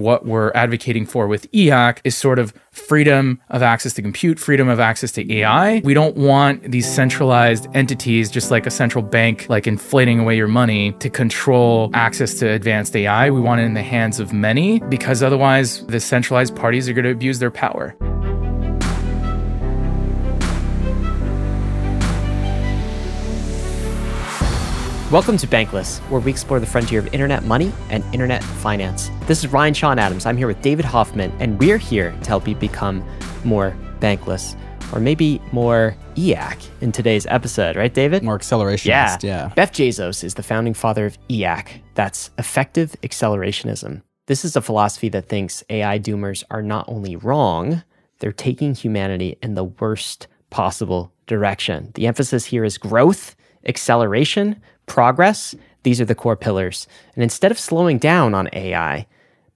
[0.00, 4.66] What we're advocating for with EAC is sort of freedom of access to compute, freedom
[4.66, 5.82] of access to AI.
[5.84, 10.48] We don't want these centralized entities, just like a central bank, like inflating away your
[10.48, 13.30] money to control access to advanced AI.
[13.30, 17.04] We want it in the hands of many because otherwise the centralized parties are going
[17.04, 17.94] to abuse their power.
[25.10, 29.10] Welcome to Bankless, where we explore the frontier of internet money and internet finance.
[29.26, 30.24] This is Ryan Sean Adams.
[30.24, 33.04] I'm here with David Hoffman, and we're here to help you become
[33.42, 34.56] more bankless,
[34.92, 38.22] or maybe more EAC in today's episode, right, David?
[38.22, 39.18] More accelerationist, yeah.
[39.24, 39.52] yeah.
[39.56, 41.82] Beff Jezos is the founding father of EAC.
[41.94, 44.02] That's effective accelerationism.
[44.28, 47.82] This is a philosophy that thinks AI doomers are not only wrong,
[48.20, 51.90] they're taking humanity in the worst possible direction.
[51.94, 53.34] The emphasis here is growth,
[53.66, 54.60] acceleration,
[54.90, 55.54] progress,
[55.84, 56.88] these are the core pillars.
[57.14, 59.06] And instead of slowing down on AI,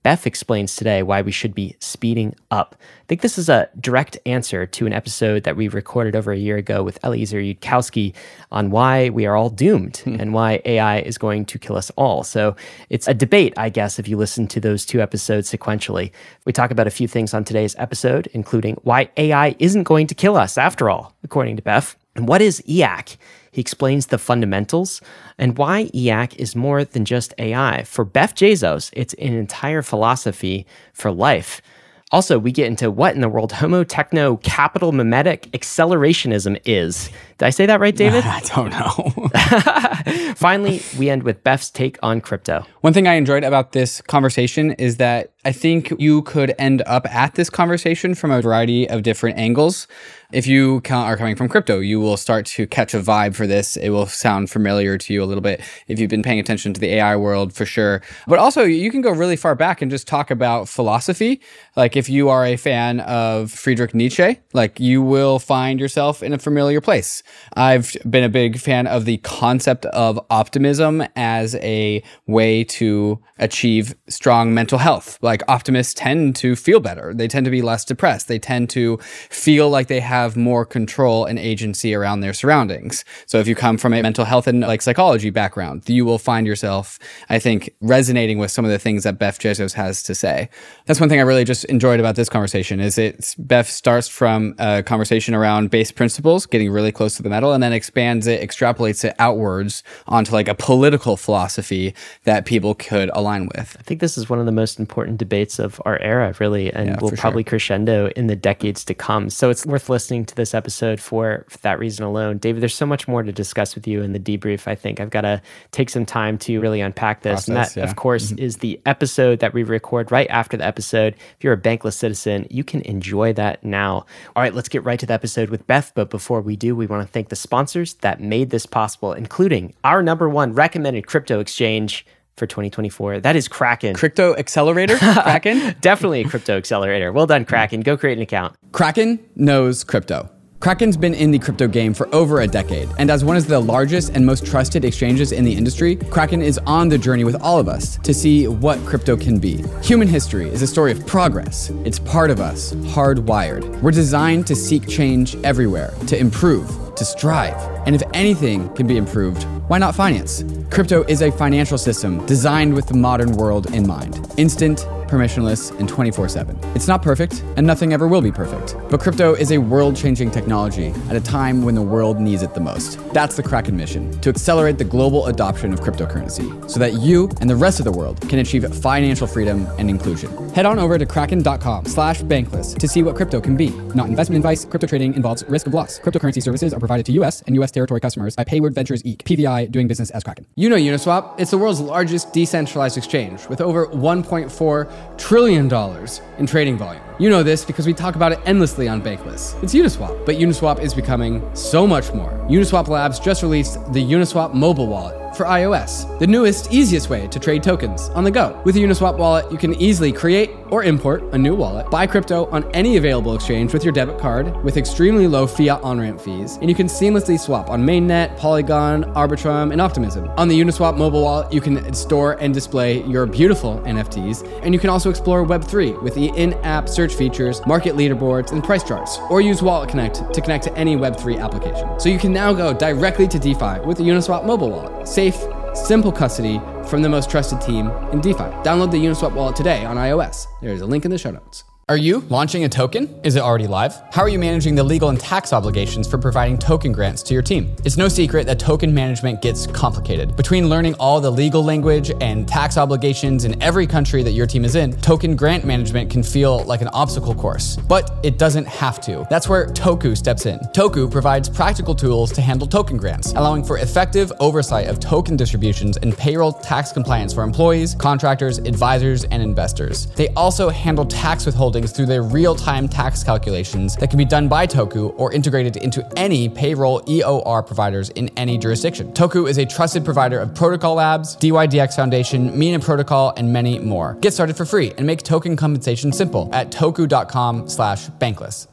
[0.05, 2.77] Beff explains today why we should be speeding up.
[2.79, 6.39] I think this is a direct answer to an episode that we recorded over a
[6.39, 8.15] year ago with Eliezer Yudkowsky
[8.53, 10.21] on why we are all doomed hmm.
[10.21, 12.23] and why AI is going to kill us all.
[12.23, 12.55] So
[12.89, 16.13] it's a debate, I guess, if you listen to those two episodes sequentially.
[16.45, 20.15] We talk about a few things on today's episode, including why AI isn't going to
[20.15, 21.97] kill us after all, according to Beff.
[22.15, 23.17] And what is EAC?
[23.55, 25.01] He explains the fundamentals
[25.39, 27.85] and why EAC is more than just AI.
[27.85, 31.63] For Beff Jezos, it's an entire philosophy for life.
[32.11, 37.11] Also, we get into what in the world homo techno capital mimetic accelerationism is.
[37.39, 38.25] Did I say that right, David?
[38.27, 40.35] I don't know.
[40.37, 42.65] Finally, we end with Beff's take on crypto.
[42.81, 47.07] One thing I enjoyed about this conversation is that I think you could end up
[47.07, 49.87] at this conversation from a variety of different angles.
[50.33, 53.77] If you are coming from crypto, you will start to catch a vibe for this.
[53.77, 56.81] It will sound familiar to you a little bit if you've been paying attention to
[56.81, 58.03] the AI world for sure.
[58.27, 61.41] But also, you can go really far back and just talk about philosophy.
[61.77, 66.33] Like if you are a fan of Friedrich Nietzsche, like you will find yourself in
[66.33, 67.23] a familiar place.
[67.55, 73.95] I've been a big fan of the concept of optimism as a way to achieve
[74.09, 75.19] strong mental health.
[75.23, 77.13] Like optimists tend to feel better.
[77.15, 78.29] They tend to be less depressed.
[78.29, 78.99] They tend to
[79.31, 83.05] feel like they have more control and agency around their surroundings.
[83.27, 86.47] So if you come from a mental health and like psychology background, you will find
[86.47, 86.99] yourself,
[87.29, 90.49] I think, resonating with some of the things that Beff Jezos has to say.
[90.87, 94.55] That's one thing I really just enjoyed about this conversation is it Beff starts from
[94.59, 98.41] a conversation around base principles, getting really close to the metal, and then expands it,
[98.41, 101.95] extrapolates it outwards onto like a political philosophy
[102.25, 103.77] that people could align with.
[103.79, 106.91] I think this is one of the most important debates of our era, really, and
[106.91, 107.51] yeah, will probably sure.
[107.51, 109.31] crescendo in the decades to come.
[109.31, 112.39] So it's worth listening to this episode for, for that reason alone.
[112.39, 114.67] David, there's so much more to discuss with you in the debrief.
[114.67, 117.47] I think I've got to take some time to really unpack this.
[117.47, 117.85] Process, and that, yeah.
[117.85, 118.43] of course, mm-hmm.
[118.43, 121.15] is the episode that we record right after the episode.
[121.15, 124.07] If you're a bankless citizen, you can enjoy that now.
[124.35, 125.93] All right, let's get right to the episode with Beff.
[125.95, 129.75] But before we do, we want to thank the sponsors that made this possible, including
[129.85, 132.07] our number one recommended crypto exchange
[132.37, 133.21] for 2024.
[133.21, 133.95] That is Kraken.
[133.95, 134.97] Crypto accelerator?
[135.23, 135.77] Kraken?
[135.81, 137.13] Definitely a crypto accelerator.
[137.13, 137.81] Well done, Kraken.
[137.81, 138.57] Go create an account.
[138.73, 140.31] Kraken knows crypto.
[140.65, 143.61] Kraken's been in the crypto game for over a decade, and as one of the
[143.61, 147.59] largest and most trusted exchanges in the industry, Kraken is on the journey with all
[147.59, 149.63] of us to see what crypto can be.
[149.83, 151.69] Human history is a story of progress.
[151.85, 153.83] It's part of us, hardwired.
[153.83, 157.55] We're designed to seek change everywhere, to improve, to strive.
[157.87, 160.45] And if anything can be improved, why not finance?
[160.71, 164.33] Crypto is a financial system designed with the modern world in mind.
[164.37, 166.59] Instant, permissionless, and 24 7.
[166.75, 168.77] It's not perfect, and nothing ever will be perfect.
[168.91, 172.55] But crypto is a world changing technology at a time when the world needs it
[172.55, 172.99] the most.
[173.13, 177.49] That's the Kraken mission to accelerate the global adoption of cryptocurrency so that you and
[177.49, 180.31] the rest of the world can achieve financial freedom and inclusion.
[180.55, 183.71] Head on over to kraken.com slash bankless to see what crypto can be.
[183.95, 186.01] Not investment advice, crypto trading involves risk of loss.
[186.01, 189.71] Cryptocurrency services are provided to US and US territory customers by Payward Ventures Inc., PVI,
[189.71, 190.47] doing business as Kraken.
[190.57, 191.39] You know Uniswap.
[191.39, 197.03] It's the world's largest decentralized exchange with over 1.4 trillion dollars in trading volume.
[197.19, 199.63] You know this because we talk about it endlessly on Bankless.
[199.63, 202.31] It's Uniswap, but Uniswap is becoming so much more.
[202.49, 207.39] Uniswap Labs just released the Uniswap mobile wallet for iOS, the newest, easiest way to
[207.39, 208.61] trade tokens on the go.
[208.65, 212.47] With a Uniswap wallet, you can easily create or import a new wallet, buy crypto
[212.47, 216.57] on any available exchange with your debit card with extremely low fiat on ramp fees,
[216.57, 220.29] and you can seamlessly swap on Mainnet, Polygon, Arbitrum, and Optimism.
[220.37, 224.81] On the Uniswap mobile wallet, you can store and display your beautiful NFTs, and you
[224.81, 229.19] can also explore Web3 with the in app search features, market leaderboards, and price charts,
[229.31, 232.01] or use Wallet Connect to connect to any Web3 application.
[232.01, 235.07] So you can now go directly to DeFi with the Uniswap mobile wallet.
[235.07, 235.37] Safe,
[235.75, 238.45] simple custody from the most trusted team in DeFi.
[238.63, 240.47] Download the Uniswap wallet today on iOS.
[240.63, 241.65] There's a link in the show notes.
[241.87, 243.15] Are you launching a token?
[243.25, 244.01] Is it already live?
[244.11, 247.43] How are you managing the legal and tax obligations for providing token grants to your
[247.43, 247.77] team?
[247.85, 250.35] It's no secret that token management gets complicated.
[250.35, 254.65] Between learning all the legal language and tax obligations in every country that your team
[254.65, 257.77] is in, token grant management can feel like an obstacle course.
[257.77, 259.27] But it doesn't have to.
[259.29, 260.61] That's where Toku steps in.
[260.73, 265.99] Toku provides practical tools to handle token grants, allowing for effective oversight of token distributions
[265.99, 270.07] and payroll tax compliance for employees, contractors, advisors, and investors.
[270.17, 274.49] They also handle tax withholding through their real time tax calculations that can be done
[274.49, 279.13] by Toku or integrated into any payroll EOR providers in any jurisdiction.
[279.13, 284.15] Toku is a trusted provider of Protocol Labs, DYDX Foundation, Mina Protocol, and many more.
[284.21, 288.69] Get started for free and make token compensation simple at toku.com slash bankless.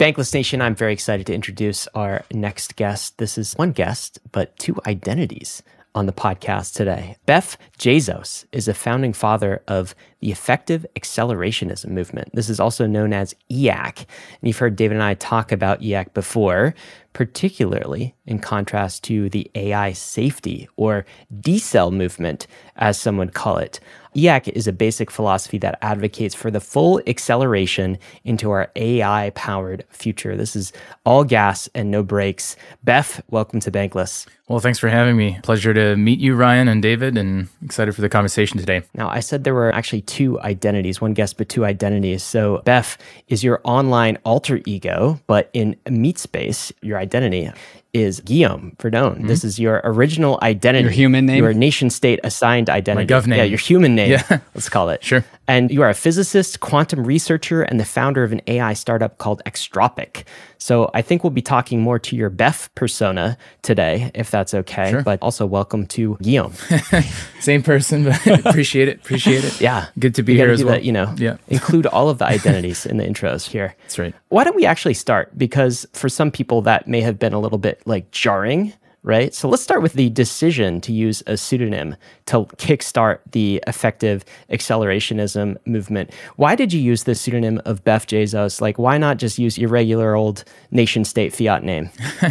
[0.00, 3.18] Bankless Nation, I'm very excited to introduce our next guest.
[3.18, 5.62] This is one guest, but two identities
[5.94, 7.16] on the podcast today.
[7.26, 12.30] Beff Jezos is a founding father of the Effective Accelerationism movement.
[12.32, 13.98] This is also known as EAC.
[13.98, 14.06] And
[14.42, 16.74] you've heard David and I talk about EAC before,
[17.12, 21.04] particularly in contrast to the AI safety or
[21.40, 22.46] decel movement,
[22.76, 23.80] as some would call it.
[24.14, 29.84] EAC is a basic philosophy that advocates for the full acceleration into our AI powered
[29.90, 30.36] future.
[30.36, 30.72] This is
[31.04, 32.56] all gas and no brakes.
[32.84, 34.26] Beff, welcome to Bankless.
[34.48, 35.38] Well, thanks for having me.
[35.44, 38.82] Pleasure to meet you, Ryan and David, and excited for the conversation today.
[38.94, 42.24] Now, I said there were actually two identities, one guest, but two identities.
[42.24, 42.96] So, Beff
[43.28, 47.48] is your online alter ego, but in Meat Space, your identity
[47.92, 49.14] is Guillaume Verdon.
[49.16, 49.26] Mm-hmm.
[49.26, 50.84] This is your original identity.
[50.84, 51.42] Your human name?
[51.42, 53.12] Your nation state assigned identity.
[53.12, 53.38] My gov name.
[53.38, 54.38] Yeah, your human name, yeah.
[54.54, 55.02] let's call it.
[55.02, 55.24] Sure.
[55.48, 59.42] And you are a physicist, quantum researcher, and the founder of an AI startup called
[59.46, 60.22] Extropic.
[60.58, 64.90] So I think we'll be talking more to your Beff persona today, if that's okay.
[64.90, 65.02] Sure.
[65.02, 66.52] But also welcome to Guillaume.
[67.40, 68.98] Same person, but appreciate it.
[68.98, 69.60] Appreciate it.
[69.60, 69.86] Yeah.
[69.98, 70.74] Good to be here as well.
[70.74, 71.38] that, you know, Yeah.
[71.48, 73.74] include all of the identities in the intros here.
[73.82, 74.14] That's right.
[74.28, 75.36] Why don't we actually start?
[75.36, 78.72] Because for some people, that may have been a little bit like jarring,
[79.02, 79.34] right?
[79.34, 81.96] So let's start with the decision to use a pseudonym
[82.26, 86.12] to kickstart the effective accelerationism movement.
[86.36, 88.60] Why did you use the pseudonym of Beff Jezos?
[88.60, 91.90] Like, why not just use your regular old nation state fiat name?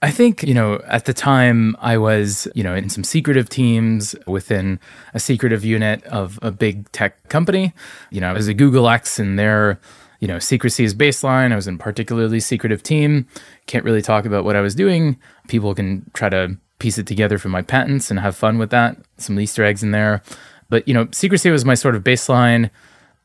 [0.00, 4.14] I think, you know, at the time I was, you know, in some secretive teams
[4.28, 4.78] within
[5.12, 7.72] a secretive unit of a big tech company.
[8.10, 9.80] You know, I was a Google X and their,
[10.20, 11.52] you know, secrecy is baseline.
[11.52, 13.26] I was in a particularly secretive team.
[13.66, 15.18] Can't really talk about what I was doing.
[15.46, 18.96] People can try to piece it together from my patents and have fun with that.
[19.16, 20.22] Some Easter eggs in there.
[20.68, 22.70] But, you know, secrecy was my sort of baseline.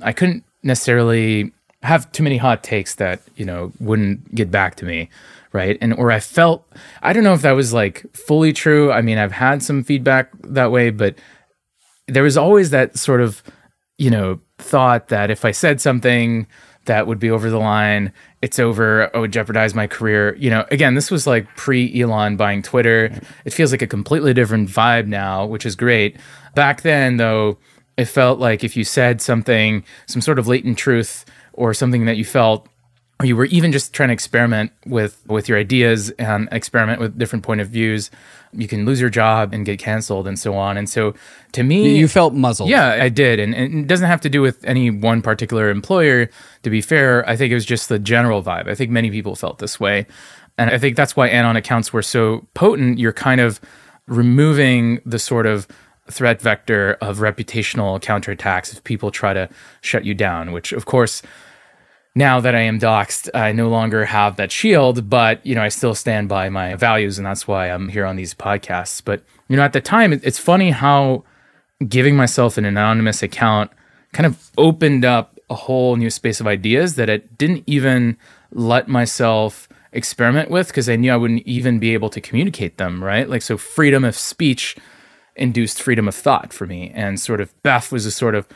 [0.01, 1.51] I couldn't necessarily
[1.81, 5.09] have too many hot takes that, you know, wouldn't get back to me
[5.53, 6.67] right and or i felt
[7.03, 10.29] i don't know if that was like fully true i mean i've had some feedback
[10.43, 11.15] that way but
[12.07, 13.41] there was always that sort of
[13.97, 16.45] you know thought that if i said something
[16.85, 18.11] that would be over the line.
[18.41, 19.03] It's over.
[19.03, 20.35] It would jeopardize my career.
[20.35, 23.11] You know again this was like pre elon buying twitter.
[23.45, 26.17] It feels like a completely different vibe now which is great.
[26.55, 27.57] Back then though
[27.97, 32.17] it felt like if you said something some sort of latent truth or something that
[32.17, 32.67] you felt
[33.23, 37.17] or you were even just trying to experiment with with your ideas and experiment with
[37.17, 38.11] different point of views
[38.55, 40.77] you can lose your job and get canceled and so on.
[40.77, 41.15] And so
[41.53, 42.69] to me You felt muzzled.
[42.69, 43.39] yeah i did.
[43.39, 46.29] And, and it doesn't have to do with any one particular employer
[46.61, 47.27] to be fair.
[47.27, 48.67] I think it was just the general vibe.
[48.67, 50.05] I think many people felt this way.
[50.57, 52.99] And i think that's why anon accounts were so potent.
[52.99, 53.59] You're kind of
[54.07, 55.67] removing the sort of
[56.11, 59.47] threat vector of reputational counterattacks if people try to
[59.79, 61.21] shut you down which of course
[62.15, 65.69] now that I am doxxed, I no longer have that shield, but you know, I
[65.69, 69.01] still stand by my values, and that's why I'm here on these podcasts.
[69.03, 71.23] But you know, at the time, it's funny how
[71.87, 73.71] giving myself an anonymous account
[74.13, 78.17] kind of opened up a whole new space of ideas that I didn't even
[78.51, 83.03] let myself experiment with because I knew I wouldn't even be able to communicate them,
[83.03, 83.27] right?
[83.27, 84.75] Like, so freedom of speech
[85.35, 86.91] induced freedom of thought for me.
[86.93, 88.47] And sort of Beff was a sort of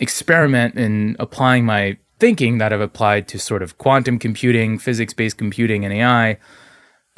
[0.00, 5.38] experiment in applying my thinking that I've applied to sort of quantum computing, physics based
[5.38, 6.38] computing, and AI,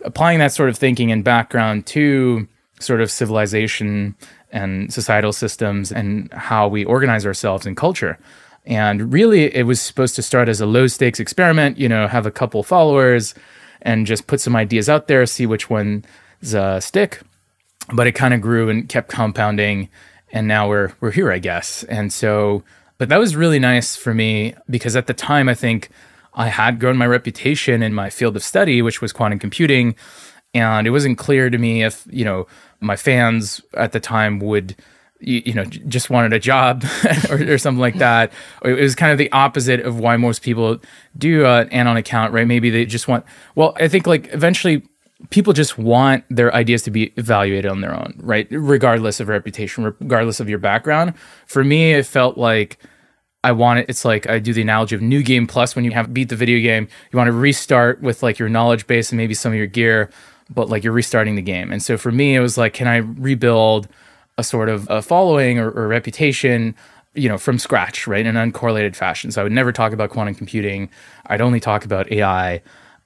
[0.04, 2.46] applying that sort of thinking and background to
[2.80, 4.14] sort of civilization
[4.52, 8.18] and societal systems and how we organize ourselves in culture.
[8.66, 12.26] And really, it was supposed to start as a low stakes experiment, you know, have
[12.26, 13.34] a couple followers
[13.82, 16.04] and just put some ideas out there, see which ones
[16.54, 17.20] uh, stick.
[17.92, 19.88] But it kind of grew and kept compounding.
[20.32, 21.84] And now we're, we're here, I guess.
[21.84, 22.62] And so,
[23.00, 25.88] but that was really nice for me because at the time, I think
[26.34, 29.94] I had grown my reputation in my field of study, which was quantum computing.
[30.52, 32.46] And it wasn't clear to me if, you know,
[32.78, 34.76] my fans at the time would
[35.18, 36.84] you, know just wanted a job
[37.30, 38.32] or, or something like that.
[38.62, 40.78] It was kind of the opposite of why most people
[41.16, 42.46] do uh, an anon account right?
[42.46, 44.82] Maybe they just want well i think like eventually
[45.28, 48.48] people just want their ideas to be evaluated on their own right?
[48.50, 51.12] Regardless of reputation regardless of your background.
[51.46, 52.78] For me it felt like
[53.42, 53.86] I want it.
[53.88, 56.36] It's like I do the analogy of new game plus when you have beat the
[56.36, 59.58] video game, you want to restart with like your knowledge base and maybe some of
[59.58, 60.10] your gear,
[60.50, 61.72] but like you're restarting the game.
[61.72, 63.88] And so for me, it was like, can I rebuild
[64.36, 66.74] a sort of a following or, or reputation,
[67.14, 69.30] you know, from scratch, right, in an uncorrelated fashion?
[69.30, 70.90] So I would never talk about quantum computing.
[71.26, 72.60] I'd only talk about AI.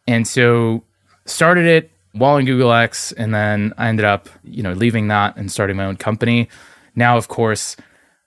[0.08, 0.82] And so
[1.26, 5.36] started it while in Google X, and then I ended up, you know, leaving that
[5.36, 6.48] and starting my own company.
[6.94, 7.76] Now, of course,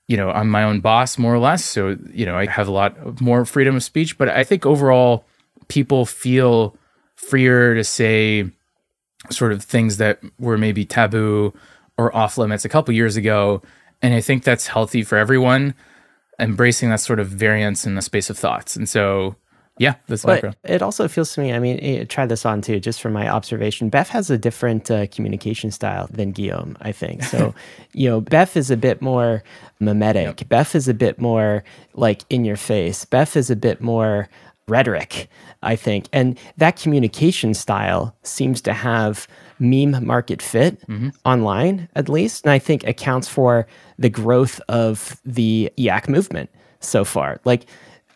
[0.07, 1.63] you know, I'm my own boss more or less.
[1.63, 4.17] So, you know, I have a lot more freedom of speech.
[4.17, 5.25] But I think overall,
[5.67, 6.75] people feel
[7.15, 8.49] freer to say
[9.29, 11.53] sort of things that were maybe taboo
[11.97, 13.61] or off limits a couple years ago.
[14.01, 15.73] And I think that's healthy for everyone,
[16.39, 18.75] embracing that sort of variance in the space of thoughts.
[18.75, 19.35] And so,
[19.77, 20.55] yeah, that's my But background.
[20.63, 23.27] it also feels to me, I mean, eh, try this on too, just from my
[23.29, 23.89] observation.
[23.91, 27.23] Beff has a different uh, communication style than Guillaume, I think.
[27.23, 27.53] So,
[27.93, 29.43] you know, Beff is a bit more
[29.79, 30.37] mimetic.
[30.49, 33.05] Beff is a bit more like in your face.
[33.05, 34.29] Beff is a bit more
[34.67, 35.29] rhetoric,
[35.63, 36.07] I think.
[36.11, 39.27] And that communication style seems to have
[39.59, 40.77] meme market fit
[41.25, 42.45] online, at least.
[42.45, 43.65] And I think accounts for
[43.97, 47.39] the growth of the EAC movement so far.
[47.45, 47.65] Like,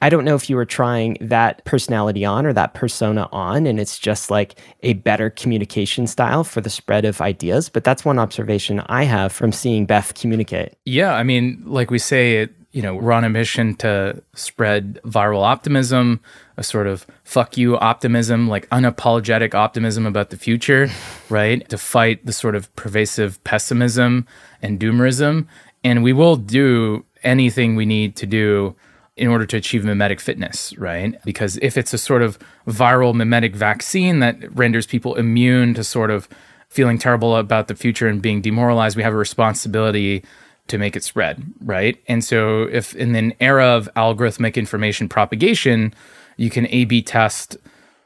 [0.02, 3.80] I don't know if you were trying that personality on or that persona on, and
[3.80, 7.70] it's just like a better communication style for the spread of ideas.
[7.70, 10.74] But that's one observation I have from seeing Beff communicate.
[10.86, 15.00] Yeah, I mean, like we say, it, you know, we're on a mission to spread
[15.06, 16.20] viral optimism,
[16.58, 20.90] a sort of fuck you optimism, like unapologetic optimism about the future,
[21.30, 21.68] right?
[21.70, 24.26] To fight the sort of pervasive pessimism
[24.62, 25.48] and doomerism.
[25.84, 28.76] And we will do anything we need to do
[29.18, 31.22] in order to achieve mimetic fitness, right?
[31.26, 36.10] Because if it's a sort of viral mimetic vaccine that renders people immune to sort
[36.10, 36.30] of
[36.70, 40.24] feeling terrible about the future and being demoralized, we have a responsibility
[40.68, 42.02] to make it spread, right?
[42.08, 45.94] And so if in an era of algorithmic information propagation,
[46.38, 47.58] you can A B test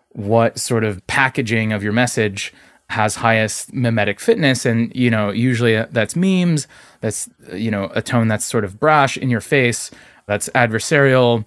[0.09, 2.53] what sort of packaging of your message
[2.89, 6.67] has highest mimetic fitness and you know usually uh, that's memes
[7.01, 9.89] that's uh, you know a tone that's sort of brash in your face
[10.27, 11.45] that's adversarial.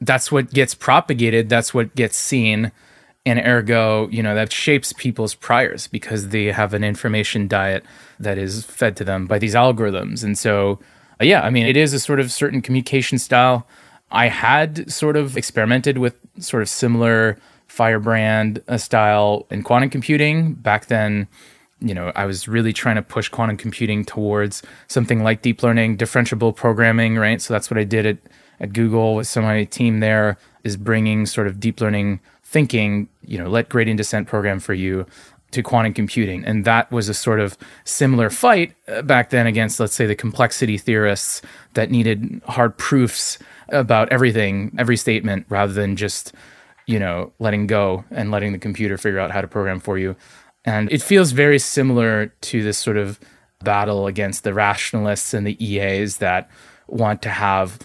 [0.00, 1.48] That's what gets propagated.
[1.48, 2.72] That's what gets seen.
[3.24, 7.84] And ergo you know that shapes people's priors because they have an information diet
[8.20, 10.22] that is fed to them by these algorithms.
[10.22, 10.78] And so
[11.20, 13.66] uh, yeah i mean it is a sort of certain communication style.
[14.12, 17.36] I had sort of experimented with sort of similar
[17.66, 21.26] firebrand uh, style in quantum computing back then
[21.80, 25.96] you know i was really trying to push quantum computing towards something like deep learning
[25.96, 27.40] differentiable programming right?
[27.42, 28.18] So that's what i did at,
[28.60, 33.08] at google with some of my team there is bringing sort of deep learning thinking
[33.22, 35.06] you know let gradient descent program for you
[35.52, 36.44] to quantum computing.
[36.44, 40.14] And that was a sort of similar fight uh, back then against let's say the
[40.14, 41.42] complexity theorists
[41.74, 43.38] that needed hard proofs
[43.70, 46.32] about everything every statement rather than just
[46.86, 50.14] you know letting go and letting the computer figure out how to program for you
[50.66, 53.18] and it feels very similar to this sort of
[53.64, 56.50] battle against the rationalists and the EAs that
[56.88, 57.78] want to have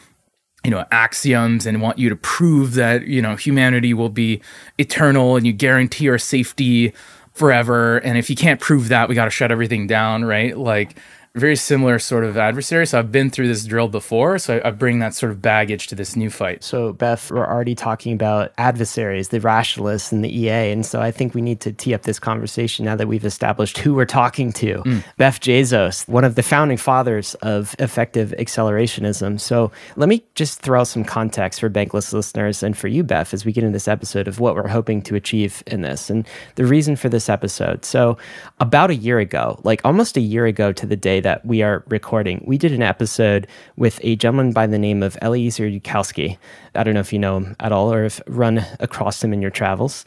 [0.63, 4.41] you know axioms and want you to prove that you know humanity will be
[4.77, 6.93] eternal and you guarantee our safety
[7.33, 7.97] forever.
[7.99, 10.57] And if you can't prove that we got to shut everything down right?
[10.57, 10.97] Like
[11.35, 14.71] very similar sort of adversary so i've been through this drill before so I, I
[14.71, 18.51] bring that sort of baggage to this new fight So, Beff, we're already talking about
[18.57, 20.71] adversaries, the rationalists and the EA.
[20.71, 23.77] And so I think we need to tee up this conversation now that we've established
[23.77, 24.83] who we're talking to.
[24.83, 25.03] Mm.
[25.19, 29.39] Beff Jezos, one of the founding fathers of effective accelerationism.
[29.39, 33.33] So let me just throw out some context for Bankless listeners and for you, Beff,
[33.33, 36.27] as we get into this episode of what we're hoping to achieve in this and
[36.55, 37.85] the reason for this episode.
[37.85, 38.17] So,
[38.59, 41.83] about a year ago, like almost a year ago to the day that we are
[41.87, 43.47] recording, we did an episode
[43.77, 46.37] with a gentleman by the name of Eliezer Yudkowsky.
[46.75, 49.41] I don't know if you know him at all or have run across him in
[49.41, 50.05] your travels.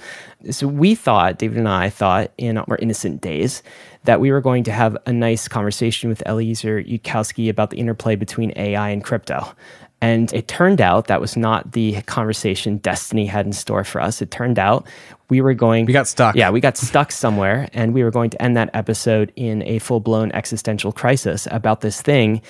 [0.50, 3.62] So we thought, David and I thought in our innocent days,
[4.04, 8.16] that we were going to have a nice conversation with Eliezer Yudkowsky about the interplay
[8.16, 9.54] between AI and crypto.
[10.00, 14.21] And it turned out that was not the conversation Destiny had in store for us.
[14.21, 14.87] It turned out
[15.34, 15.84] we were going.
[15.84, 16.36] We got stuck.
[16.36, 19.80] Yeah, we got stuck somewhere, and we were going to end that episode in a
[19.80, 22.40] full blown existential crisis about this thing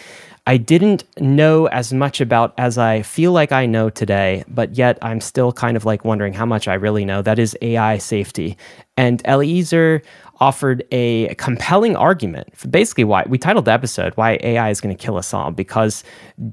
[0.46, 4.98] I didn't know as much about as I feel like I know today, but yet
[5.00, 7.22] I'm still kind of like wondering how much I really know.
[7.22, 8.58] That is AI safety.
[8.94, 10.02] And Eliezer
[10.44, 14.94] offered a compelling argument for basically why we titled the episode why AI is going
[14.94, 16.04] to kill us all because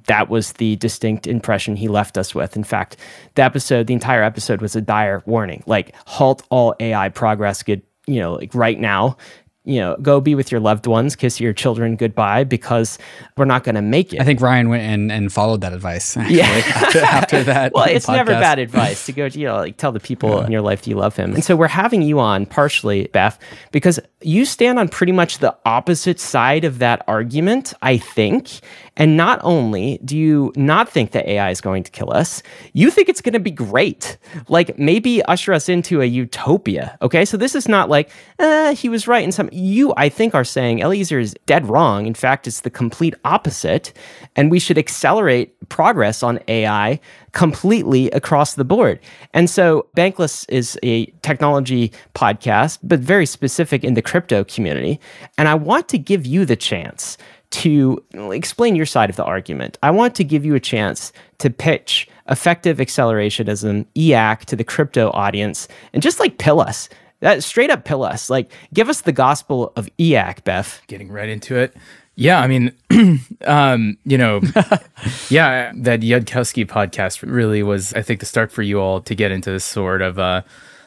[0.06, 2.56] that was the distinct impression he left us with.
[2.56, 2.96] In fact,
[3.36, 7.82] the episode, the entire episode was a dire warning, like halt all AI progress, good,
[8.08, 9.18] you know, like right now
[9.64, 12.98] you know, go be with your loved ones, kiss your children goodbye because
[13.38, 14.20] we're not going to make it.
[14.20, 16.18] I think Ryan went and, and followed that advice.
[16.18, 16.46] Actually, Yeah.
[16.48, 17.74] after, after that.
[17.74, 20.62] well, it's never bad advice to go, you know, like tell the people in your
[20.62, 21.34] life you love him.
[21.36, 23.38] And so we're having you on partially, Beff,
[23.72, 28.62] because you stand on pretty much the opposite side of that argument, I think.
[29.02, 32.44] And not only do you not think that AI is going to kill us,
[32.74, 34.16] you think it's going to be great.
[34.48, 37.00] Like maybe usher us into a utopia.
[37.02, 37.26] Okay.
[37.26, 39.50] So this is not like, eh, he was right in some.
[39.52, 42.06] You, I think, are saying Eliezer is dead wrong.
[42.06, 43.92] In fact, it's the complete opposite.
[44.36, 47.00] And we should accelerate progress on AI
[47.32, 49.00] completely across the board.
[49.34, 55.00] And so Bankless is a technology podcast, but very specific in the crypto community.
[55.40, 57.18] And I want to give you the chance
[57.52, 59.78] to explain your side of the argument.
[59.84, 65.12] I want to give you a chance to pitch effective accelerationism, EAC, to the crypto
[65.12, 66.90] audience and just like pill us.
[67.20, 68.30] That straight up pill us.
[68.30, 70.86] Like give us the gospel of EAC, Beff.
[70.88, 71.76] getting right into it.
[72.16, 72.72] Yeah, I mean,
[73.46, 74.42] um, you know,
[75.30, 79.32] yeah, that Yudkowsky podcast really was, I think, the start for you all to get
[79.32, 80.42] into this sort of uh,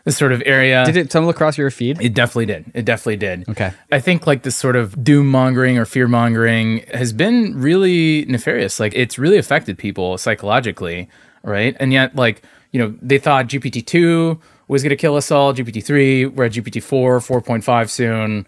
[0.04, 0.84] this sort of area.
[0.84, 2.00] Did it tumble across your feed?
[2.00, 2.66] It definitely did.
[2.74, 3.48] It definitely did.
[3.48, 3.72] Okay.
[3.90, 8.78] I think like this sort of doom mongering or fear mongering has been really nefarious.
[8.78, 11.08] Like it's really affected people psychologically,
[11.42, 11.74] right?
[11.80, 15.54] And yet, like, you know, they thought GPT 2 was going to kill us all,
[15.54, 18.46] GPT 3, we're at GPT 4, 4.5 soon.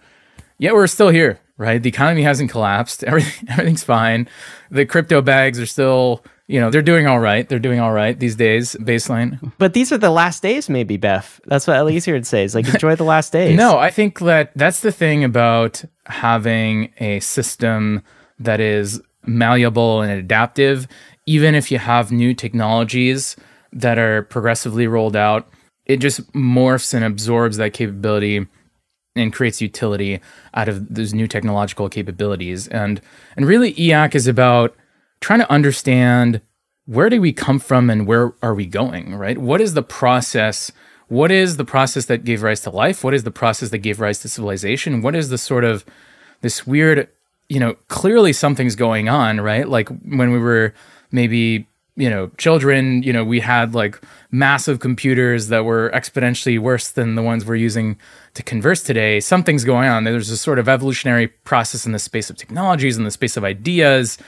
[0.58, 1.82] Yeah, we're still here, right?
[1.82, 3.04] The economy hasn't collapsed.
[3.04, 4.28] Everything, everything's fine.
[4.70, 7.48] The crypto bags are still, you know, they're doing all right.
[7.48, 9.52] They're doing all right these days, baseline.
[9.58, 11.40] But these are the last days, maybe, Beff.
[11.46, 12.44] That's what Eliezer would say.
[12.44, 13.56] Is like enjoy the last days.
[13.56, 18.02] No, I think that that's the thing about having a system
[18.38, 20.86] that is malleable and adaptive.
[21.26, 23.34] Even if you have new technologies
[23.72, 25.48] that are progressively rolled out,
[25.84, 28.46] it just morphs and absorbs that capability
[29.16, 30.20] and creates utility
[30.54, 32.68] out of those new technological capabilities.
[32.68, 33.00] And
[33.36, 34.76] and really EAC is about
[35.26, 36.40] trying to understand
[36.84, 39.36] where do we come from and where are we going, right?
[39.38, 40.70] What is the process?
[41.08, 43.02] What is the process that gave rise to life?
[43.02, 45.02] What is the process that gave rise to civilization?
[45.02, 45.84] What is the sort of
[46.42, 47.08] this weird,
[47.48, 49.68] you know, clearly something's going on, right?
[49.68, 50.72] Like when we were
[51.10, 56.92] maybe, you know, children, you know, we had like massive computers that were exponentially worse
[56.92, 57.98] than the ones we're using
[58.34, 59.18] to converse today.
[59.18, 60.04] Something's going on.
[60.04, 63.42] There's a sort of evolutionary process in the space of technologies, in the space of
[63.42, 64.18] ideas.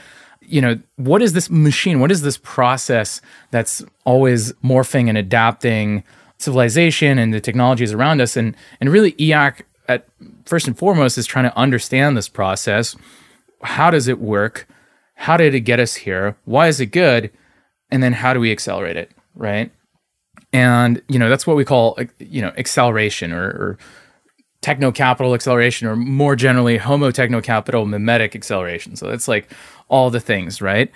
[0.48, 2.00] You know, what is this machine?
[2.00, 6.04] What is this process that's always morphing and adapting
[6.38, 8.36] civilization and the technologies around us?
[8.36, 10.06] And and really EAC at
[10.44, 12.96] first and foremost is trying to understand this process.
[13.62, 14.68] How does it work?
[15.14, 16.36] How did it get us here?
[16.44, 17.30] Why is it good?
[17.90, 19.10] And then how do we accelerate it?
[19.34, 19.72] Right.
[20.52, 23.78] And you know that's what we call you know acceleration or, or
[24.60, 28.96] techno capital acceleration, or more generally homo techno capital mimetic acceleration.
[28.96, 29.50] So that's like
[29.88, 30.90] all the things, right?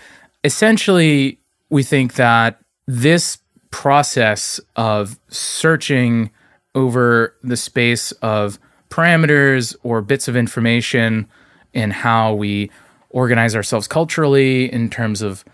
[0.44, 1.38] Essentially,
[1.70, 3.38] we think that this
[3.70, 6.31] process of searching
[6.74, 8.59] over the space of
[8.90, 11.26] parameters or bits of information
[11.72, 12.70] in how we
[13.11, 15.44] organize ourselves culturally in terms of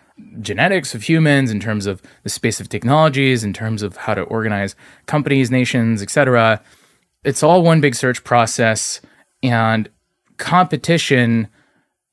[0.41, 4.23] genetics of humans in terms of the space of technologies in terms of how to
[4.23, 4.75] organize
[5.07, 6.61] companies nations etc
[7.23, 9.01] it's all one big search process
[9.45, 9.89] and
[10.37, 11.49] competition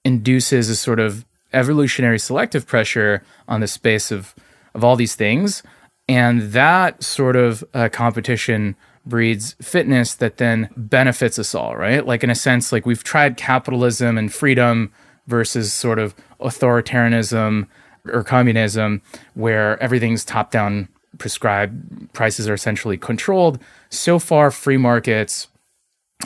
[0.06, 4.34] induces a sort of evolutionary selective pressure on the space of
[4.74, 5.63] of all these things.
[6.08, 12.06] And that sort of uh, competition breeds fitness that then benefits us all right?
[12.06, 14.91] Like in a sense like we've tried capitalism and freedom
[15.28, 17.68] versus sort of authoritarianism
[18.08, 19.02] or communism
[19.34, 20.88] where everything's top down
[21.18, 23.60] prescribed prices are essentially controlled.
[23.89, 25.48] So far free markets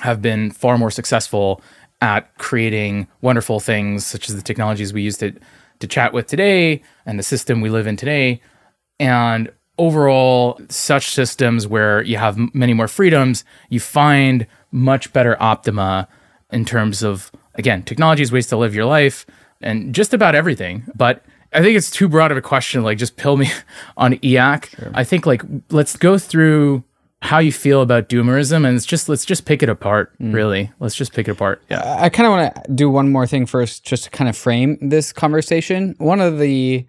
[0.01, 1.61] have been far more successful
[2.01, 5.33] at creating wonderful things such as the technologies we use to
[5.79, 8.41] to chat with today and the system we live in today.
[8.99, 16.05] And overall such systems where you have many more freedoms you find much better optima
[16.51, 19.25] in terms of again technologies ways to live your life
[19.61, 20.83] and just about everything.
[20.95, 23.49] But i think it's too broad of a question like just pill me
[23.97, 26.83] on eac i think like let's go through
[27.21, 30.33] how you feel about doomerism and it's just let's just pick it apart mm.
[30.33, 33.27] really let's just pick it apart yeah I kind of want to do one more
[33.27, 35.95] thing first, just to kind of frame this conversation.
[35.97, 36.85] One of the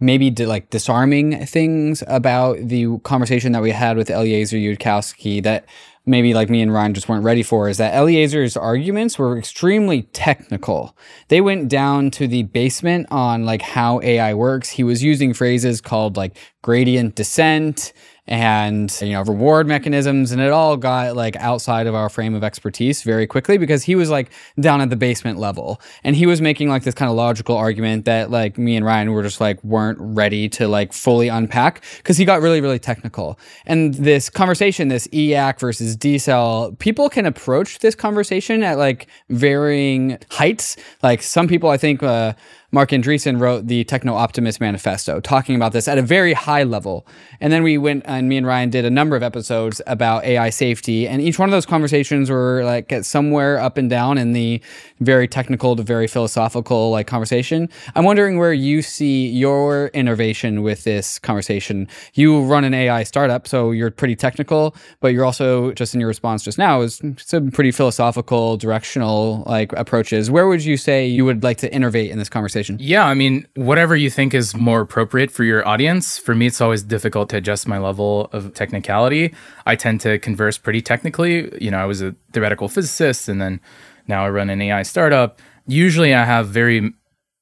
[0.00, 5.66] maybe di- like disarming things about the conversation that we had with Eliezer Yudkowsky that
[6.06, 10.02] maybe like me and Ryan just weren't ready for is that Eliezer's arguments were extremely
[10.12, 10.96] technical.
[11.28, 14.70] They went down to the basement on like how AI works.
[14.70, 17.92] He was using phrases called like gradient descent
[18.26, 22.42] and you know reward mechanisms and it all got like outside of our frame of
[22.42, 25.80] expertise very quickly because he was like down at the basement level.
[26.02, 29.12] And he was making like this kind of logical argument that like me and Ryan
[29.12, 33.38] were just like weren't ready to like fully unpack because he got really really technical.
[33.66, 40.18] And this conversation this EAC versus decel people can approach this conversation at like varying
[40.30, 40.76] heights.
[41.02, 42.32] Like some people I think uh,
[42.74, 47.06] Marc Andreessen wrote the Techno Optimist Manifesto, talking about this at a very high level.
[47.40, 50.50] And then we went, and me and Ryan did a number of episodes about AI
[50.50, 51.06] safety.
[51.06, 54.60] And each one of those conversations were like somewhere up and down in the
[54.98, 57.68] very technical to very philosophical like conversation.
[57.94, 61.86] I'm wondering where you see your innovation with this conversation.
[62.14, 66.08] You run an AI startup, so you're pretty technical, but you're also just in your
[66.08, 70.28] response just now is some pretty philosophical, directional like approaches.
[70.28, 72.63] Where would you say you would like to innovate in this conversation?
[72.78, 76.18] Yeah, I mean, whatever you think is more appropriate for your audience.
[76.18, 79.34] For me, it's always difficult to adjust my level of technicality.
[79.66, 81.50] I tend to converse pretty technically.
[81.62, 83.60] You know, I was a theoretical physicist and then
[84.06, 85.40] now I run an AI startup.
[85.66, 86.92] Usually I have very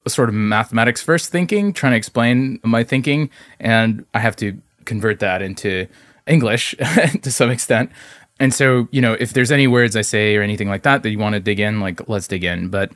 [0.08, 3.30] sort of mathematics first thinking, trying to explain my thinking,
[3.60, 5.86] and I have to convert that into
[6.26, 6.74] English
[7.22, 7.90] to some extent.
[8.40, 11.10] And so, you know, if there's any words I say or anything like that that
[11.10, 12.68] you want to dig in, like let's dig in.
[12.68, 12.92] But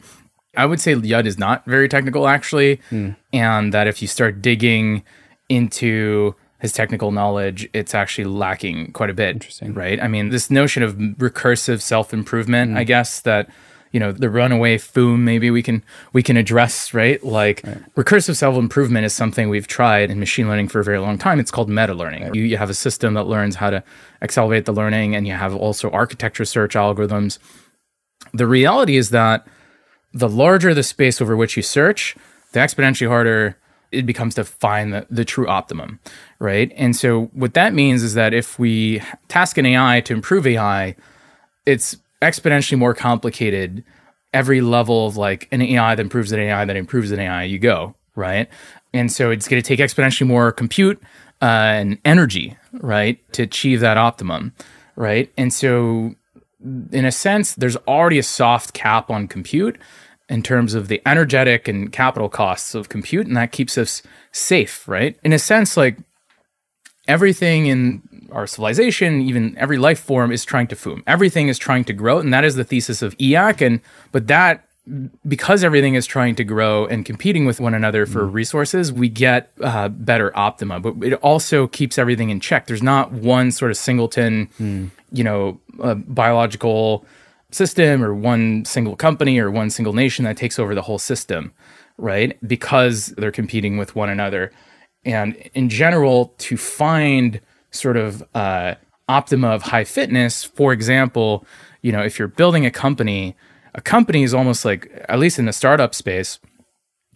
[0.56, 3.16] I would say Yud is not very technical actually, mm.
[3.32, 5.02] and that if you start digging
[5.48, 9.34] into his technical knowledge, it's actually lacking quite a bit.
[9.34, 10.02] Interesting, right?
[10.02, 12.78] I mean, this notion of recursive self improvement, mm.
[12.78, 13.50] I guess that
[13.92, 17.94] you know the runaway foom maybe we can we can address right like right.
[17.94, 21.50] recursive self-improvement is something we've tried in machine learning for a very long time it's
[21.50, 22.34] called meta learning right.
[22.34, 23.82] you, you have a system that learns how to
[24.20, 27.38] accelerate the learning and you have also architecture search algorithms
[28.34, 29.46] the reality is that
[30.12, 32.16] the larger the space over which you search,
[32.52, 33.56] the exponentially harder
[33.92, 36.00] it becomes to find the, the true optimum,
[36.38, 36.72] right?
[36.76, 40.96] And so what that means is that if we task an AI to improve AI,
[41.64, 43.84] it's exponentially more complicated
[44.32, 47.58] every level of like an AI that improves an AI that improves an AI you
[47.58, 48.48] go, right?
[48.92, 51.00] And so it's going to take exponentially more compute
[51.40, 54.52] uh, and energy, right, to achieve that optimum,
[54.96, 55.32] right?
[55.36, 56.14] And so
[56.60, 59.78] in a sense, there's already a soft cap on compute
[60.28, 64.86] in terms of the energetic and capital costs of compute, and that keeps us safe,
[64.88, 65.16] right?
[65.22, 65.98] In a sense, like
[67.06, 71.02] everything in our civilization, even every life form is trying to foom.
[71.06, 73.60] Everything is trying to grow, and that is the thesis of EAC.
[73.60, 74.66] And but that
[75.26, 78.32] because everything is trying to grow and competing with one another for mm.
[78.32, 80.78] resources, we get uh, better optima.
[80.78, 82.66] But it also keeps everything in check.
[82.66, 84.90] There's not one sort of singleton, mm.
[85.16, 87.04] You know, a biological
[87.50, 91.52] system or one single company or one single nation that takes over the whole system,
[91.96, 92.36] right?
[92.46, 94.52] Because they're competing with one another.
[95.04, 98.74] And in general, to find sort of uh,
[99.08, 101.46] optima of high fitness, for example,
[101.82, 103.36] you know, if you're building a company,
[103.74, 106.38] a company is almost like, at least in the startup space,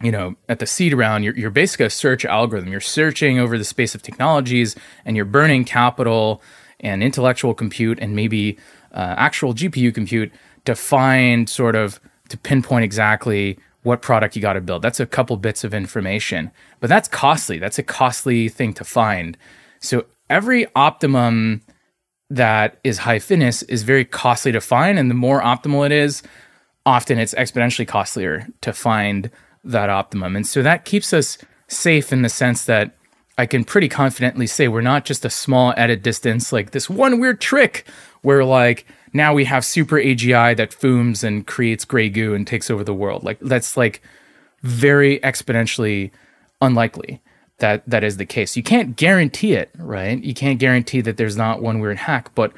[0.01, 2.71] you know, at the seed round, you're, you're basically a search algorithm.
[2.71, 6.41] You're searching over the space of technologies and you're burning capital
[6.81, 8.57] and intellectual compute and maybe
[8.93, 10.31] uh, actual GPU compute
[10.65, 14.81] to find sort of to pinpoint exactly what product you got to build.
[14.81, 17.57] That's a couple bits of information, but that's costly.
[17.57, 19.37] That's a costly thing to find.
[19.79, 21.61] So every optimum
[22.29, 24.97] that is high fitness is very costly to find.
[24.97, 26.23] And the more optimal it is,
[26.85, 29.29] often it's exponentially costlier to find
[29.63, 30.35] that optimum.
[30.35, 32.95] And so that keeps us safe in the sense that
[33.37, 37.19] I can pretty confidently say we're not just a small edit distance, like this one
[37.19, 37.87] weird trick
[38.21, 42.69] where like now we have super AGI that fooms and creates gray goo and takes
[42.69, 43.23] over the world.
[43.23, 44.01] Like that's like
[44.61, 46.11] very exponentially
[46.61, 47.21] unlikely
[47.57, 48.57] that that is the case.
[48.57, 50.21] You can't guarantee it, right?
[50.21, 52.51] You can't guarantee that there's not one weird hack, but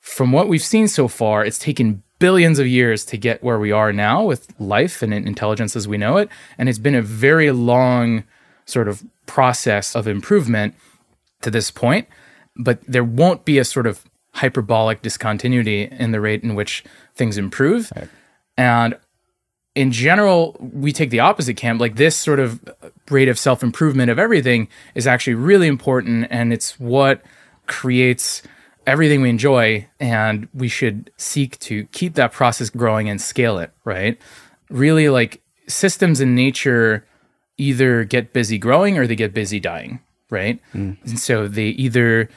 [0.00, 3.72] from what we've seen so far, it's taken billions of years to get where we
[3.72, 7.50] are now with life and intelligence as we know it, and it's been a very
[7.50, 8.24] long
[8.64, 10.74] sort of process of improvement
[11.42, 12.08] to this point,
[12.56, 16.84] but there won't be a sort of hyperbolic discontinuity in the rate in which
[17.14, 17.92] things improve.
[17.96, 18.08] Right.
[18.56, 18.96] And
[19.74, 21.80] in general, we take the opposite camp.
[21.80, 22.60] Like this sort of
[23.10, 27.22] rate of self improvement of everything is actually really important, and it's what
[27.66, 28.42] creates
[28.86, 29.86] everything we enjoy.
[30.00, 34.18] And we should seek to keep that process growing and scale it, right?
[34.70, 37.06] Really, like systems in nature
[37.58, 40.60] either get busy growing or they get busy dying, right?
[40.74, 40.96] Mm.
[41.04, 42.28] And so they either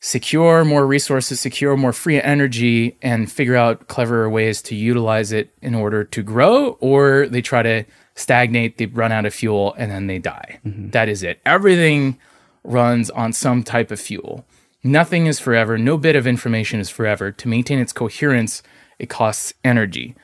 [0.00, 5.54] secure more resources, secure more free energy, and figure out cleverer ways to utilize it
[5.62, 7.84] in order to grow, or they try to
[8.16, 10.58] stagnate, they run out of fuel, and then they die.
[10.64, 11.40] That is it.
[11.46, 12.18] Everything
[12.64, 14.44] runs on some type of fuel.
[14.82, 15.78] Nothing is forever.
[15.78, 17.30] No bit of information is forever.
[17.30, 18.62] To maintain its coherence,
[18.98, 20.16] it costs energy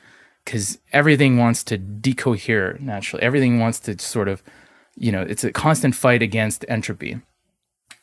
[0.49, 3.21] because everything wants to decohere naturally.
[3.21, 4.41] Everything wants to sort of,
[4.97, 7.21] you know, it's a constant fight against entropy.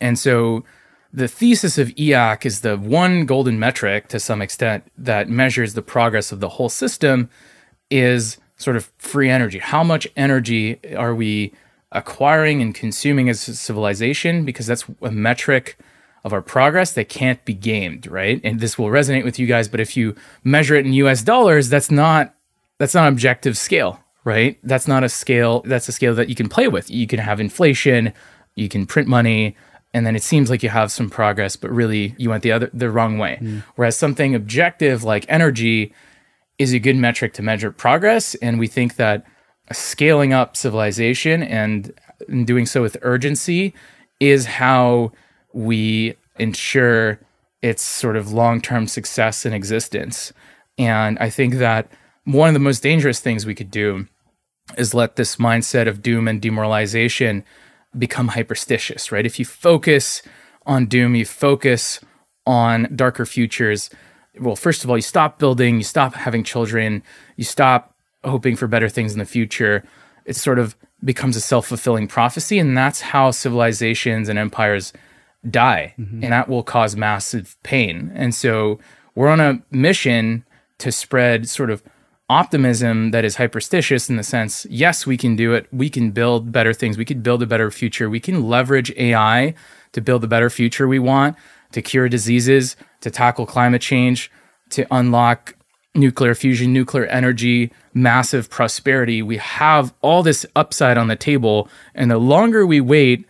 [0.00, 0.64] And so
[1.12, 5.82] the thesis of EAC is the one golden metric to some extent that measures the
[5.82, 7.30] progress of the whole system
[7.90, 9.58] is sort of free energy.
[9.58, 11.52] How much energy are we
[11.90, 14.44] acquiring and consuming as a civilization?
[14.44, 15.76] Because that's a metric
[16.26, 18.40] of our progress that can't be gamed, right?
[18.42, 21.68] And this will resonate with you guys, but if you measure it in US dollars,
[21.68, 22.35] that's not
[22.78, 24.58] that's not an objective scale, right?
[24.62, 26.90] That's not a scale, that's a scale that you can play with.
[26.90, 28.12] You can have inflation,
[28.54, 29.56] you can print money,
[29.94, 32.70] and then it seems like you have some progress, but really you went the other
[32.74, 33.36] the wrong way.
[33.36, 33.58] Hmm.
[33.76, 35.92] Whereas something objective like energy
[36.58, 39.24] is a good metric to measure progress, and we think that
[39.72, 41.92] scaling up civilization and
[42.28, 43.74] and doing so with urgency
[44.20, 45.12] is how
[45.52, 47.20] we ensure
[47.62, 50.32] its sort of long-term success and existence.
[50.78, 51.90] And I think that
[52.26, 54.06] one of the most dangerous things we could do
[54.76, 57.44] is let this mindset of doom and demoralization
[57.96, 59.24] become hyperstitious, right?
[59.24, 60.22] If you focus
[60.66, 62.00] on doom, you focus
[62.44, 63.90] on darker futures.
[64.38, 67.02] Well, first of all, you stop building, you stop having children,
[67.36, 69.84] you stop hoping for better things in the future.
[70.24, 72.58] It sort of becomes a self fulfilling prophecy.
[72.58, 74.92] And that's how civilizations and empires
[75.48, 75.94] die.
[75.96, 76.24] Mm-hmm.
[76.24, 78.10] And that will cause massive pain.
[78.14, 78.80] And so
[79.14, 80.44] we're on a mission
[80.78, 81.84] to spread sort of
[82.28, 85.68] optimism that is hyperstitious in the sense yes we can do it.
[85.72, 86.98] We can build better things.
[86.98, 88.10] We could build a better future.
[88.10, 89.54] We can leverage ai
[89.92, 91.36] to build a better future we want
[91.72, 94.30] to cure diseases to tackle climate change
[94.70, 95.54] to unlock
[95.94, 99.22] nuclear fusion nuclear energy massive prosperity.
[99.22, 103.24] We have all this upside on the table and the longer we wait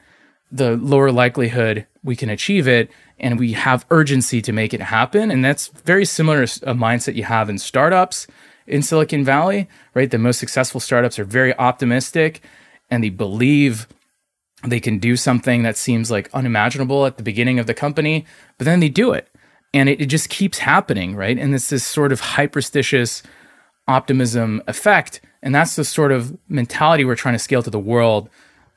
[0.51, 5.31] the lower likelihood we can achieve it and we have urgency to make it happen.
[5.31, 8.27] And that's very similar a mindset you have in startups
[8.67, 10.11] in Silicon Valley, right?
[10.11, 12.43] The most successful startups are very optimistic
[12.91, 13.87] and they believe
[14.65, 18.25] they can do something that seems like unimaginable at the beginning of the company,
[18.59, 19.29] but then they do it.
[19.75, 21.39] And it, it just keeps happening, right?
[21.39, 23.23] And it's this sort of hyperstitious
[23.87, 25.21] optimism effect.
[25.43, 28.29] And that's the sort of mentality we're trying to scale to the world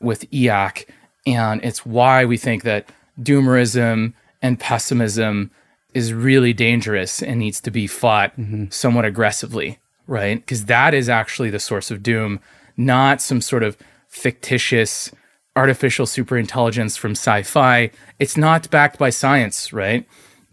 [0.02, 0.86] with EAC.
[1.26, 2.90] And it's why we think that
[3.22, 5.52] doomerism and pessimism
[5.94, 8.66] is really dangerous and needs to be fought mm-hmm.
[8.70, 10.36] somewhat aggressively, right?
[10.40, 12.40] Because that is actually the source of doom,
[12.78, 15.12] not some sort of fictitious
[15.56, 17.92] artificial superintelligence from sci-fi.
[18.20, 20.08] It's not backed by science, right?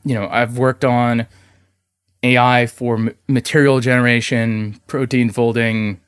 [0.05, 1.27] You know, I've worked on
[2.23, 6.01] AI for m- material generation, protein folding,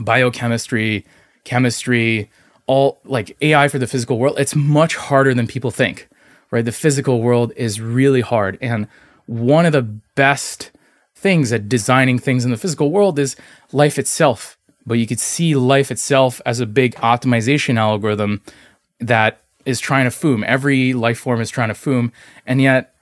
[0.00, 1.04] biochemistry,
[1.44, 2.30] chemistry,
[2.66, 4.38] all like AI for the physical world.
[4.38, 6.08] It's much harder than people think
[6.50, 6.64] right?
[6.64, 8.58] The physical world is really hard.
[8.60, 8.88] And
[9.26, 10.70] one of the best
[11.14, 13.36] things at designing things in the physical world is
[13.72, 14.56] life itself.
[14.86, 18.42] But you could see life itself as a big optimization algorithm
[19.00, 20.44] that is trying to foom.
[20.44, 22.12] Every life form is trying to foom,
[22.46, 22.94] and yet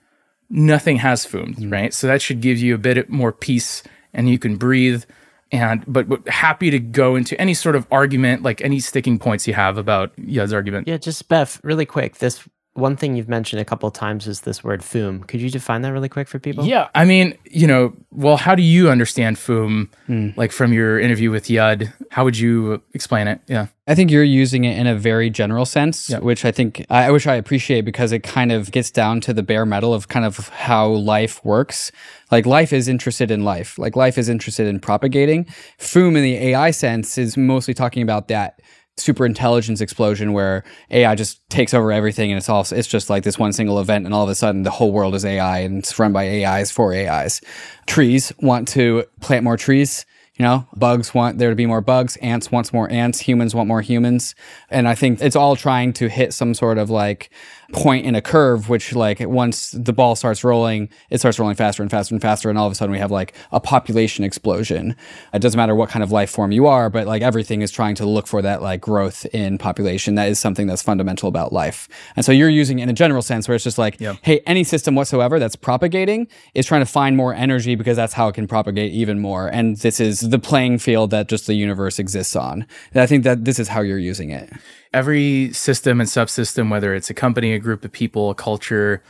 [0.48, 1.70] nothing has foomed, mm-hmm.
[1.70, 1.94] right?
[1.94, 3.82] So that should give you a bit more peace
[4.14, 5.04] and you can breathe.
[5.52, 9.46] And but, but happy to go into any sort of argument, like any sticking points
[9.46, 10.88] you have about Yud's argument.
[10.88, 12.16] Yeah, just Beff, really quick.
[12.16, 15.48] This one thing you've mentioned a couple of times is this word "foom." Could you
[15.48, 16.66] define that really quick for people?
[16.66, 19.88] Yeah, I mean, you know, well, how do you understand Foom?
[20.06, 20.30] Hmm.
[20.36, 23.40] Like from your interview with Yud, how would you explain it?
[23.46, 27.10] Yeah, I think you're using it in a very general sense, which I think I,
[27.10, 30.24] which I appreciate because it kind of gets down to the bare metal of kind
[30.24, 31.92] of how life works.
[32.30, 33.78] Like life is interested in life.
[33.78, 35.44] Like life is interested in propagating.
[35.78, 38.60] Foom in the AI sense is mostly talking about that
[38.96, 43.24] super intelligence explosion where AI just takes over everything and it's all it's just like
[43.24, 45.78] this one single event and all of a sudden the whole world is AI and
[45.78, 47.40] it's run by AIs for AIs.
[47.86, 50.06] Trees want to plant more trees.
[50.36, 53.68] You know, bugs want there to be more bugs, ants wants more ants, humans want
[53.68, 54.34] more humans.
[54.68, 57.30] And I think it's all trying to hit some sort of like
[57.72, 61.82] point in a curve, which like once the ball starts rolling, it starts rolling faster
[61.82, 62.48] and faster and faster.
[62.48, 64.96] And all of a sudden we have like a population explosion.
[65.32, 67.94] It doesn't matter what kind of life form you are, but like everything is trying
[67.96, 70.14] to look for that like growth in population.
[70.14, 71.88] That is something that's fundamental about life.
[72.16, 74.64] And so you're using it in a general sense where it's just like, hey, any
[74.64, 78.46] system whatsoever that's propagating is trying to find more energy because that's how it can
[78.46, 79.48] propagate even more.
[79.48, 82.66] And this is the playing field that just the universe exists on.
[82.92, 84.50] And I think that this is how you're using it.
[84.94, 89.02] Every system and subsystem, whether it's a company, a group of people, a culture,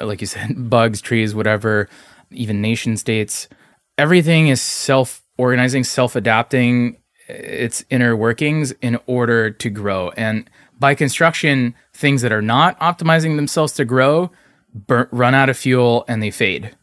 [0.00, 1.88] uh, like you said, bugs, trees, whatever,
[2.30, 3.48] even nation states,
[3.98, 6.96] everything is self organizing, self adapting
[7.28, 10.10] uh, its inner workings in order to grow.
[10.16, 14.30] And by construction, things that are not optimizing themselves to grow
[14.72, 16.74] burn, run out of fuel and they fade.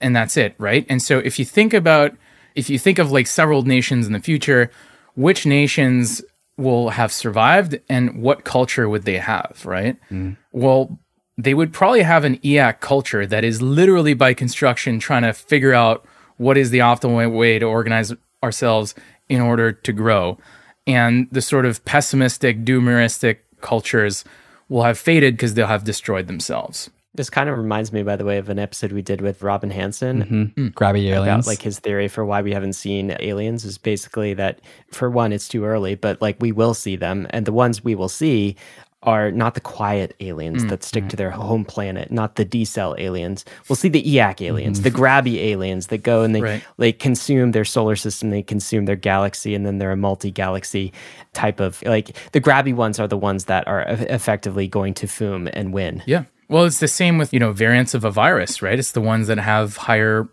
[0.00, 0.86] And that's it, right?
[0.88, 2.16] And so if you think about,
[2.54, 4.70] if you think of like several nations in the future,
[5.14, 6.22] which nations
[6.60, 9.96] will have survived and what culture would they have, right?
[10.10, 10.36] Mm.
[10.52, 10.98] Well,
[11.38, 15.72] they would probably have an e/acc culture that is literally by construction trying to figure
[15.72, 16.04] out
[16.36, 18.94] what is the optimal way to organize ourselves
[19.28, 20.38] in order to grow.
[20.86, 24.24] And the sort of pessimistic, doomeristic cultures
[24.68, 26.90] will have faded because they'll have destroyed themselves.
[27.14, 29.70] This kind of reminds me, by the way, of an episode we did with Robin
[29.70, 30.42] Hanson mm-hmm.
[30.44, 30.66] hmm.
[30.68, 31.44] Grabby aliens.
[31.44, 34.60] about like his theory for why we haven't seen aliens is basically that
[34.92, 37.94] for one, it's too early, but like we will see them, and the ones we
[37.96, 38.56] will see
[39.02, 40.68] are not the quiet aliens hmm.
[40.68, 43.44] that stick to their home planet, not the decel aliens.
[43.68, 44.44] We'll see the e/acc mm-hmm.
[44.44, 46.62] aliens, the grabby aliens that go and they Right.
[46.76, 50.92] they consume their solar system, they consume their galaxy, and then they're a multi-galaxy
[51.32, 55.48] type of like the grabby ones are the ones that are effectively going to foom
[55.52, 56.02] and win.
[56.06, 56.24] Yeah.
[56.50, 58.76] Well, it's the same with, you know, variants of a virus, right?
[58.76, 60.28] It's the ones that have higher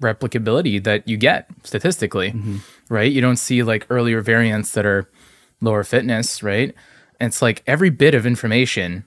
[0.00, 2.56] replicability that you get statistically, mm-hmm.
[2.88, 3.12] right?
[3.12, 5.06] You don't see like earlier variants that are
[5.60, 6.74] lower fitness, right?
[7.20, 9.04] And it's like every bit of information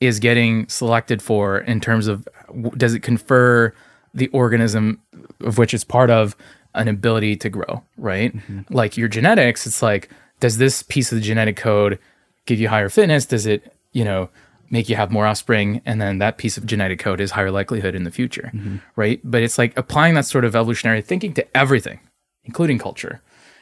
[0.00, 2.28] is getting selected for in terms of
[2.76, 3.74] does it confer
[4.14, 5.00] the organism
[5.40, 6.36] of which it's part of
[6.76, 8.36] an ability to grow, right?
[8.36, 8.72] Mm-hmm.
[8.72, 11.98] Like your genetics, it's like, does this piece of the genetic code
[12.46, 13.26] give you higher fitness?
[13.26, 14.30] Does it, you know,
[14.72, 15.80] make you have more offspring?
[15.86, 18.78] And then that piece of genetic code is higher likelihood in the future, mm-hmm.
[18.96, 19.20] right?
[19.22, 22.00] But it's like applying that sort of evolutionary thinking to everything,
[22.44, 23.20] including culture,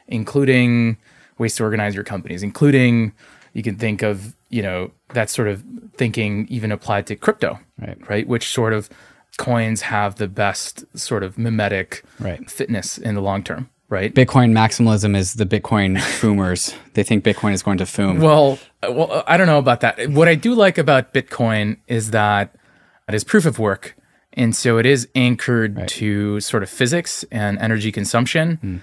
[0.09, 0.97] including
[1.37, 3.13] ways to organize your companies, including
[3.53, 5.65] you can think of, you know, that sort of
[5.97, 8.09] thinking even applied to crypto, Right.
[8.09, 8.29] Right.
[8.29, 8.89] Which sort of
[9.39, 12.49] coins have the best sort of mimetic Right.
[12.51, 14.15] fitness in the long term, right?
[14.15, 16.75] Bitcoin maximalism is the Bitcoin foomers.
[16.95, 18.21] they think Bitcoin is going to foom.
[18.21, 20.09] Well, well, I don't know about that.
[20.11, 22.55] What I do like about Bitcoin is that
[23.09, 23.97] it is proof of work,
[24.33, 28.57] and so it is anchored to sort of physics and energy consumption.
[28.57, 28.77] Hmm.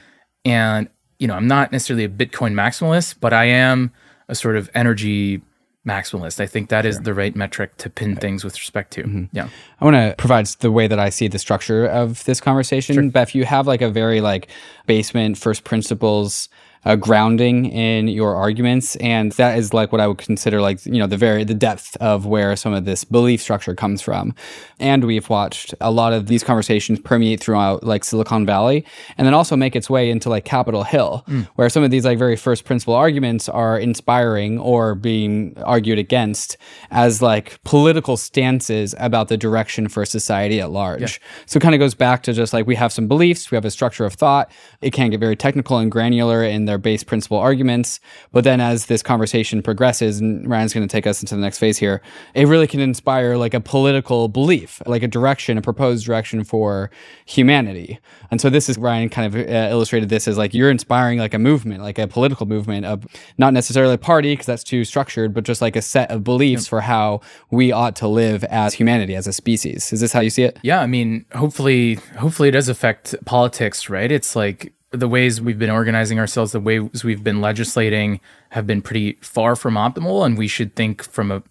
[0.45, 3.91] And you know, I'm not necessarily a Bitcoin maximalist, but I am
[4.27, 5.41] a sort of energy
[5.87, 6.39] maximalist.
[6.39, 9.03] I think that is the right metric to pin things with respect to.
[9.03, 9.23] Mm-hmm.
[9.31, 9.49] Yeah.
[9.79, 13.09] I want to provide the way that I see the structure of this conversation.
[13.09, 14.49] But if you have like a very like
[14.85, 16.49] basement first principles
[16.87, 20.99] uh, grounding in your arguments, and that is like what I would consider like you
[20.99, 24.33] know the very the depth of where some of this belief structure comes from.
[24.79, 28.85] And we've watched a lot of these conversations permeate throughout like Silicon Valley,
[29.17, 32.17] and then also make its way into like Capitol Hill, where some of these like
[32.17, 36.55] very first principle arguments are inspiring or being argued against
[36.91, 41.19] as like political stances about the direction for society at large.
[41.47, 43.65] So it kind of goes back to just like we have some beliefs, we have
[43.65, 44.49] a structure of thought.
[44.79, 47.99] It can get very technical and granular in their base principle arguments.
[48.31, 51.59] But then as this conversation progresses, and Ryan's going to take us into the next
[51.59, 52.01] phase here,
[52.33, 56.89] it really can inspire like a political belief, like a direction, a proposed direction for
[57.25, 57.99] humanity.
[58.31, 61.33] And so this is Ryan kind of uh, illustrated this as like you're inspiring like
[61.33, 63.05] a movement, like a political movement of
[63.37, 66.67] not necessarily a party because that's too structured, but just like a set of beliefs
[66.67, 69.91] for how we ought to live as humanity, as a species.
[69.93, 70.59] Is this how you see it?
[70.63, 74.11] Yeah, I mean, hopefully, hopefully it does affect politics, right?
[74.11, 78.19] It's like the ways we've been organizing ourselves, the ways we've been legislating
[78.51, 81.43] have been pretty far from optimal, and we should think from a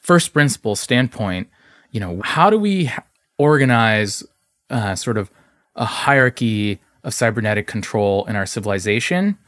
[0.00, 1.48] first principle standpoint.
[1.90, 2.90] You know, how do we
[3.36, 4.22] organize
[4.70, 5.30] uh, sort of
[5.76, 9.38] a hierarchy of cybernetic control in our civilization?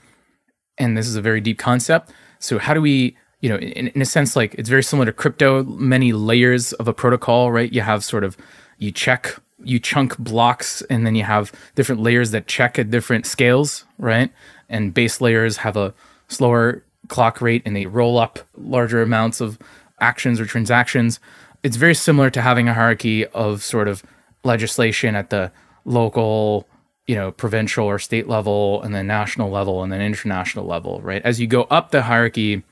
[0.81, 2.11] and this is a very deep concept.
[2.41, 5.13] So how do we, you know, in, in a sense, like it's very similar to
[5.13, 7.73] crypto, many layers of a protocol, right?
[7.73, 8.37] You have sort of
[8.79, 13.27] you check, you chunk blocks, and then you have different layers that check at different
[13.27, 14.31] scales, right?
[14.69, 15.95] And base layers have a
[16.29, 19.59] slower clock rate and they roll up larger amounts of
[20.01, 21.21] actions or transactions.
[21.63, 24.03] It's very similar to having a hierarchy of sort of
[24.45, 25.53] legislation at the
[25.85, 26.67] local,
[27.07, 31.23] you know, provincial or state level, and then national level, and then international level, right?
[31.23, 32.63] As you go up the hierarchy,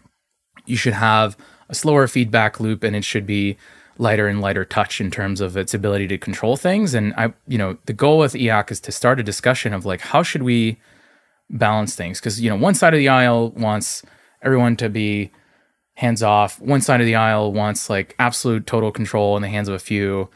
[0.65, 1.37] you should have
[1.69, 3.57] a slower feedback loop and it should be
[3.99, 6.95] lighter and lighter touch in terms of its ability to control things.
[6.95, 10.01] And I, you know, the goal with e/acc is to start a discussion of like,
[10.01, 10.81] how should we
[11.51, 12.21] balance things?
[12.21, 14.03] Because, you know, one side of the aisle wants
[14.43, 15.33] everyone to be
[15.95, 16.61] hands off.
[16.61, 19.81] One side of the aisle wants like absolute total control in the hands of a
[19.81, 20.31] few.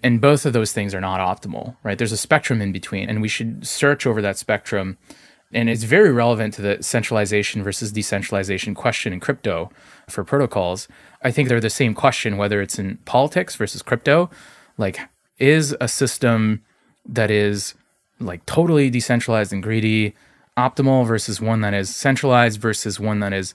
[0.00, 1.98] And both of those things are not optimal, right?
[1.98, 4.96] There's a spectrum in between, and we should search over that spectrum.
[5.52, 9.70] And it's very relevant to the centralization versus decentralization question in crypto
[10.08, 10.88] for protocols.
[11.22, 14.30] I think they're the same question, whether it's in politics versus crypto.
[14.76, 15.00] Like,
[15.38, 16.62] is a system
[17.06, 17.74] that is
[18.20, 20.14] like totally decentralized and greedy
[20.56, 23.54] optimal versus one that is centralized versus one that is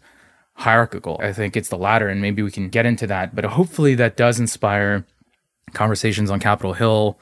[0.55, 1.19] hierarchical?
[1.21, 3.35] I think it's the latter, and maybe we can get into that.
[3.35, 5.05] But hopefully, that does inspire
[5.73, 7.19] conversations on Capitol Hill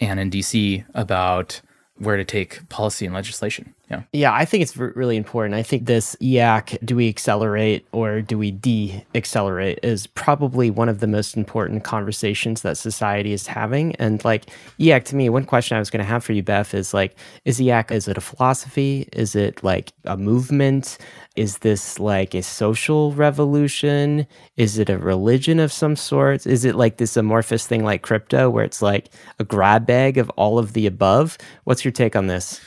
[0.00, 1.60] and in DC about
[1.98, 3.74] where to take policy and legislation.
[3.88, 4.02] Yeah.
[4.12, 5.54] Yeah, I think it's really important.
[5.54, 10.88] I think this e/acc, do we accelerate or do we de accelerate, is probably one
[10.88, 13.94] of the most important conversations that society is having.
[13.96, 16.74] And like e/acc, to me, one question I was going to have for you, Beff,
[16.74, 19.08] is like, is e/acc, is it a philosophy?
[19.12, 20.98] Is it like a movement?
[21.36, 24.26] Is this like a social revolution?
[24.56, 26.44] Is it a religion of some sort?
[26.44, 30.28] Is it like this amorphous thing like crypto where it's like a grab bag of
[30.30, 31.38] all of the above?
[31.62, 32.60] What's your take on this?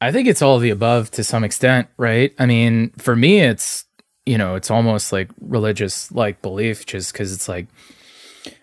[0.00, 2.34] I think it's all the above to some extent, right?
[2.38, 3.84] I mean, for me, it's,
[4.24, 7.66] you know, it's almost like religious like belief just because it's like,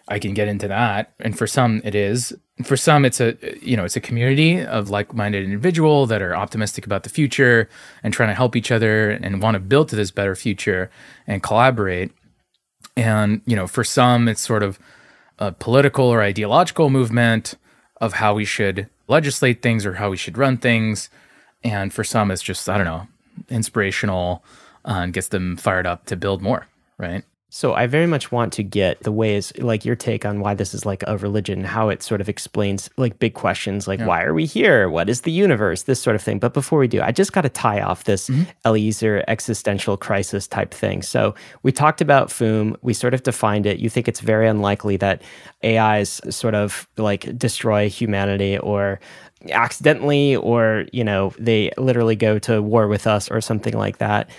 [0.07, 1.13] I can get into that.
[1.19, 2.35] And for some, it is.
[2.63, 6.35] For some, it's a, you know, it's a community of like minded individual that are
[6.35, 7.69] optimistic about the future
[8.01, 10.89] and trying to help each other and want to build to this better future
[11.27, 12.11] and collaborate.
[12.95, 14.79] And, you know, for some, it's sort of
[15.37, 17.53] a political or ideological movement
[18.01, 21.09] of how we should legislate things or how we should run things
[21.63, 23.07] and for some it's just i don't know
[23.49, 24.43] inspirational
[24.85, 28.51] uh, and gets them fired up to build more right so I very much want
[28.53, 31.87] to get the ways, like your take on why this is like a religion, how
[31.87, 34.05] it sort of explains like big questions like yeah.
[34.05, 34.89] why are we here?
[34.89, 35.83] What is the universe?
[35.83, 36.39] This sort of thing.
[36.39, 38.43] But before we do, I just got to tie off this mm-hmm.
[38.65, 41.01] Eliezer existential crisis type thing.
[41.01, 42.75] So we talked about Foom.
[42.81, 43.79] We sort of defined it.
[43.79, 45.21] You think it's very unlikely that
[45.63, 48.99] AIs sort of like destroy humanity or
[49.51, 54.29] accidentally or you know they literally go to war with us or something like that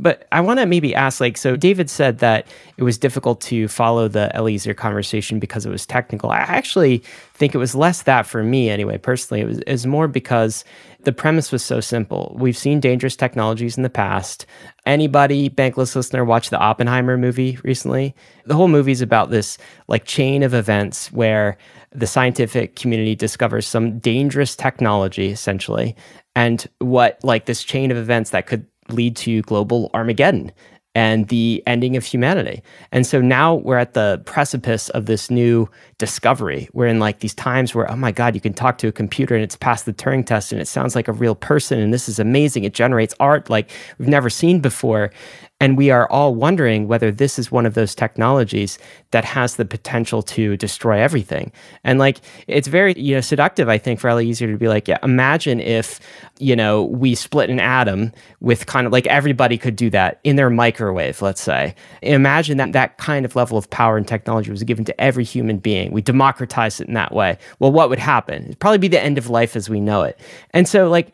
[0.00, 2.46] but i want to maybe ask like so david said that
[2.78, 6.30] it was difficult to follow the eliezer conversation because it was technical.
[6.30, 6.98] I actually
[7.34, 9.40] think it was less that for me anyway personally.
[9.40, 10.64] It was, it was more because
[11.00, 12.36] the premise was so simple.
[12.38, 14.46] We've seen dangerous technologies in the past.
[14.86, 18.14] Anybody bankless listener watch the oppenheimer movie recently?
[18.46, 21.58] The whole movie is about this like chain of events where
[21.90, 25.96] the scientific community discovers some dangerous technology, essentially,
[26.36, 30.52] and what like this chain of events that could lead to global Armageddon
[30.94, 32.60] and the ending of humanity.
[32.90, 35.68] And so now we're at the precipice of this new
[35.98, 36.68] discovery.
[36.72, 39.34] We're in like these times where, oh my God, you can talk to a computer
[39.34, 41.78] and it's passed the Turing test and it sounds like a real person.
[41.78, 42.64] And this is amazing.
[42.64, 45.12] It generates art like we've never seen before.
[45.60, 48.78] And we are all wondering whether this is one of those technologies
[49.10, 51.50] that has the potential to destroy everything.
[51.82, 54.98] And like, it's very, you know, seductive, I think, for Eliezer to be like, yeah,
[55.02, 55.98] imagine if,
[56.38, 60.36] you know, we split an atom with kind of like everybody could do that in
[60.36, 61.74] their microwave, let's say.
[62.02, 65.58] Imagine that that kind of level of power and technology was given to every human
[65.58, 65.90] being.
[65.90, 67.36] We democratize it in that way.
[67.58, 68.44] Well, what would happen?
[68.44, 70.20] It'd probably be the end of life as we know it.
[70.50, 71.12] And so, like,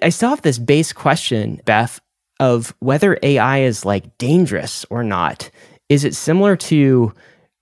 [0.00, 1.98] I still have this base question, Beff,
[2.40, 5.50] of whether AI is like dangerous or not.
[5.88, 7.12] Is it similar to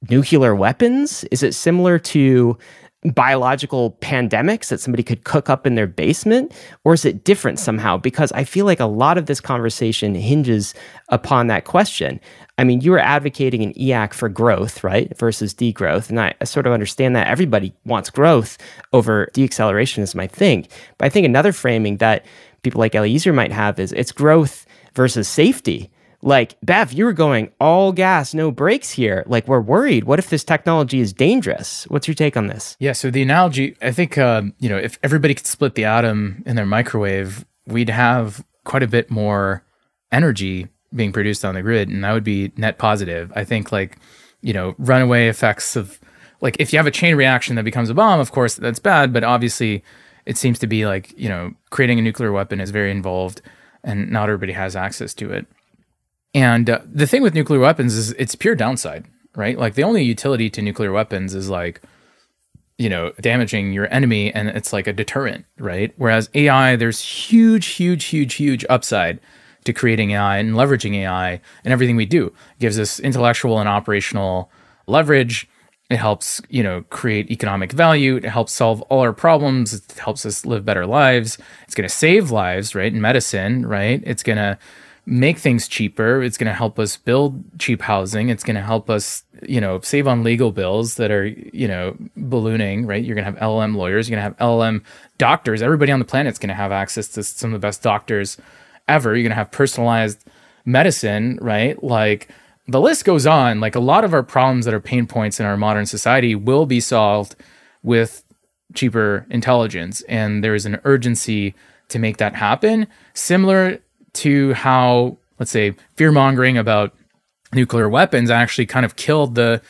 [0.08, 1.24] nuclear weapons?
[1.24, 2.56] Is it similar to
[3.14, 6.52] biological pandemics that somebody could cook up in their basement?
[6.84, 7.96] Or is it different somehow?
[7.96, 10.74] Because I feel like a lot of this conversation hinges
[11.08, 12.20] upon that question.
[12.58, 15.16] I mean, you were advocating an e/acc for growth, right?
[15.16, 16.10] Versus degrowth.
[16.10, 18.58] And I, I sort of understand that everybody wants growth
[18.92, 20.66] over deacceleration, is my thing.
[20.98, 22.26] But I think another framing that
[22.62, 25.90] people like Eliezer might have is it's growth versus safety.
[26.20, 29.22] Like, Beff, you were going all gas, no brakes here.
[29.26, 30.04] Like, we're worried.
[30.04, 31.84] What if this technology is dangerous?
[31.84, 32.76] What's your take on this?
[32.80, 32.92] Yeah.
[32.92, 36.56] So, the analogy, I think, um, you know, if everybody could split the atom in
[36.56, 39.62] their microwave, we'd have quite a bit more
[40.10, 43.32] energy being produced on the grid, and that would be net positive.
[43.36, 43.96] I think, like,
[44.42, 46.00] you know, runaway effects of,
[46.40, 49.12] like, if you have a chain reaction that becomes a bomb, of course, that's bad,
[49.12, 49.84] but obviously,
[50.26, 53.40] it seems to be like, you know, creating a nuclear weapon is very involved
[53.84, 55.46] and not everybody has access to it.
[56.34, 59.58] And uh, the thing with nuclear weapons is it's pure downside, right?
[59.58, 61.80] Like the only utility to nuclear weapons is like,
[62.76, 65.92] you know, damaging your enemy and it's like a deterrent, right?
[65.96, 69.20] Whereas AI, there's huge, huge, huge, huge upside
[69.64, 72.26] to creating AI and leveraging AI and everything we do.
[72.26, 74.50] It gives us intellectual and operational
[74.86, 75.48] leverage
[75.90, 78.16] it helps, you know, create economic value.
[78.16, 79.72] It helps solve all our problems.
[79.72, 81.38] It helps us live better lives.
[81.64, 82.92] It's going to save lives, right?
[82.92, 84.02] In medicine, right?
[84.04, 84.58] It's going to
[85.06, 86.22] make things cheaper.
[86.22, 88.28] It's going to help us build cheap housing.
[88.28, 91.96] It's going to help us, you know, save on legal bills that are, you know,
[92.14, 93.02] ballooning, right?
[93.02, 94.82] You're going to have LLM lawyers, you're going to have LLM
[95.16, 95.62] doctors.
[95.62, 98.36] Everybody on the planet's going to have access to some of the best doctors
[98.86, 99.16] ever.
[99.16, 100.22] You're going to have personalized
[100.66, 101.82] medicine, right?
[101.82, 102.28] Like
[102.68, 103.60] the list goes on.
[103.60, 106.66] Like a lot of our problems that are pain points in our modern society will
[106.66, 107.34] be solved
[107.82, 108.22] with
[108.74, 110.02] cheaper intelligence.
[110.02, 111.54] And there is an urgency
[111.88, 113.78] to make that happen, similar
[114.12, 116.94] to how, let's say, fear mongering about
[117.54, 119.62] nuclear weapons actually kind of killed the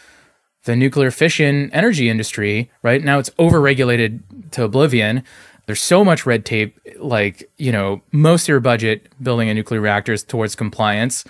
[0.64, 3.02] the nuclear fission energy industry, right?
[3.02, 5.22] Now it's overregulated to oblivion.
[5.64, 9.80] There's so much red tape, like, you know, most of your budget building a nuclear
[9.80, 11.24] reactor is towards compliance.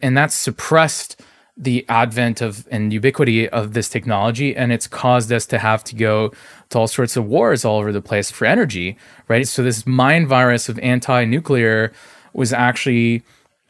[0.00, 1.20] And that's suppressed
[1.56, 4.54] the advent of and ubiquity of this technology.
[4.54, 6.32] And it's caused us to have to go
[6.70, 8.96] to all sorts of wars all over the place for energy,
[9.26, 9.46] right?
[9.46, 11.92] So this mind virus of anti nuclear
[12.32, 13.22] was actually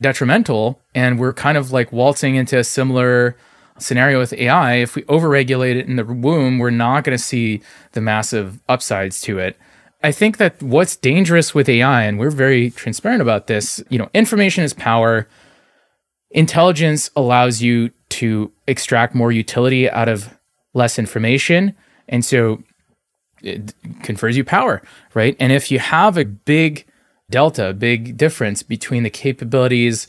[0.03, 0.81] detrimental.
[0.95, 3.37] And we're kind of like waltzing into a similar
[3.79, 7.63] scenario with AI, if we overregulate it in the womb, we're not going to see
[7.93, 9.57] the massive upsides to it.
[10.03, 14.09] I think that what's dangerous with AI, and we're very transparent about this, you know,
[14.15, 15.27] information is power.
[16.31, 20.39] Intelligence allows you to extract more utility out of
[20.75, 21.75] less information.
[22.09, 22.63] And so
[23.43, 24.83] it confers you power,
[25.15, 25.37] right?
[25.39, 26.85] And if you have a big
[27.31, 30.07] delta, big difference between the capabilities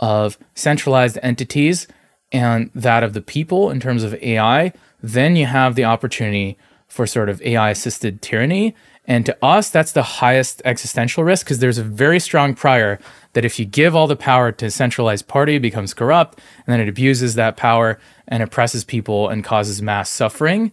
[0.00, 1.86] of centralized entities
[2.32, 6.56] and that of the people in terms of AI, then you have the opportunity
[6.88, 8.74] for sort of AI assisted tyranny.
[9.04, 13.00] And to us, that's the highest existential risk because there's a very strong prior
[13.32, 16.72] that if you give all the power to a centralized party, it becomes corrupt, and
[16.72, 17.98] then it abuses that power
[18.28, 20.70] and oppresses people and causes mass suffering.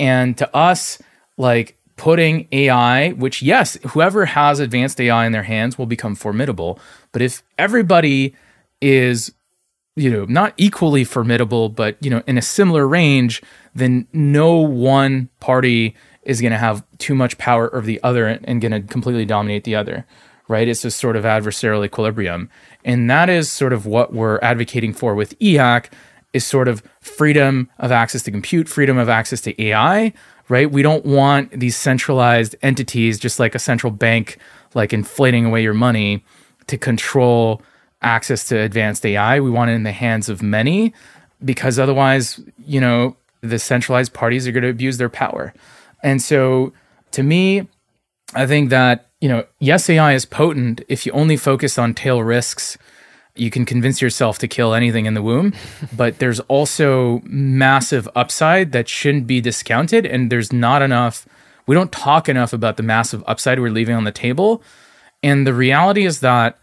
[0.00, 1.00] And to us,
[1.36, 6.80] like putting AI, which, yes, whoever has advanced AI in their hands will become formidable.
[7.12, 8.34] But if everybody
[8.80, 9.32] is
[9.96, 13.42] you know, not equally formidable, but you know, in a similar range,
[13.74, 15.94] then no one party
[16.30, 19.64] is going to have too much power over the other and going to completely dominate
[19.64, 20.06] the other,
[20.46, 20.68] right?
[20.68, 22.48] It's this sort of adversarial equilibrium,
[22.84, 25.90] and that is sort of what we're advocating for with e/acc
[26.32, 30.12] is sort of freedom of access to compute, freedom of access to AI,
[30.48, 30.70] right?
[30.70, 34.38] We don't want these centralized entities, just like a central bank,
[34.72, 36.24] like inflating away your money
[36.68, 37.60] to control
[38.02, 39.40] access to advanced AI.
[39.40, 40.94] We want it in the hands of many
[41.44, 45.52] because otherwise, you know, the centralized parties are going to abuse their power.
[46.02, 46.72] And so
[47.12, 47.68] to me,
[48.34, 52.22] I think that, you know, yes, AI is potent if you only focus on tail
[52.22, 52.78] risks.
[53.34, 55.54] You can convince yourself to kill anything in the womb,
[55.96, 60.06] but there's also massive upside that shouldn't be discounted.
[60.06, 61.26] And there's not enough,
[61.66, 64.62] we don't talk enough about the massive upside we're leaving on the table.
[65.22, 66.58] And the reality is that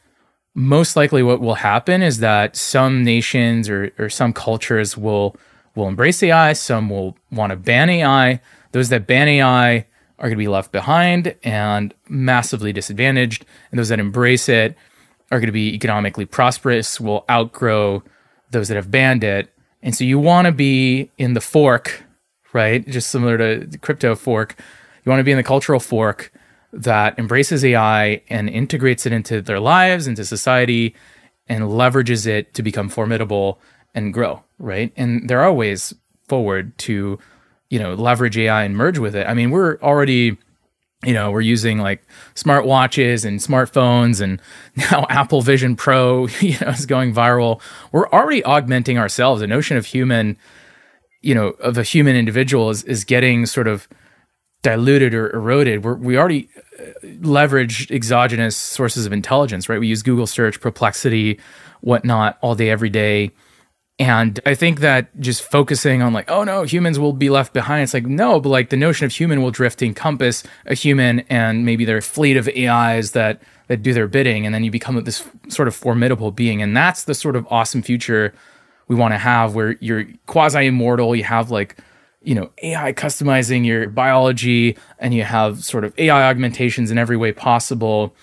[0.56, 5.36] most likely what will happen is that some nations or, or some cultures will
[5.76, 8.42] will embrace AI, some will want to ban AI.
[8.78, 9.88] Those that ban AI
[10.20, 14.78] are going to be left behind and massively disadvantaged, and those that embrace it
[15.32, 18.04] are going to be economically prosperous, will outgrow
[18.52, 19.52] those that have banned it.
[19.82, 22.04] And so you want to be in the fork,
[22.54, 22.88] right?
[22.88, 24.56] Just similar to crypto fork.
[25.04, 26.32] You want to be in the cultural fork
[26.72, 30.94] that embraces AI and integrates it into their lives, into society,
[31.50, 33.60] and leverages it to become formidable
[33.96, 34.94] and grow, right?
[34.96, 35.96] And there are ways
[36.28, 37.18] forward to,
[37.70, 39.28] you know, leverage AI and merge with it.
[39.28, 40.38] I mean, we're already,
[41.04, 44.42] you know, we're using like smart watches and smartphones and
[44.92, 47.62] now Apple Vision Pro, you know, is going viral.
[47.92, 49.42] We're already augmenting ourselves.
[49.42, 50.38] The notion of human,
[51.22, 53.88] you know, of a human individual is, is getting sort of
[54.64, 55.84] diluted or eroded.
[55.84, 56.50] We're, we already
[56.80, 59.80] uh, leverage exogenous sources of intelligence, right?
[59.80, 61.40] We use Google search, perplexity,
[61.82, 63.32] whatnot all day, every day.
[64.00, 67.84] And I think that just focusing on like, oh no, humans will be left behind.
[67.84, 71.66] It's like, no, but like the notion of human will drift encompass a human and
[71.66, 74.46] maybe their fleet of AIs that that do their bidding.
[74.46, 76.62] And then you become this sort of formidable being.
[76.62, 78.34] And that's the sort of awesome future
[78.88, 81.16] we want to have where you're quasi immortal.
[81.16, 81.78] You have like
[82.22, 87.18] you know AI customizing your biology and you have sort of AI augmentations in every
[87.18, 88.16] way possible.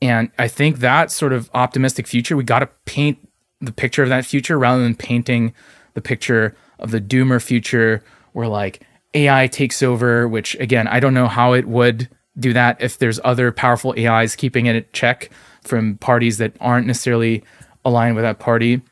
[0.00, 3.25] And I think that sort of optimistic future, we got to paint
[3.60, 5.54] the picture of that future rather than painting
[5.94, 8.02] the picture of the doomer future
[8.32, 8.82] where like
[9.14, 13.18] AI takes over, which again, I don't know how it would do that if there's
[13.24, 15.30] other powerful AIs keeping it at check
[15.62, 17.42] from parties that aren't necessarily
[17.84, 18.82] aligned with that party.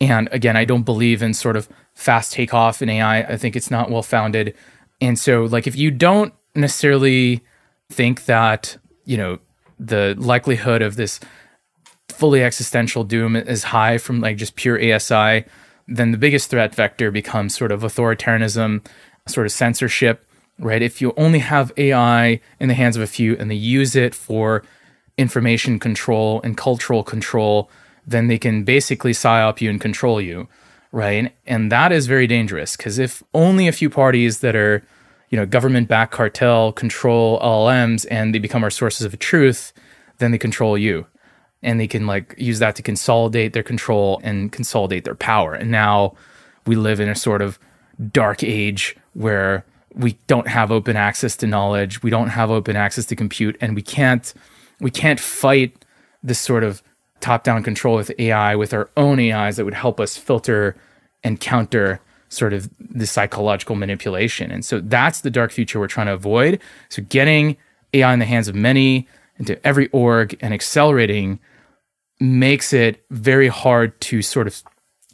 [0.00, 3.22] And again, I don't believe in sort of fast takeoff in AI.
[3.22, 4.54] I think it's not well founded.
[5.00, 7.42] And so, like, if you don't necessarily
[7.90, 9.38] think that, you know,
[9.78, 11.20] the likelihood of this
[12.20, 15.46] fully existential doom is high from like just pure ASI,
[15.88, 18.86] then the biggest threat vector becomes sort of authoritarianism
[19.26, 20.26] sort of censorship,
[20.58, 20.82] right?
[20.82, 24.14] If you only have AI in the hands of a few and they use it
[24.14, 24.62] for
[25.16, 27.70] information control and cultural control,
[28.06, 30.46] then they can basically psyop you and control you,
[30.92, 31.34] right?
[31.46, 34.82] And that is very dangerous because if only a few parties that are,
[35.30, 39.72] you know, government backed cartel control LLMs and they become our sources of truth,
[40.18, 41.06] then they control you.
[41.62, 45.54] And they can like use that to consolidate their control and consolidate their power.
[45.54, 46.14] And now
[46.66, 47.58] we live in a sort of
[48.12, 53.04] dark age where we don't have open access to knowledge, we don't have open access
[53.06, 54.32] to compute, and we can't
[54.80, 55.84] we can't fight
[56.22, 56.82] this sort of
[57.20, 60.74] top-down control with AI with our own AIs that would help us filter
[61.22, 62.00] and counter
[62.30, 64.50] sort of the psychological manipulation.
[64.50, 66.60] And so that's the dark future we're trying to avoid.
[66.88, 67.56] So getting
[67.92, 69.06] AI in the hands of many
[69.38, 71.40] into every org and accelerating
[72.20, 74.62] makes it very hard to sort of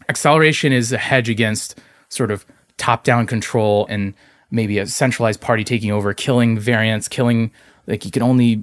[0.09, 1.79] acceleration is a hedge against
[2.09, 2.45] sort of
[2.77, 4.15] top-down control and
[4.51, 7.51] maybe a centralized party taking over, killing variants, killing
[7.87, 8.63] like you can only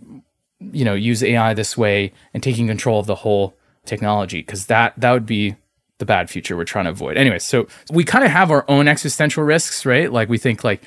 [0.71, 4.93] you know use AI this way and taking control of the whole technology because that
[4.97, 5.55] that would be
[5.99, 7.17] the bad future we're trying to avoid.
[7.17, 10.11] Anyway, so we kind of have our own existential risks, right?
[10.11, 10.83] Like we think like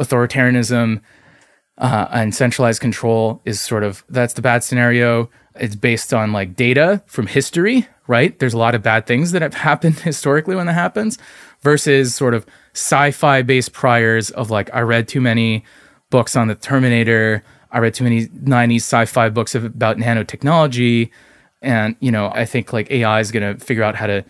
[0.00, 1.00] authoritarianism
[1.78, 5.30] uh, and centralized control is sort of that's the bad scenario.
[5.56, 8.38] It's based on like data from history, right?
[8.38, 11.18] There's a lot of bad things that have happened historically when that happens,
[11.62, 15.64] versus sort of sci-fi based priors of like I read too many
[16.10, 17.42] books on the Terminator.
[17.72, 21.10] I read too many 90s sci-fi books about nanotechnology.
[21.62, 24.24] And, you know, I think like AI is going to figure out how to,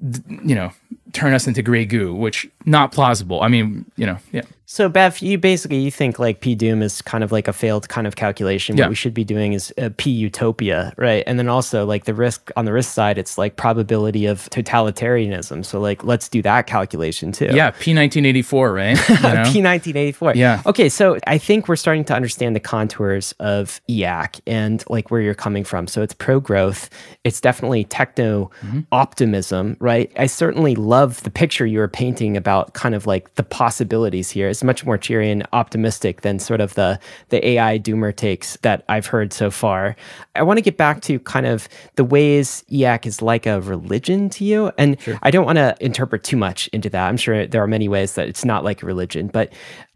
[0.00, 0.72] you know,
[1.12, 3.42] turn us into gray goo, which not plausible.
[3.42, 4.42] I mean, you know, yeah.
[4.70, 7.88] So Beff, you basically you think like P doom is kind of like a failed
[7.88, 8.76] kind of calculation.
[8.76, 8.84] Yeah.
[8.84, 11.24] What we should be doing is uh, a P utopia, right?
[11.26, 15.64] And then also like the risk on the risk side, it's like probability of totalitarianism.
[15.64, 17.48] So like let's do that calculation too.
[17.50, 19.08] Yeah, P1984, right?
[19.28, 19.50] You know?
[19.50, 20.34] P nineteen eighty four.
[20.34, 20.60] Yeah.
[20.66, 25.22] Okay, so I think we're starting to understand the contours of e/acc and like where
[25.22, 25.86] you're coming from.
[25.86, 26.90] So it's pro growth.
[27.24, 28.50] It's definitely techno
[28.92, 30.12] optimism, right?
[30.18, 34.48] I certainly love the picture you were painting about kind of like the possibilities here.
[34.58, 36.98] It's much more cheery and optimistic than sort of the
[37.28, 39.94] the AI doomer takes that I've heard so far.
[40.34, 44.28] I want to get back to kind of the ways e/acc is like a religion
[44.30, 47.08] to you, and I don't want to interpret too much into that.
[47.08, 49.52] I'm sure there are many ways that it's not like a religion, but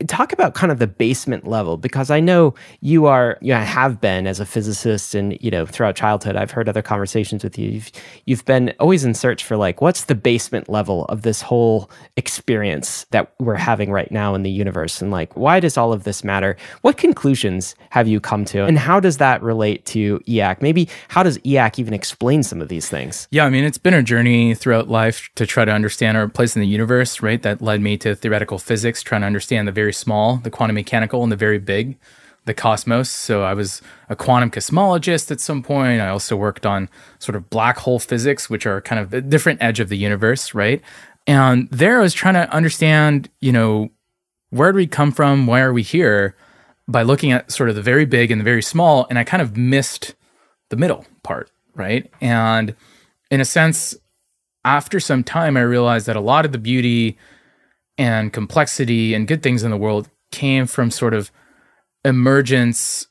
[0.06, 4.00] talk about kind of the basement level because I know you are you know, have
[4.00, 7.70] been as a physicist and you know throughout childhood I've heard other conversations with you.
[7.70, 7.90] You've,
[8.26, 13.06] you've been always in search for like what's the basement level of this whole experience
[13.10, 16.22] that we're having right now in the universe and like why does all of this
[16.22, 16.57] matter?
[16.82, 20.62] What conclusions have you come to and how does that relate to e/acc?
[20.62, 23.28] Maybe how does e/acc even explain some of these things?
[23.30, 26.55] Yeah, I mean, it's been a journey throughout life to try to understand our place
[26.55, 27.42] in the universe, right?
[27.42, 31.22] That led me to theoretical physics, trying to understand the very small, the quantum mechanical,
[31.22, 31.98] and the very big,
[32.44, 33.09] the cosmos.
[33.09, 36.00] So I was a quantum cosmologist at some point.
[36.00, 36.88] I also worked on
[37.18, 40.55] sort of black hole physics, which are kind of a different edge of the universe,
[40.55, 40.82] right?
[41.26, 43.90] And there I was trying to understand, you know,
[44.53, 45.46] where do we come from?
[45.46, 46.36] Why are we here?
[46.86, 49.07] By looking at sort of the very big and the very small.
[49.09, 50.14] And I kind of missed
[50.68, 52.12] the middle part, right?
[52.20, 52.76] And
[53.30, 53.96] in a sense,
[54.62, 57.16] after some time, I realized that a lot of the beauty
[57.96, 61.30] and complexity and good things in the world came from sort of
[62.05, 63.07] emergence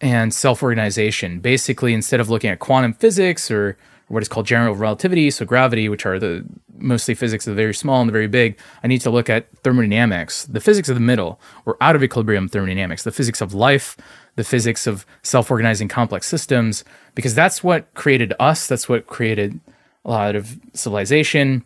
[0.00, 1.38] and self organization.
[1.38, 3.78] Basically, instead of looking at quantum physics or
[4.10, 6.44] what is called general relativity, so gravity, which are the
[6.76, 9.46] mostly physics of the very small and the very big, I need to look at
[9.58, 13.96] thermodynamics, the physics of the middle, or out of equilibrium thermodynamics, the physics of life,
[14.34, 16.82] the physics of self organizing complex systems,
[17.14, 18.66] because that's what created us.
[18.66, 19.60] That's what created
[20.04, 21.64] a lot of civilization,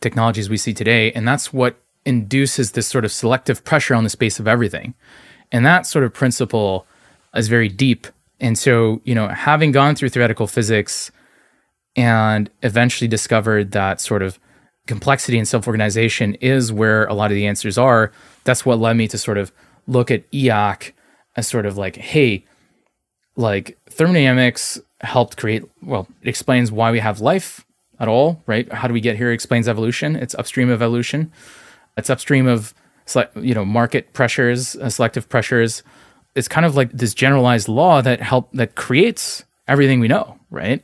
[0.00, 1.12] technologies we see today.
[1.12, 4.94] And that's what induces this sort of selective pressure on the space of everything.
[5.52, 6.84] And that sort of principle
[7.34, 8.08] is very deep.
[8.40, 11.12] And so, you know, having gone through theoretical physics
[11.96, 14.38] and eventually discovered that sort of
[14.86, 18.12] complexity and self organization is where a lot of the answers are,
[18.44, 19.52] that's what led me to sort of
[19.86, 20.94] look at e/acc
[21.36, 22.44] as sort of like, hey,
[23.36, 27.64] like thermodynamics helped create, well, it explains why we have life
[27.98, 28.70] at all, right?
[28.72, 29.30] How do we get here?
[29.30, 30.16] It explains evolution.
[30.16, 31.30] It's upstream of evolution.
[31.96, 32.74] It's upstream of,
[33.36, 35.82] you know, market pressures, uh, selective pressures.
[36.34, 40.82] It's kind of like this generalized law that help that creates everything we know, right?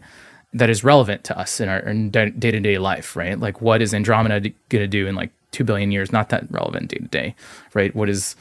[0.57, 3.39] That is relevant to us in our day to day life, right?
[3.39, 6.13] Like what is Andromeda going to do in like two billion years?
[6.13, 7.35] Not that relevant day to day,
[7.75, 7.95] right?
[7.95, 8.37] What is,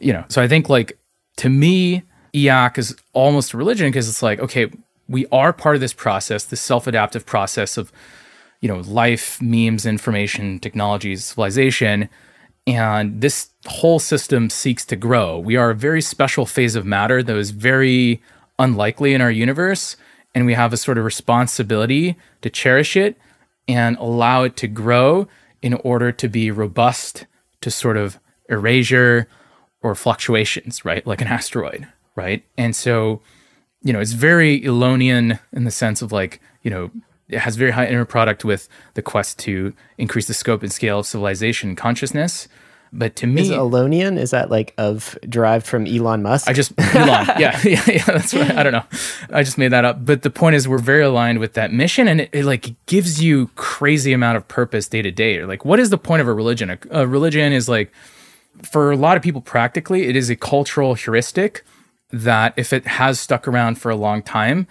[0.00, 0.24] you know?
[0.28, 0.98] So I think like
[1.38, 2.02] to me,
[2.34, 4.70] e/acc is almost a religion because it's like, okay,
[5.08, 7.92] we are part of this process, this self adaptive process of,
[8.60, 12.08] you know, life, memes, information, technologies, civilization.
[12.66, 15.38] And this whole system seeks to grow.
[15.38, 18.20] We are a very special phase of matter that is very
[18.58, 19.96] unlikely in our universe.
[20.34, 23.16] And we have a sort of responsibility to cherish it
[23.66, 25.28] and allow it to grow
[25.62, 27.26] in order to be robust
[27.60, 28.18] to sort of
[28.48, 29.28] erasure
[29.82, 31.06] or fluctuations, right?
[31.06, 32.44] Like an asteroid, right?
[32.56, 33.20] And so,
[33.82, 36.90] you know, it's very Elonian in the sense of like, you know,
[37.28, 41.00] it has very high inner product with the quest to increase the scope and scale
[41.00, 42.48] of civilization consciousness.
[42.92, 46.48] But to me, is Elonian is that like of derived from Elon Musk?
[46.48, 48.04] I just Elon, yeah, yeah, yeah.
[48.04, 48.56] That's right.
[48.56, 48.84] I don't know.
[49.30, 50.04] I just made that up.
[50.04, 53.22] But the point is, we're very aligned with that mission, and it, it like gives
[53.22, 55.44] you crazy amount of purpose day to day.
[55.44, 56.70] Like, what is the point of a religion?
[56.70, 57.92] A, a religion is like,
[58.62, 61.64] for a lot of people, practically, it is a cultural heuristic
[62.10, 64.66] that if it has stuck around for a long time,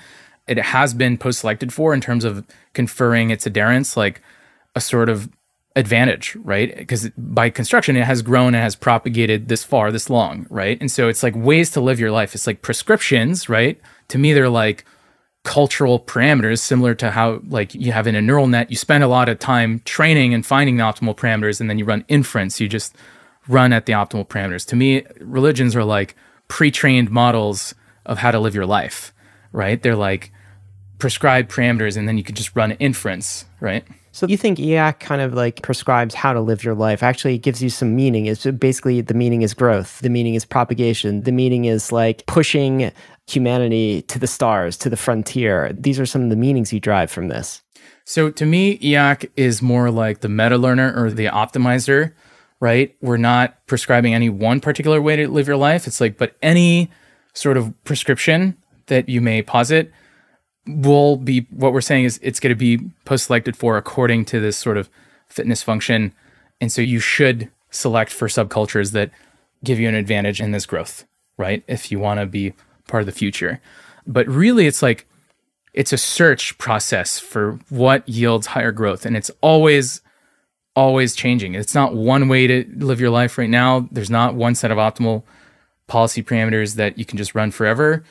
[0.48, 4.22] it has been post selected for in terms of conferring its adherents like
[4.76, 5.30] a sort of
[5.78, 6.76] advantage, right?
[6.76, 10.80] Because by construction, it has grown and has propagated this far, this long, right?
[10.82, 12.34] And so it's like ways to live your life.
[12.34, 13.80] It's like prescriptions, right?
[14.08, 14.86] To me, they're like
[15.44, 19.08] cultural parameters, similar to how like you have in a neural net, you spend a
[19.08, 22.60] lot of time training and finding the optimal parameters, and then you run inference.
[22.60, 22.96] You just
[23.48, 24.66] run at the optimal parameters.
[24.68, 26.16] To me, religions are like
[26.48, 27.76] pre-trained models
[28.06, 29.14] of how to live your life,
[29.52, 29.82] right?
[29.82, 30.32] They're like
[30.98, 33.86] prescribed parameters, and then you can just run inference, right?
[34.18, 37.04] So you think e/acc kind of like prescribes how to live your life?
[37.04, 38.26] Actually, it gives you some meaning.
[38.26, 40.00] It's uh, basically the meaning is growth.
[40.00, 41.22] The meaning is propagation.
[41.22, 42.92] The meaning is like pushing
[43.28, 45.72] humanity to the stars, to the frontier.
[45.72, 47.62] These are some of the meanings you drive from this.
[48.06, 52.14] So to me, e/acc is more like the meta learner or the optimizer,
[52.60, 52.96] right?
[53.02, 55.86] We're not prescribing any one particular way to live your life.
[55.86, 56.90] It's like, but any
[57.36, 58.58] sort of prescription
[58.88, 59.92] that you may posit
[60.68, 64.40] will be what we're saying is it's going to be post selected for according to
[64.40, 64.90] this sort of
[65.28, 66.14] fitness function.
[66.60, 69.12] And so you should select for subcultures that
[69.64, 71.06] give you an advantage in this growth,
[71.38, 71.64] right?
[71.68, 72.54] If you want to be
[72.88, 73.62] part of the future.
[74.06, 75.08] But really, it's like,
[75.74, 79.06] it's a search process for what yields higher growth.
[79.06, 80.02] And it's always,
[80.76, 81.56] always changing.
[81.56, 83.88] It's not one way to live your life right now.
[83.92, 85.24] There's not one set of optimal
[85.88, 88.04] policy parameters that you can just run forever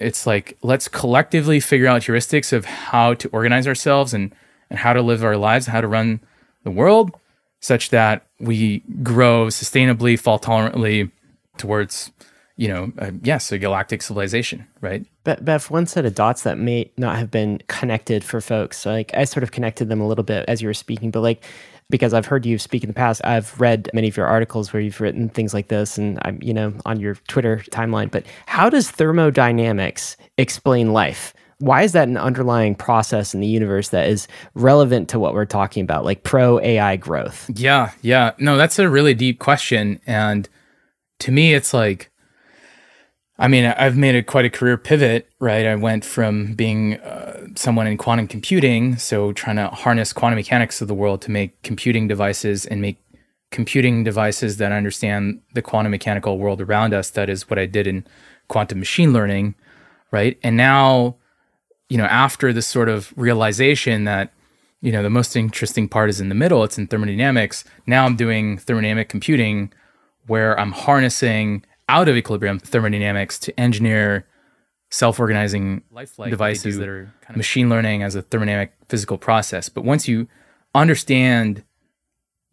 [0.00, 4.34] it's like let's collectively figure out heuristics of how to organize ourselves and
[4.70, 6.20] and how to live our lives, how to run
[6.64, 7.16] the world,
[7.60, 11.10] such that we grow sustainably, fault tolerantly
[11.58, 12.12] towards,
[12.56, 15.04] you know, uh, yes, a galactic civilization, right?
[15.24, 18.86] But one set of dots that may not have been connected for folks.
[18.86, 21.44] Like I sort of connected them a little bit as you were speaking, but like
[21.90, 23.20] because I've heard you speak in the past.
[23.24, 26.54] I've read many of your articles where you've written things like this, and I'm, you
[26.54, 28.10] know, on your Twitter timeline.
[28.10, 31.34] But how does thermodynamics explain life?
[31.58, 35.44] Why is that an underlying process in the universe that is relevant to what we're
[35.44, 37.50] talking about, like pro AI growth?
[37.54, 38.32] Yeah, yeah.
[38.38, 40.00] No, that's a really deep question.
[40.06, 40.48] And
[41.18, 42.09] to me, it's like
[43.40, 45.64] I mean, I've made a quite a career pivot, right?
[45.64, 50.82] I went from being uh, someone in quantum computing, so trying to harness quantum mechanics
[50.82, 52.98] of the world to make computing devices and make
[53.50, 57.08] computing devices that understand the quantum mechanical world around us.
[57.08, 58.06] That is what I did in
[58.48, 59.54] quantum machine learning,
[60.10, 60.38] right?
[60.42, 61.16] And now,
[61.88, 64.34] you know, after this sort of realization that,
[64.82, 67.64] you know, the most interesting part is in the middle, it's in thermodynamics.
[67.86, 69.72] Now I'm doing thermodynamic computing
[70.26, 74.24] where I'm harnessing out of equilibrium thermodynamics to engineer
[74.90, 79.68] self-organizing Lifelike devices that are kind of machine learning as a thermodynamic physical process.
[79.68, 80.28] But once you
[80.72, 81.64] understand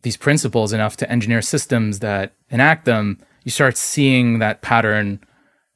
[0.02, 5.20] these principles enough to engineer systems that enact them, you start seeing that pattern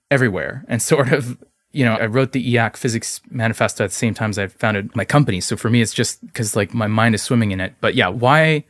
[0.10, 0.66] everywhere.
[0.68, 1.38] And sort of,
[1.72, 4.96] you know, I wrote the e/acc physics manifesto at the same time as I founded
[4.96, 5.40] my company.
[5.40, 7.76] So for me, it's just because like my mind is swimming in it.
[7.80, 8.66] But yeah, why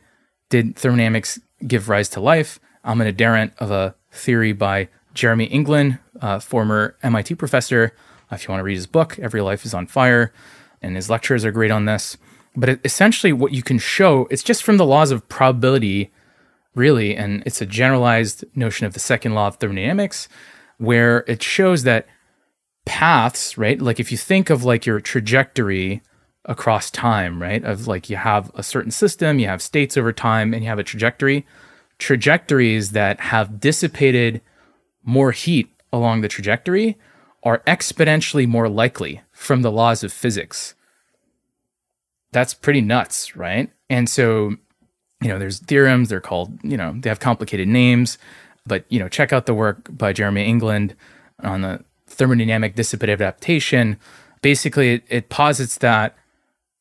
[0.50, 2.60] did thermodynamics give rise to life?
[2.84, 5.98] I'm an adherent of a theory by Jeremy England,
[6.40, 7.94] former MIT professor.
[8.30, 10.32] If you want to read his book, Every Life is on Fire,
[10.80, 12.16] and his lectures are great on this.
[12.56, 16.10] But it, essentially, what you can show, it's just from the laws of probability,
[16.74, 20.28] really, and it's a generalized notion of the second law of thermodynamics,
[20.78, 22.06] where it shows that
[22.84, 23.80] paths, right?
[23.80, 26.02] Like if you think of like your trajectory
[26.44, 27.62] across time, right?
[27.62, 30.78] Of like you have a certain system, you have states over time, and you have
[30.78, 31.46] a trajectory
[32.02, 34.40] trajectories that have dissipated
[35.04, 36.98] more heat along the trajectory
[37.44, 40.74] are exponentially more likely from the laws of physics.
[42.32, 43.70] That's pretty nuts, right?
[43.88, 44.56] And so,
[45.22, 48.18] you know, there's theorems, they're called, you know, they have complicated names,
[48.66, 50.96] but, you know, check out the work by Jeremy England
[51.40, 53.96] on the thermodynamic dissipative adaptation.
[54.40, 56.16] Basically, it, it posits that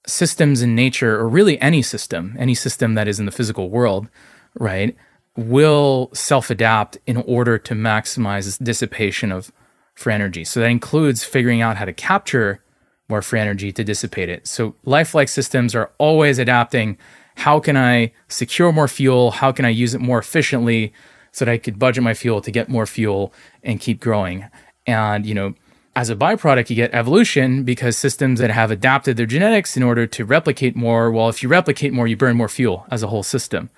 [0.07, 4.07] systems in nature, or really any system, any system that is in the physical world,
[4.55, 4.95] right,
[5.36, 9.51] will self adapt in order to maximize this dissipation of
[9.95, 10.43] free energy.
[10.43, 12.63] So that includes figuring out how to capture
[13.07, 14.47] more free energy to dissipate it.
[14.47, 16.97] So lifelike systems are always adapting.
[17.36, 19.32] How can I secure more fuel?
[19.32, 20.93] How can I use it more efficiently
[21.32, 24.47] so that I could budget my fuel to get more fuel and keep growing?
[24.88, 25.53] And, you know,
[25.93, 30.07] as a byproduct, you get evolution because systems that have adapted their genetics in order
[30.07, 33.23] to replicate more, well, if you replicate more, you burn more fuel as a whole
[33.23, 33.69] system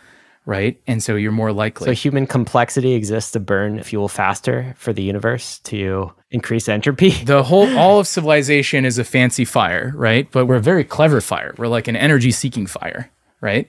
[0.46, 0.80] right?
[0.88, 1.86] And so you're more likely.
[1.86, 7.12] So human complexity exists to burn fuel faster for the universe to increase entropy.
[7.26, 10.30] The whole all of civilization is a fancy fire, right?
[10.32, 11.54] But we're a very clever fire.
[11.58, 13.10] We're like an energy seeking fire,
[13.42, 13.68] right?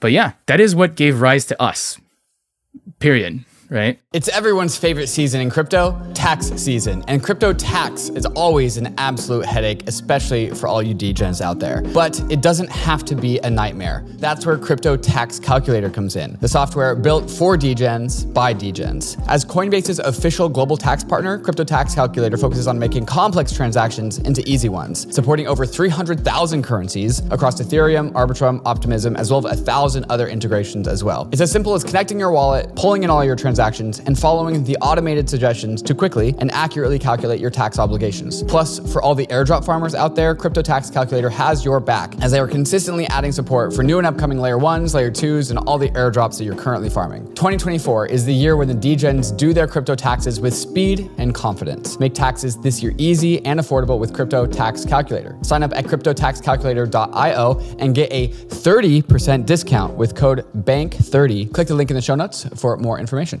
[0.00, 1.98] But yeah, that is what gave rise to us.
[2.98, 3.98] Period right?
[4.12, 7.04] It's everyone's favorite season in crypto, tax season.
[7.08, 11.82] And crypto tax is always an absolute headache, especially for all you degens out there.
[11.82, 14.04] But it doesn't have to be a nightmare.
[14.16, 19.22] That's where Crypto Tax Calculator comes in, the software built for degens by degens.
[19.28, 24.42] As Coinbase's official global tax partner, Crypto Tax Calculator focuses on making complex transactions into
[24.48, 30.04] easy ones, supporting over 300,000 currencies across Ethereum, Arbitrum, Optimism, as well as a thousand
[30.08, 31.28] other integrations as well.
[31.32, 34.62] It's as simple as connecting your wallet, pulling in all your transactions transactions and following
[34.64, 38.42] the automated suggestions to quickly and accurately calculate your tax obligations.
[38.42, 42.32] Plus, for all the airdrop farmers out there, Crypto Tax Calculator has your back as
[42.32, 45.78] they are consistently adding support for new and upcoming layer ones, layer twos, and all
[45.78, 47.24] the airdrops that you're currently farming.
[47.28, 51.98] 2024 is the year when the degens do their crypto taxes with speed and confidence.
[51.98, 55.38] Make taxes this year easy and affordable with Crypto Tax Calculator.
[55.40, 61.54] Sign up at cryptotaxcalculator.io and get a 30% discount with code BANK30.
[61.54, 63.40] Click the link in the show notes for more information.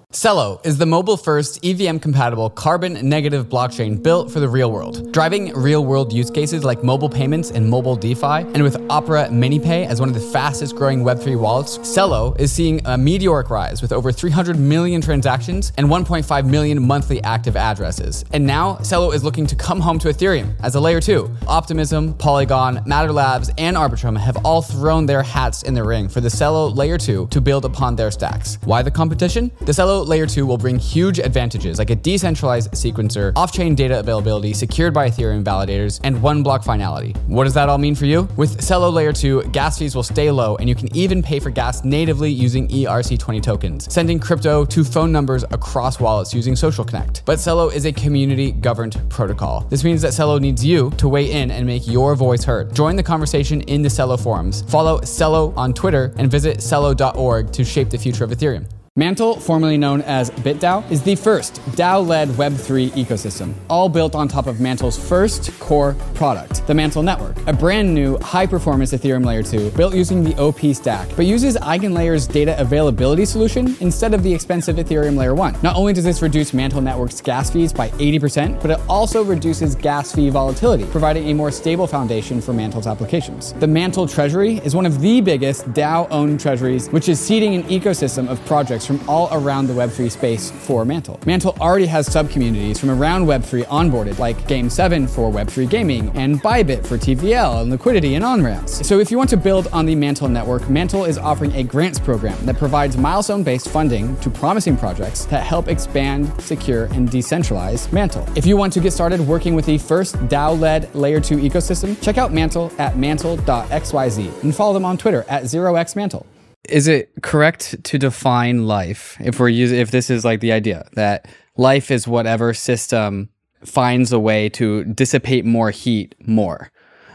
[0.11, 5.09] Celo is the mobile first EVM compatible carbon negative blockchain built for the real world,
[5.13, 8.25] driving real world use cases like mobile payments and mobile DeFi.
[8.53, 12.85] And with Opera MiniPay as one of the fastest growing Web3 wallets, Celo is seeing
[12.85, 18.25] a meteoric rise with over 300 million transactions and 1.5 million monthly active addresses.
[18.33, 21.31] And now Celo is looking to come home to Ethereum as a layer 2.
[21.47, 26.19] Optimism, Polygon, Matter Labs, and Arbitrum have all thrown their hats in the ring for
[26.19, 28.57] the Celo layer 2 to build upon their stacks.
[28.65, 29.51] Why the competition?
[29.61, 33.99] The Celo Layer 2 will bring huge advantages like a decentralized sequencer, off chain data
[33.99, 37.13] availability secured by Ethereum validators, and one block finality.
[37.27, 38.27] What does that all mean for you?
[38.37, 41.49] With Celo Layer 2, gas fees will stay low, and you can even pay for
[41.49, 47.23] gas natively using ERC20 tokens, sending crypto to phone numbers across wallets using Social Connect.
[47.25, 49.61] But Celo is a community governed protocol.
[49.69, 52.73] This means that Celo needs you to weigh in and make your voice heard.
[52.75, 54.63] Join the conversation in the Celo forums.
[54.63, 58.65] Follow Celo on Twitter and visit Celo.org to shape the future of Ethereum.
[59.01, 64.27] Mantle, formerly known as BitDAO, is the first DAO led Web3 ecosystem, all built on
[64.27, 69.25] top of Mantle's first core product, the Mantle Network, a brand new high performance Ethereum
[69.25, 74.21] Layer 2 built using the OP stack, but uses EigenLayer's data availability solution instead of
[74.21, 75.57] the expensive Ethereum Layer 1.
[75.63, 79.73] Not only does this reduce Mantle Network's gas fees by 80%, but it also reduces
[79.73, 83.53] gas fee volatility, providing a more stable foundation for Mantle's applications.
[83.53, 87.63] The Mantle Treasury is one of the biggest DAO owned treasuries, which is seeding an
[87.63, 91.17] ecosystem of projects projects from all around the Web3 space for Mantle.
[91.25, 96.85] Mantle already has sub-communities from around Web3 onboarded, like Game7 for Web3 gaming, and Bybit
[96.85, 98.85] for TVL and liquidity and on-ramps.
[98.85, 101.99] So if you want to build on the Mantle network, Mantle is offering a grants
[101.99, 108.27] program that provides milestone-based funding to promising projects that help expand, secure, and decentralize Mantle.
[108.35, 112.17] If you want to get started working with the first DAO-led Layer 2 ecosystem, check
[112.17, 116.25] out Mantle at mantle.xyz and follow them on Twitter at 0xmantle
[116.69, 120.87] is it correct to define life if we're using if this is like the idea
[120.93, 123.29] that life is whatever system
[123.65, 126.71] finds a way to dissipate more heat more?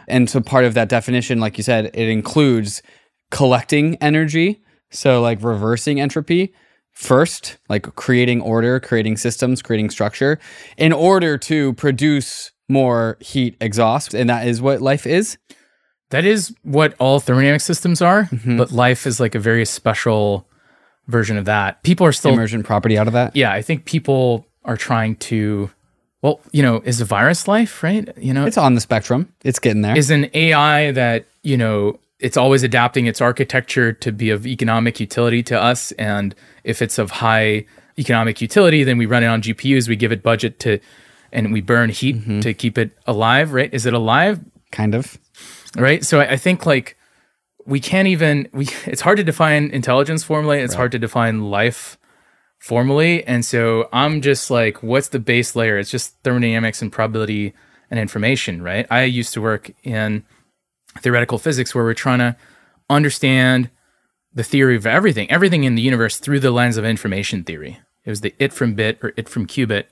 [0.08, 2.82] And so part of that definition like you said it includes
[3.30, 6.54] collecting energy so like reversing entropy
[6.92, 10.38] first like creating order creating systems creating structure
[10.78, 15.38] in order to produce more heat exhaust and that is what life is
[16.10, 18.56] that is what all thermodynamic systems are, mm-hmm.
[18.56, 20.46] but life is like a very special
[21.08, 21.82] version of that.
[21.82, 23.34] People are still emergent property out of that.
[23.34, 25.70] Yeah, I think people are trying to
[26.22, 28.08] well, you know, is a virus life, right?
[28.16, 29.32] You know, it's on the spectrum.
[29.44, 29.96] It's getting there.
[29.96, 34.98] Is an AI that, you know, it's always adapting its architecture to be of economic
[34.98, 36.34] utility to us and
[36.64, 37.66] if it's of high
[37.98, 40.80] economic utility, then we run it on GPUs, we give it budget to
[41.32, 42.40] and we burn heat mm-hmm.
[42.40, 43.72] to keep it alive, right?
[43.72, 44.40] Is it alive?
[44.72, 45.18] Kind of
[45.80, 46.04] right?
[46.04, 46.96] So I, I think like
[47.64, 48.68] we can't even we.
[48.86, 50.60] It's hard to define intelligence formally.
[50.60, 50.78] It's right.
[50.78, 51.98] hard to define life
[52.58, 55.78] formally, and so I'm just like, what's the base layer?
[55.78, 57.54] It's just thermodynamics and probability
[57.90, 58.86] and information, right?
[58.90, 60.24] I used to work in
[60.98, 62.36] theoretical physics where we're trying to
[62.88, 63.70] understand
[64.32, 67.80] the theory of everything, everything in the universe through the lens of information theory.
[68.04, 69.84] It was the it from bit or it from qubit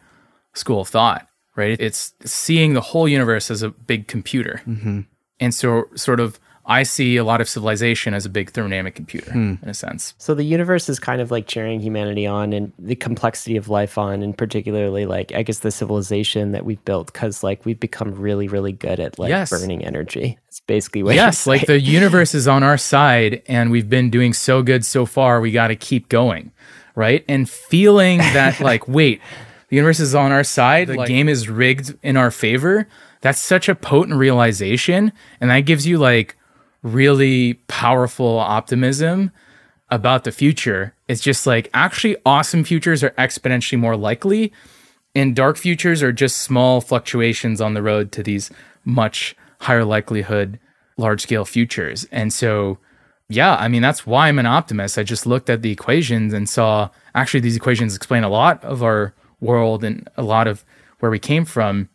[0.54, 1.26] school of thought,
[1.56, 1.78] right?
[1.80, 4.62] It's seeing the whole universe as a big computer.
[4.66, 5.00] Mm-hmm.
[5.40, 9.32] And so, sort of, I see a lot of civilization as a big thermodynamic computer
[9.32, 9.54] hmm.
[9.62, 10.14] in a sense.
[10.16, 13.98] So the universe is kind of like cheering humanity on and the complexity of life
[13.98, 18.14] on, and particularly like I guess the civilization that we've built because like we've become
[18.14, 19.50] really, really good at like Yes.
[19.50, 20.38] burning energy.
[20.48, 24.32] It's basically what yes, like the universe is on our side and we've been doing
[24.32, 26.50] so good so far, we got to keep going,
[26.94, 27.24] right?
[27.28, 29.20] And feeling that, like, wait,
[29.68, 32.88] the universe is on our side, the game is rigged in our favor.
[33.24, 35.10] That's such a potent realization.
[35.40, 36.36] And that gives you like
[36.82, 39.30] really powerful optimism
[39.88, 40.94] about the future.
[41.08, 44.52] It's just like actually awesome futures are exponentially more likely
[45.14, 48.50] and dark futures are just small fluctuations on the road to these
[48.84, 50.60] much higher likelihood
[50.98, 52.04] large scale futures.
[52.12, 52.76] And so,
[53.30, 54.98] yeah, I mean, that's why I'm an optimist.
[54.98, 58.82] I just looked at the equations and saw actually these equations explain a lot of
[58.82, 60.62] our world and a lot of
[60.98, 61.88] where we came from.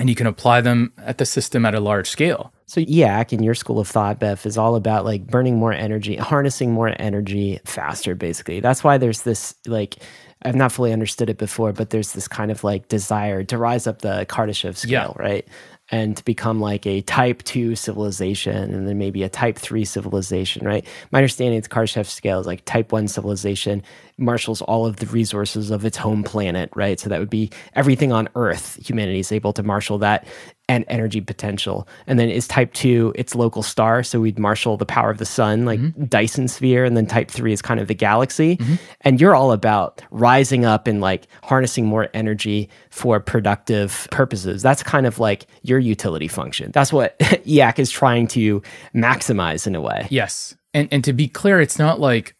[0.00, 2.52] And you can apply them at the system at a large scale.
[2.66, 6.16] So e/acc in your school of thought, Beff, is all about like burning more energy,
[6.16, 8.60] harnessing more energy faster, basically.
[8.60, 9.96] That's why there's this like
[10.42, 13.86] I've not fully understood it before, but there's this kind of like desire to rise
[13.86, 15.46] up the Kardashev scale, right?
[15.90, 20.66] And to become like a type two civilization and then maybe a type three civilization,
[20.66, 20.86] right?
[21.12, 23.82] My understanding the Kardashev scale is like type one civilization
[24.16, 27.00] marshals all of the resources of its home planet, right?
[27.00, 28.78] So that would be everything on Earth.
[28.86, 30.26] Humanity is able to marshal that
[30.68, 31.86] and energy potential.
[32.06, 34.02] And then is type two its local star.
[34.02, 36.04] So we'd marshal the power of the sun, like mm-hmm.
[36.04, 36.84] Dyson sphere.
[36.84, 38.56] And then type three is kind of the galaxy.
[38.56, 38.74] Mm-hmm.
[39.02, 44.62] And you're all about rising up and like harnessing more energy for productive purposes.
[44.62, 46.70] That's kind of like your utility function.
[46.72, 48.62] That's what e/acc is trying to
[48.94, 50.06] maximize in a way.
[50.08, 50.56] Yes.
[50.72, 52.34] And and to be clear, it's not like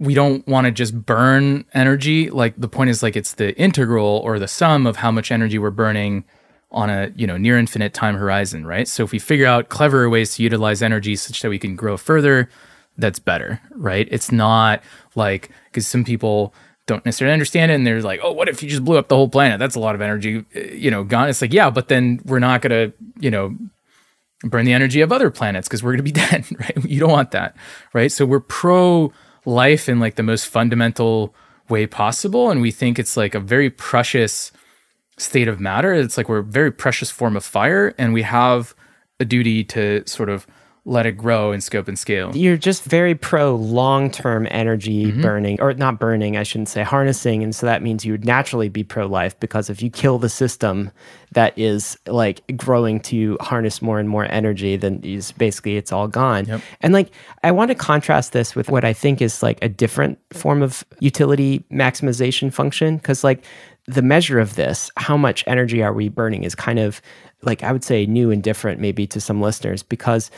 [0.00, 2.30] we don't want to just burn energy.
[2.30, 5.58] Like the point is like it's the integral or the sum of how much energy
[5.58, 6.24] we're burning
[6.70, 8.86] on a, you know, near infinite time horizon, right?
[8.86, 11.96] So if we figure out cleverer ways to utilize energy such that we can grow
[11.96, 12.48] further,
[12.96, 14.06] that's better, right?
[14.10, 14.82] It's not
[15.14, 16.54] like cuz some people
[16.86, 19.16] don't necessarily understand it and they're like, "Oh, what if you just blew up the
[19.16, 19.58] whole planet?
[19.58, 22.38] That's a lot of energy, uh, you know, gone." It's like, "Yeah, but then we're
[22.38, 23.56] not going to, you know,
[24.42, 26.84] burn the energy of other planets because we're going to be dead, right?
[26.84, 27.56] You don't want that,
[27.92, 28.10] right?
[28.10, 29.12] So we're pro
[29.48, 31.34] life in like the most fundamental
[31.68, 32.50] way possible.
[32.50, 34.52] And we think it's like a very precious
[35.16, 35.92] state of matter.
[35.94, 38.74] It's like we're a very precious form of fire and we have
[39.18, 40.46] a duty to sort of
[40.88, 42.34] let it grow in scope and scale.
[42.34, 45.20] You're just very pro long term energy mm-hmm.
[45.20, 47.42] burning, or not burning, I shouldn't say, harnessing.
[47.42, 50.30] And so that means you would naturally be pro life because if you kill the
[50.30, 50.90] system
[51.32, 56.08] that is like growing to harness more and more energy, then is basically it's all
[56.08, 56.62] gone.
[56.80, 57.10] And like,
[57.44, 60.84] I want to contrast this with what I think is like a different form of
[61.00, 62.98] utility maximization function.
[62.98, 63.44] Cause like,
[63.88, 67.00] the measure of this, how much energy are we burning, is kind of
[67.42, 70.30] like I would say new and different maybe to some listeners because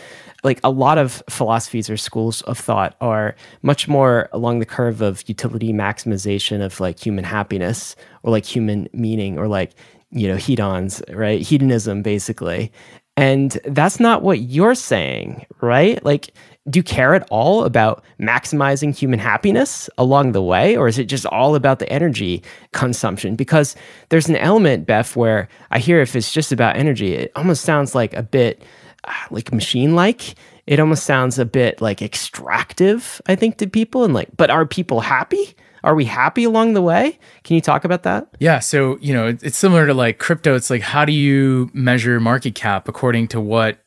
[0.45, 5.01] like a lot of philosophies or schools of thought are much more along the curve
[5.01, 9.73] of utility maximization of like human happiness or like human meaning or like
[10.11, 11.41] you know hedons right?
[11.41, 12.73] Hedonism basically
[13.17, 16.03] and that's not what you're saying right?
[16.05, 16.33] Like
[16.69, 21.05] do you care at all about maximizing human happiness along the way or is it
[21.05, 22.43] just all about the energy
[22.73, 23.35] consumption?
[23.35, 23.75] Because
[24.11, 27.95] there's an element Beff where i hear if it's just about energy it almost sounds
[27.95, 28.63] like a bit
[29.05, 30.35] uh, like machine like
[30.67, 34.67] it almost sounds a bit like extractive i think to people and like but are
[34.67, 38.99] people happy are we happy along the way can you talk about that Yeah, so
[39.01, 40.55] you know, it's similar to like crypto.
[40.55, 43.79] It's like how do you measure market cap according to what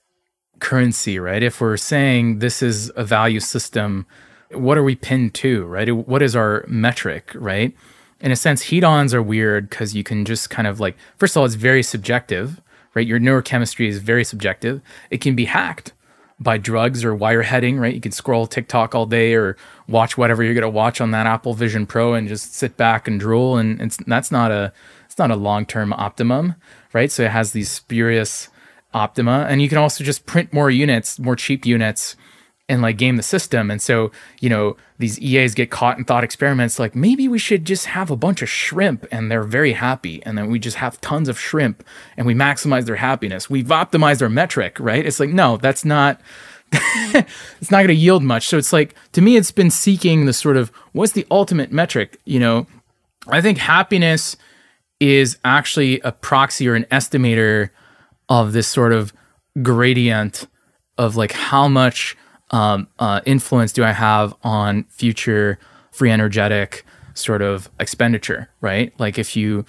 [0.59, 1.43] currency, right?
[1.43, 4.05] If we're saying this is a value system,
[4.51, 5.91] what are we pinned to, right?
[5.91, 7.75] What is our metric, right?
[8.21, 11.41] In a sense, hedons are weird because you can just kind of like, first of
[11.41, 12.61] all, it's very subjective,
[12.93, 13.05] right?
[13.05, 14.81] Your neurochemistry is very subjective.
[15.09, 15.91] It can be hacked
[16.39, 17.93] by drugs or wireheading, right?
[17.93, 19.55] You can scroll TikTok all day or
[19.87, 23.07] watch whatever you're going to watch on that Apple Vision Pro and just sit back
[23.07, 23.57] and drool.
[23.57, 24.73] And it's, that's not a,
[25.05, 26.55] it's not a long-term optimum,
[26.91, 27.11] right?
[27.11, 28.49] So it has these spurious
[28.93, 32.15] optima and you can also just print more units, more cheap units
[32.69, 33.69] and like game the system.
[33.69, 37.65] And so, you know, these EAs get caught in thought experiments like maybe we should
[37.65, 40.23] just have a bunch of shrimp and they're very happy.
[40.23, 41.83] And then we just have tons of shrimp
[42.15, 43.49] and we maximize their happiness.
[43.49, 45.05] We've optimized our metric, right?
[45.05, 46.21] It's like, no, that's not
[46.73, 48.47] it's not going to yield much.
[48.47, 52.19] So it's like to me, it's been seeking the sort of what's the ultimate metric.
[52.25, 52.67] You know,
[53.27, 54.37] I think happiness
[54.99, 57.69] is actually a proxy or an estimator
[58.29, 59.13] of this sort of
[59.61, 60.47] gradient
[60.97, 62.15] of like how much
[62.53, 65.57] um, uh, influence do I have on future
[65.91, 66.85] free energetic
[67.15, 68.93] sort of expenditure, right?
[68.99, 69.65] Like if you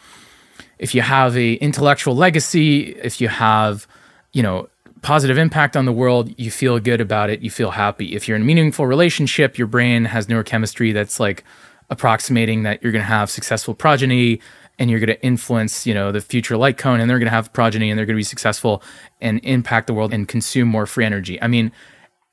[0.79, 3.87] if you have a intellectual legacy, if you have,
[4.33, 4.69] you know,
[5.01, 8.15] positive impact on the world, you feel good about it, you feel happy.
[8.15, 11.43] If you're in a meaningful relationship, your brain has neurochemistry that's like
[11.91, 14.41] approximating that you're going to have successful progeny
[14.79, 17.35] and you're going to influence, you know, the future light cone and they're going to
[17.35, 18.83] have progeny and they're going to be successful
[19.21, 21.41] and impact the world and consume more free energy.
[21.41, 21.71] I mean,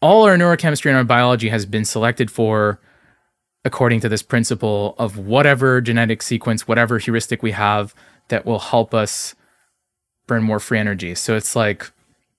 [0.01, 2.79] all our neurochemistry and our biology has been selected for
[3.63, 7.93] according to this principle of whatever genetic sequence, whatever heuristic we have
[8.29, 9.35] that will help us
[10.27, 11.13] burn more free energy.
[11.13, 11.91] So it's like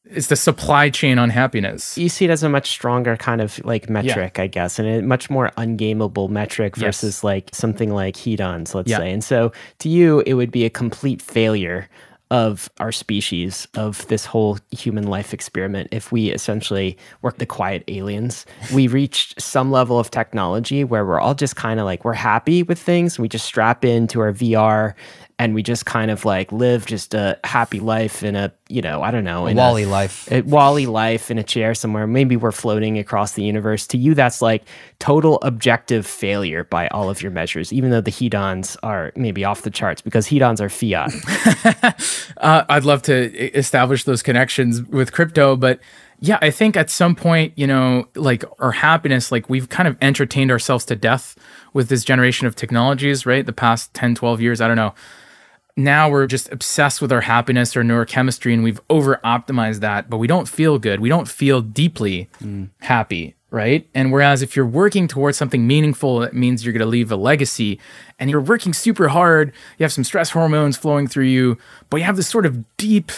[0.04, 1.96] it's the supply chain on happiness.
[1.96, 5.00] You see it as a much stronger kind of like metric, I guess, and a
[5.02, 6.84] much more ungameable metric Yes.
[6.84, 8.98] versus like something like hedons, let's Yeah.
[8.98, 9.12] say.
[9.12, 11.88] And so to you, it would be a complete failure
[12.32, 17.84] of our species, of this whole human life experiment, if we essentially were the quiet
[17.88, 18.46] aliens.
[18.72, 22.62] We reached some level of technology where we're all just kind of like, we're happy
[22.62, 23.18] with things.
[23.18, 24.94] We just strap into our VR
[25.42, 29.02] and we just kind of like live just a happy life in a, you know,
[29.02, 30.30] I don't know, in WALL-E life.
[30.30, 32.06] a WALL-E life in a chair somewhere.
[32.06, 33.88] Maybe we're floating across the universe.
[33.88, 34.62] To you, that's like
[35.00, 39.62] total objective failure by all of your measures, even though the hedons are maybe off
[39.62, 41.12] the charts because hedons are fiat.
[42.38, 45.78] Uh, I'd love to establish those connections with crypto, but
[46.20, 49.96] yeah, I think at some point, you know, like our happiness, like we've kind of
[50.00, 51.36] entertained ourselves to death
[51.72, 53.44] with this generation of technologies, right?
[53.44, 54.94] The past 10, 12 years, I don't know.
[55.76, 60.18] Now we're just obsessed with our happiness, our neurochemistry, and we've over optimized that, but
[60.18, 61.00] we don't feel good.
[61.00, 62.28] We don't feel deeply
[62.80, 63.88] happy, right?
[63.94, 67.16] And whereas if you're working towards something meaningful, it means you're going to leave a
[67.16, 67.80] legacy
[68.18, 71.56] and you're working super hard, you have some stress hormones flowing through you,
[71.88, 73.10] but you have this sort of deep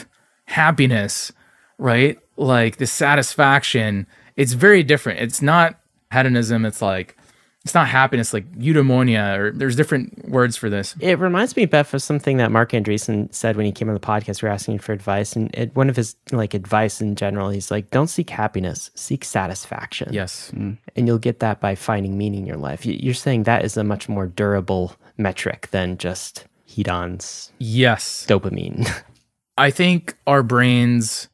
[0.44, 1.32] happiness,
[1.78, 2.18] right?
[2.36, 4.07] Like this satisfaction.
[4.36, 5.18] It's very different.
[5.18, 5.80] It's not
[6.12, 6.64] hedonism.
[6.64, 7.16] It's like,
[7.64, 10.94] it's not happiness, like eudaimonia, or there's different words for this.
[11.00, 14.00] it reminds me, Beff, of something that Marc Andreessen said when he came on the
[14.00, 14.42] podcast.
[14.42, 17.70] We were asking for advice, and it, one of his like advice in general, he's
[17.70, 20.52] like, "Don't seek happiness, seek satisfaction." Yes.
[20.54, 20.76] Mm.
[20.94, 22.84] and you'll get that by finding meaning in your life.
[22.84, 28.26] You're saying that is a much more durable metric than just hedons, Yes.
[28.28, 28.90] dopamine.
[29.56, 31.28] I think our brains,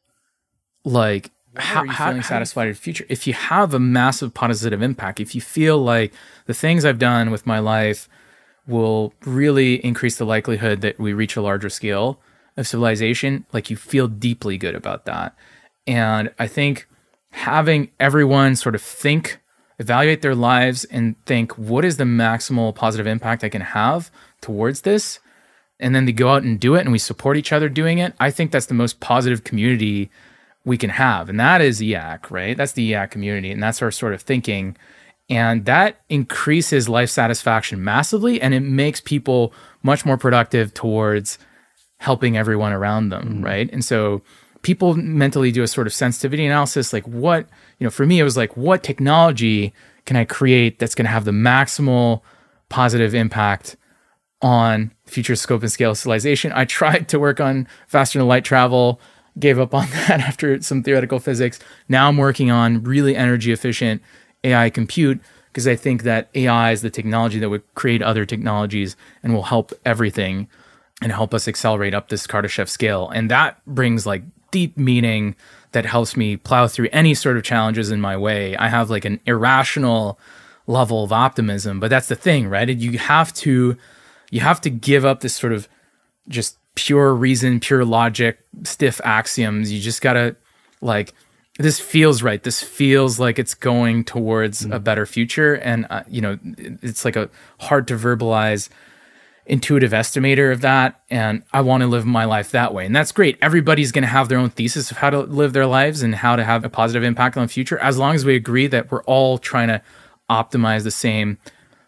[0.85, 3.05] like, how, are how feeling satisfied in the future?
[3.09, 6.13] If you have a massive positive impact, if you feel like
[6.45, 8.07] the things I've done with my life
[8.67, 12.19] will really increase the likelihood that we reach a larger scale
[12.57, 15.35] of civilization, like you feel deeply good about that.
[15.87, 16.87] And I think
[17.31, 19.39] having everyone sort of think,
[19.79, 24.81] evaluate their lives and think, what is the maximal positive impact I can have towards
[24.81, 25.19] this?
[25.81, 28.13] and then they go out and do it and we support each other doing it
[28.19, 30.09] i think that's the most positive community
[30.65, 31.29] we can have.
[31.29, 32.55] And that is e/acc right?
[32.55, 34.77] That's the e/acc community and that's our sort of thinking.
[35.29, 39.53] And that increases life satisfaction massively and it makes people
[39.83, 41.37] much more productive towards
[41.99, 43.45] helping everyone around them mm-hmm.
[43.45, 43.69] right?
[43.71, 44.21] And so
[44.61, 47.49] people mentally do a sort of sensitivity analysis like what
[47.79, 49.73] you know for me it was like what technology
[50.05, 52.21] can i create that's going to have the maximal
[52.69, 53.75] positive impact
[54.41, 56.51] on future scope and scale civilization.
[56.53, 58.99] I tried to work on faster than light travel,
[59.39, 61.59] gave up on that after some theoretical physics.
[61.87, 64.01] Now I'm working on really energy efficient
[64.43, 65.21] AI compute
[65.51, 69.43] because I think that AI is the technology that would create other technologies and will
[69.43, 70.47] help everything
[71.01, 73.09] and help us accelerate up this Kardashev scale.
[73.09, 75.35] And that brings like deep meaning
[75.71, 78.55] that helps me plow through any sort of challenges in my way.
[78.57, 80.19] I have like an irrational
[80.67, 82.69] level of optimism, but that's the thing, right?
[82.69, 83.77] You have to
[84.29, 85.67] you have to give up this sort of
[86.29, 89.71] just pure reason, pure logic, stiff axioms.
[89.71, 90.35] You just got to
[90.81, 91.13] like
[91.59, 92.41] this feels right.
[92.41, 96.39] This feels like it's going towards a better future and uh, you know,
[96.81, 97.29] it's like a
[97.59, 98.69] hard to verbalize
[99.45, 102.85] intuitive estimator of that and I want to live my life that way.
[102.85, 103.37] And that's great.
[103.41, 106.35] Everybody's going to have their own thesis of how to live their lives and how
[106.35, 109.03] to have a positive impact on the future as long as we agree that we're
[109.03, 109.81] all trying to
[110.29, 111.37] optimize the same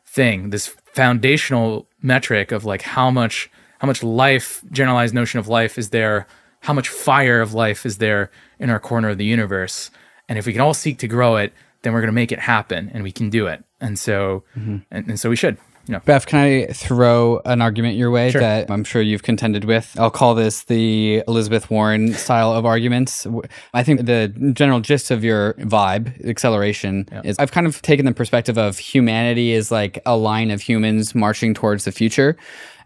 [0.05, 0.49] thing.
[0.49, 3.49] This foundational metric of like how much
[3.83, 6.25] how much life, generalized notion of life is there,
[6.61, 9.91] how much fire of life is there in our corner of the universe.
[10.29, 11.51] And if we can all seek to grow it,
[11.81, 13.61] then we're going to make it happen and we can do it.
[13.81, 14.77] And so mm-hmm.
[14.89, 15.57] and, and so we should.
[15.85, 15.99] You know.
[15.99, 19.93] Beff, can I throw an argument your way that I'm sure you've contended with?
[19.99, 23.27] I'll call this the Elizabeth Warren style of arguments.
[23.73, 28.13] I think the general gist of your vibe, acceleration, is I've kind of taken the
[28.13, 32.37] perspective of humanity is like a line of humans marching towards the future.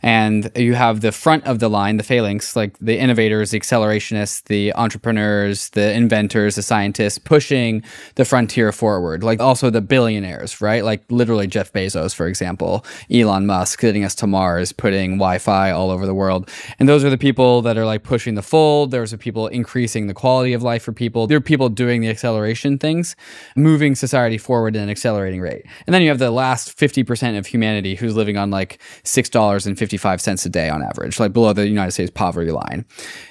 [0.02, 4.44] And you have the front of the line, the phalanx, like the innovators, the accelerationists,
[4.44, 7.84] the entrepreneurs, the inventors, the scientists pushing
[8.16, 9.24] the frontier forward.
[9.24, 10.84] Like also the billionaires, right?
[10.84, 15.92] Like literally Jeff Bezos, for example, Elon Musk getting us to Mars, putting Wi-Fi all
[15.92, 16.50] over the world.
[16.80, 18.92] And those are the people that are like pushing the fold.
[18.92, 21.28] There's the people increasing the quality of life for people.
[21.28, 23.16] There are people doing the acceleration things,
[23.56, 25.66] moving society forward at an accelerating rate.
[25.86, 28.80] And then you have the last 50% of humanity who's living on like
[29.88, 32.86] $6.55 a day on average, like below the United States poverty line.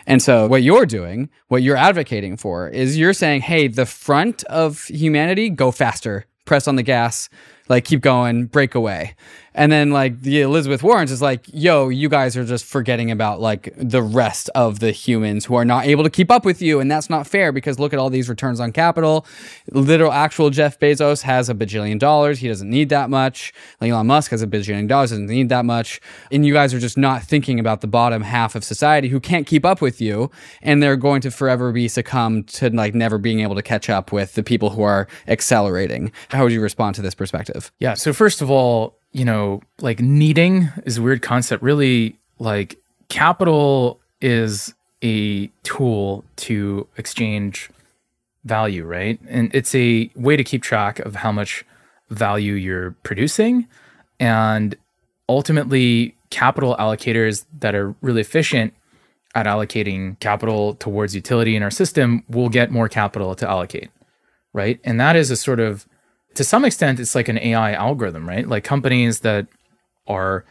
[0.07, 4.45] And so what you're doing, what you're advocating for is you're saying, hey, the front
[4.45, 7.29] of humanity, go faster, press on the gas,
[7.69, 9.15] like keep going, break away.
[9.57, 13.41] And then like the Elizabeth Warrens is like, yo, you guys are just forgetting about
[13.41, 16.79] like the rest of the humans who are not able to keep up with you.
[16.79, 19.27] And that's not fair because look at all these returns on capital.
[19.73, 22.39] Literal actual Jeff Bezos has a bajillion dollars.
[22.39, 23.55] He doesn't need that much.
[23.81, 26.03] Elon Musk has a bajillion dollars, doesn't need that much.
[26.31, 29.47] And you guys are just not thinking about the bottom half of society who can't
[29.47, 30.31] keep up with you.
[30.61, 34.13] And they're going to forever be succumbed to like never being able to catch up
[34.13, 36.13] with the people who are accelerating.
[36.29, 37.73] How would you respond to this perspective?
[37.81, 37.95] Yeah.
[37.95, 41.63] So first of all, you know, like needing is a weird concept.
[41.63, 42.79] Really, like
[43.09, 47.71] capital is a tool to exchange
[48.45, 49.19] value, right?
[49.29, 51.65] And it's a way to keep track of how much
[52.11, 53.67] value you're producing.
[54.21, 54.77] And
[55.29, 58.73] ultimately, capital allocators that are really efficient
[59.35, 63.91] at allocating capital towards utility in our system will get more capital to allocate,
[64.53, 64.81] right?
[64.83, 65.87] And that is a sort of
[66.37, 68.47] to some extent, it's like an AI algorithm, right?
[68.47, 69.47] Like companies that
[70.07, 70.45] are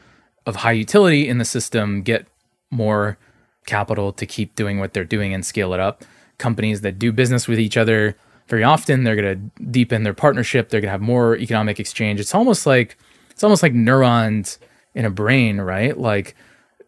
[0.45, 2.27] of high utility in the system get
[2.71, 3.17] more
[3.65, 6.03] capital to keep doing what they're doing and scale it up.
[6.37, 8.15] Companies that do business with each other
[8.47, 10.69] very often, they're going to deepen their partnership.
[10.69, 12.19] They're going to have more economic exchange.
[12.19, 12.97] It's almost like
[13.31, 14.59] it's almost like neurons
[14.93, 15.97] in a brain, right?
[15.97, 16.35] Like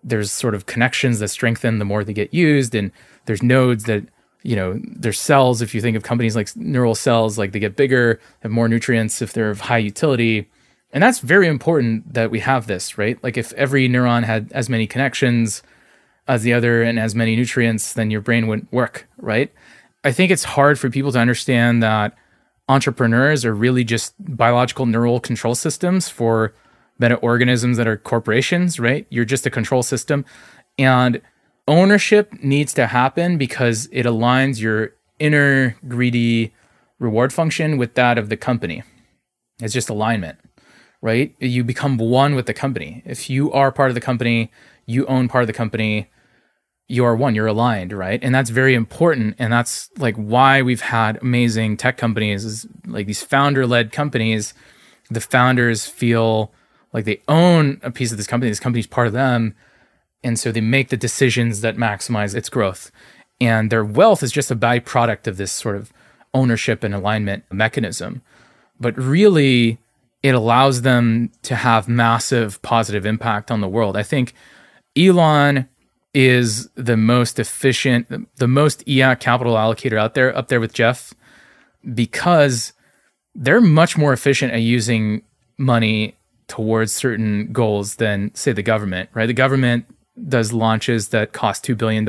[0.03, 2.91] there's sort of connections that strengthen the more they get used, and
[3.25, 4.03] there's nodes that
[4.43, 7.75] you know, their cells, if you think of companies like neural cells, like they get
[7.75, 10.49] bigger, have more nutrients if they're of high utility.
[10.91, 13.21] And that's very important that we have this, right?
[13.23, 15.63] Like if every neuron had as many connections
[16.27, 19.51] as the other and as many nutrients, then your brain wouldn't work, right?
[20.03, 22.15] I think it's hard for people to understand that
[22.69, 26.53] entrepreneurs are really just biological neural control systems for
[26.99, 29.05] meta organisms that are corporations, right?
[29.09, 30.25] You're just a control system.
[30.77, 31.21] And
[31.67, 36.53] ownership needs to happen because it aligns your inner greedy
[36.99, 38.83] reward function with that of the company.
[39.59, 40.39] It's just alignment,
[41.01, 41.35] right?
[41.39, 43.01] You become one with the company.
[43.05, 44.51] If you are part of the company,
[44.85, 46.09] you own part of the company,
[46.87, 48.19] you are one, you're aligned, right?
[48.23, 49.35] And that's very important.
[49.37, 54.53] And that's like why we've had amazing tech companies, like these founder led companies.
[55.09, 56.53] The founders feel
[56.93, 59.55] like they own a piece of this company, this company's part of them
[60.27, 62.91] and so they make the decisions that maximize its growth.
[63.39, 65.93] And their wealth is just a byproduct of this sort of
[66.33, 68.21] ownership and alignment mechanism.
[68.79, 69.79] But really,
[70.21, 73.95] it allows them to have massive positive impact on the world.
[73.95, 74.33] I think
[74.97, 75.69] Elon
[76.13, 81.13] is the most efficient, the most e/acc capital allocator out there, up there with Jeff,
[81.93, 82.73] because
[83.33, 85.21] they're much more efficient at using
[85.57, 86.15] money
[86.47, 89.27] towards certain goals than, say, the government, right?
[89.27, 89.85] The government
[90.27, 92.07] does launches that cost $2 billion.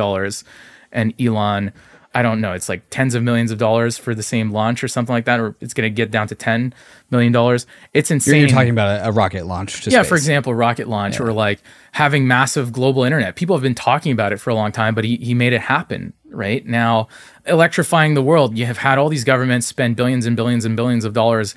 [0.92, 1.72] And Elon,
[2.14, 4.88] I don't know, it's like tens of millions of dollars for the same launch or
[4.88, 6.72] something like that, or it's going to get down to $10
[7.10, 7.58] million.
[7.92, 8.34] It's insane.
[8.34, 9.86] You're, you're talking about a, a, rocket launch.
[9.86, 10.08] yeah, space.
[10.08, 11.26] for example, rocket launch yeah.
[11.26, 11.60] or like
[11.92, 13.36] having massive global internet.
[13.36, 15.60] People have been talking about it for a long time, but he, he made it
[15.60, 17.08] happen right now.
[17.44, 18.56] Electrifying the world.
[18.56, 21.54] You have had all these governments spend billions and billions and billions of dollars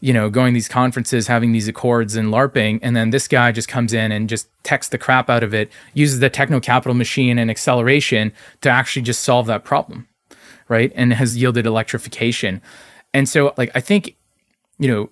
[0.00, 2.78] you know, going these conferences, having these accords and LARPing.
[2.82, 5.70] And then this guy just comes in and just texts the crap out of it,
[5.94, 10.08] uses the techno capital machine and acceleration to actually just solve that problem.
[10.68, 10.92] Right.
[10.94, 12.60] And has yielded electrification.
[13.14, 14.16] And so, like, I think,
[14.78, 15.10] you know,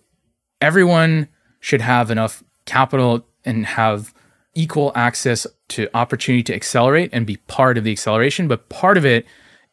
[0.61, 1.29] everyone
[1.61, 4.13] should have enough capital and have
[4.55, 8.49] equal access to opportunity to accelerate and be part of the acceleration.
[8.49, 9.25] But part of it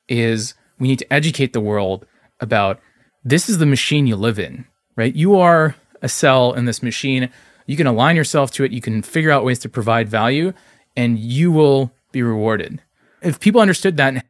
[0.07, 2.05] is we need to educate the world
[2.39, 2.79] about
[3.23, 4.65] this is the machine you live in
[4.95, 5.13] right?
[5.15, 7.29] You are a cell in this machine.
[7.65, 8.71] You can align yourself to it.
[8.71, 10.53] You can figure out ways to provide value,
[10.95, 12.81] and you will be rewarded.
[13.21, 14.23] If people understood that and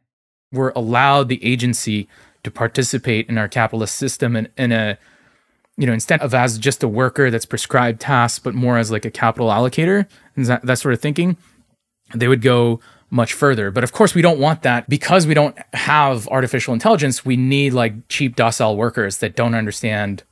[0.52, 2.08] were allowed the agency
[2.44, 4.98] to participate in our capitalist system in, in a
[5.76, 9.04] you know, instead of as just a worker that's prescribed tasks, but more as like
[9.04, 11.36] a capital allocator and that, that sort of thinking,
[12.14, 12.80] they would go
[13.10, 13.70] much further.
[13.70, 17.24] But of course, we don't want that because we don't have artificial intelligence.
[17.24, 20.22] We need like cheap, docile workers that don't understand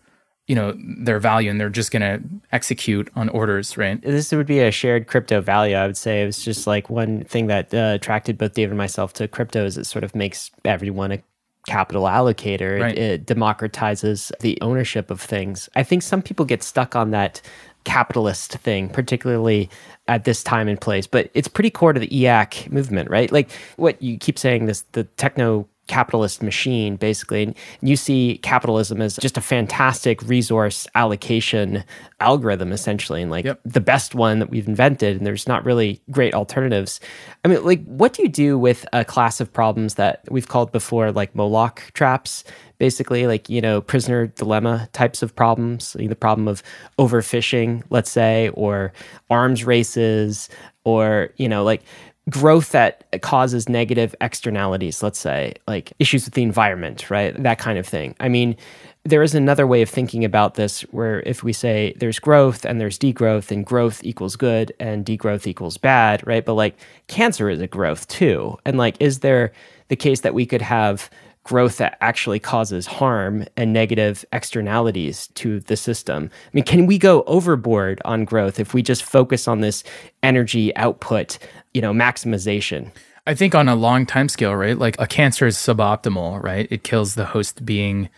[0.47, 2.21] you know their value and they're just going to
[2.51, 4.01] execute on orders, right?
[4.03, 6.23] This would be a shared crypto value, I would say.
[6.23, 9.65] It was just like one thing that uh, attracted both David and myself to crypto
[9.65, 11.23] is it sort of makes everyone a
[11.67, 12.81] capital allocator.
[12.81, 12.99] Right.
[12.99, 15.69] It, it democratizes the ownership of things.
[15.77, 17.41] I think some people get stuck on that
[17.85, 19.71] capitalist thing, particularly
[20.09, 23.31] at this time and place, but it's pretty core to the e/acc movement, right?
[23.31, 27.43] Like what you keep saying, this the techno capitalist machine basically.
[27.43, 31.85] And you see capitalism as just a fantastic resource allocation
[32.19, 33.61] algorithm essentially and like Yep.
[33.67, 36.99] the best one that we've invented and there's not really great alternatives.
[37.45, 40.73] I mean like what do you do with a class of problems that we've called
[40.73, 42.43] before like moloch traps?
[42.79, 46.63] Basically like you know prisoner dilemma types of problems like the problem of
[46.99, 48.95] overfishing let's say or
[49.29, 50.49] arms races
[50.85, 51.83] or you know like
[52.31, 57.41] growth that causes negative externalities let's say like issues with the environment right?
[57.43, 58.15] That kind of thing.
[58.21, 58.57] I mean
[59.05, 62.81] there is another way of thinking about this where if we say there's growth and
[62.81, 66.45] there's degrowth and growth equals good and degrowth equals bad right?
[66.45, 66.77] But like
[67.09, 68.57] cancer is a growth too.
[68.65, 69.53] And like is there
[69.89, 71.11] the case that we could have
[71.45, 76.31] growth that actually causes harm and negative externalities to the system.
[76.33, 79.83] I mean, can we go overboard on growth if we just focus on this
[80.23, 81.39] energy output,
[81.75, 82.93] you know, maximization?
[83.27, 84.79] I think on a long time scale, right?
[84.79, 86.67] Like a cancer is suboptimal, right?
[86.71, 88.09] It kills the host being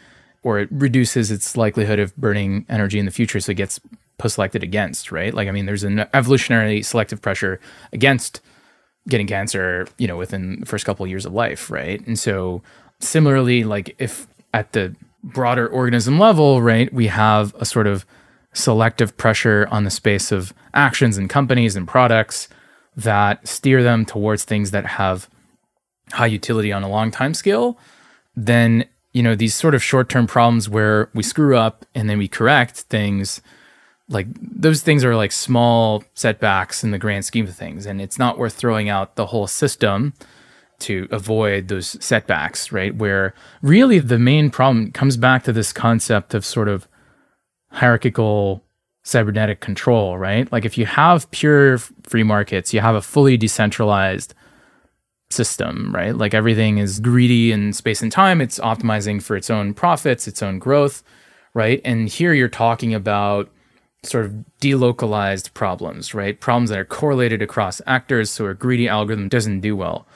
[0.42, 3.40] or it reduces its likelihood of burning energy in the future.
[3.40, 3.80] So it gets
[4.26, 5.34] selected against, right?
[5.34, 7.60] Like, I mean, there's an evolutionary selective pressure
[7.92, 8.40] against
[9.08, 12.06] getting cancer, you know, within the first couple of years of life, right?
[12.06, 12.62] And so
[13.04, 18.04] similarly, like if at the broader organism level, right, we have a sort of
[18.52, 22.48] selective pressure on the space of actions and companies and products
[22.96, 25.28] that steer them towards things that have
[26.12, 27.78] high utility on a long time scale,
[28.36, 32.28] then you know these sort of short-term problems where we screw up and then we
[32.28, 33.40] correct things
[34.08, 38.18] like those things are like small setbacks in the grand scheme of things and it's
[38.18, 40.12] not worth throwing out the whole system
[40.84, 46.34] to avoid those setbacks right where really the main problem comes back to this concept
[46.34, 46.88] of sort of
[47.70, 48.64] hierarchical
[49.02, 54.34] cybernetic control right like if you have pure free markets you have a fully decentralized
[55.34, 56.16] system, right?
[56.16, 58.40] Like everything is greedy in space and time.
[58.40, 61.02] It's optimizing for its own profits, its own growth,
[61.52, 61.80] right?
[61.84, 63.50] And here you're talking about
[64.02, 66.40] sort of delocalized problems, right?
[66.40, 70.06] Problems that are correlated across actors, so a greedy algorithm doesn't do well.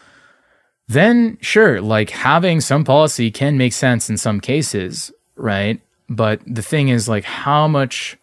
[0.88, 5.80] Then, sure, like having some policy can make sense in some cases, right?
[6.08, 8.16] But the thing is, like, how much,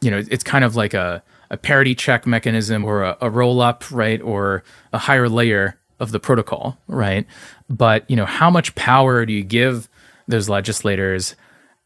[0.00, 3.60] you know, it's kind of like a, a parity check mechanism or a, a roll
[3.60, 4.22] up, right?
[4.22, 7.26] Or a higher layer of the protocol, right?
[7.68, 9.88] But, you know, how much power do you give
[10.26, 11.36] those legislators?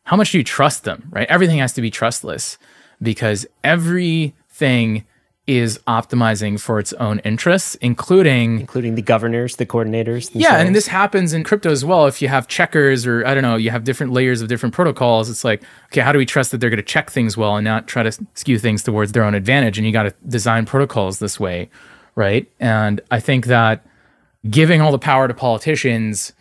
[0.05, 1.27] How much do you trust them, right?
[1.29, 2.59] Everything has to be trustless
[3.01, 5.05] because everything
[5.47, 10.31] is optimizing for its own interests, including Including the governors, the coordinators.
[10.35, 12.07] yeah, and this happens in crypto as well.
[12.07, 15.29] If you have checkers or I don't know, you have different layers of different protocols,
[15.29, 17.65] it's like, okay, how do we trust that they're going to check things well and
[17.65, 19.79] not try to skew things towards their own advantage?
[19.79, 21.69] And you got to design protocols this way,
[22.15, 22.49] right?
[22.61, 23.85] And I think that
[24.49, 26.33] giving all the power to politicians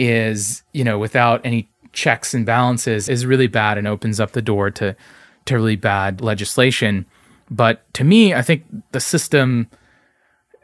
[0.00, 4.42] is, you know, without any checks and balances is really bad and opens up the
[4.42, 4.96] door to
[5.44, 7.06] to really bad legislation.
[7.52, 9.68] But to me, I think the system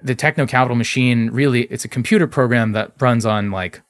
[0.02, 3.82] the techno capital machine really it's a computer program that runs on like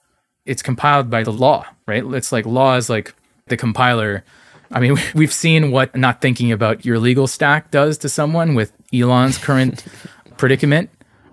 [0.47, 2.05] it's compiled by the law right?
[2.05, 3.15] It's like law is like
[3.47, 4.25] the compiler.
[4.71, 8.73] I mean we've seen what not thinking about your legal stack does to someone with
[8.93, 9.85] elon's current
[10.37, 10.91] predicament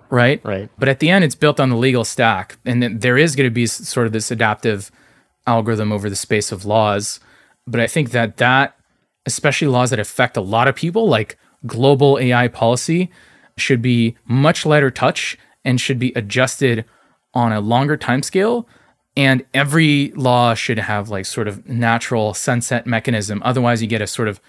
[0.10, 0.40] right?
[0.46, 0.70] Right.
[0.78, 2.58] but at the end it's built on the legal stack.
[2.66, 4.92] And then there is going to be sort of this adaptive
[5.48, 7.20] algorithm over the space of laws.
[7.66, 8.78] But i think that that
[9.26, 13.10] especially laws that affect a lot of people like global ai policy
[13.58, 16.86] should be much lighter touch and should be adjusted
[17.34, 18.68] on a longer time scale
[19.18, 23.42] and every law should have like sort of natural sunset mechanism.
[23.46, 24.42] Otherwise you get a sort of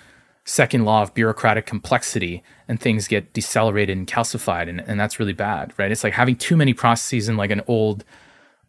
[0.44, 5.32] second law of bureaucratic complexity and things get decelerated and calcified and, and that's really
[5.32, 5.90] bad right?
[5.90, 8.04] It's like having too many processes in like an old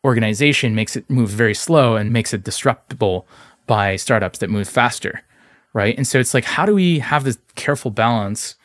[0.03, 3.27] organization makes it move very slow and makes it disruptible
[3.65, 5.23] by startups that move faster
[5.73, 5.95] right?
[5.97, 8.55] And so it's like how do we have this careful balance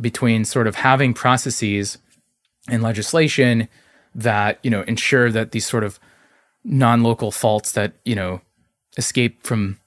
[0.00, 1.98] between sort of having processes
[2.68, 3.68] and legislation
[4.14, 5.98] that you know ensure that these sort of
[6.64, 8.40] non-local faults that you know
[8.96, 9.78] escape from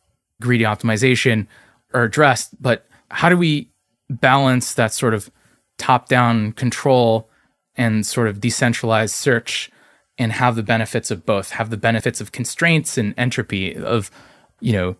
[0.41, 1.47] greedy optimization
[1.93, 2.61] are addressed?
[2.61, 3.69] But how do we
[4.09, 5.31] balance that sort of
[5.77, 7.29] top-down control
[7.75, 9.69] and sort of decentralized search
[10.17, 14.09] and have the benefits of both have the benefits of constraints and entropy of
[14.61, 14.95] you know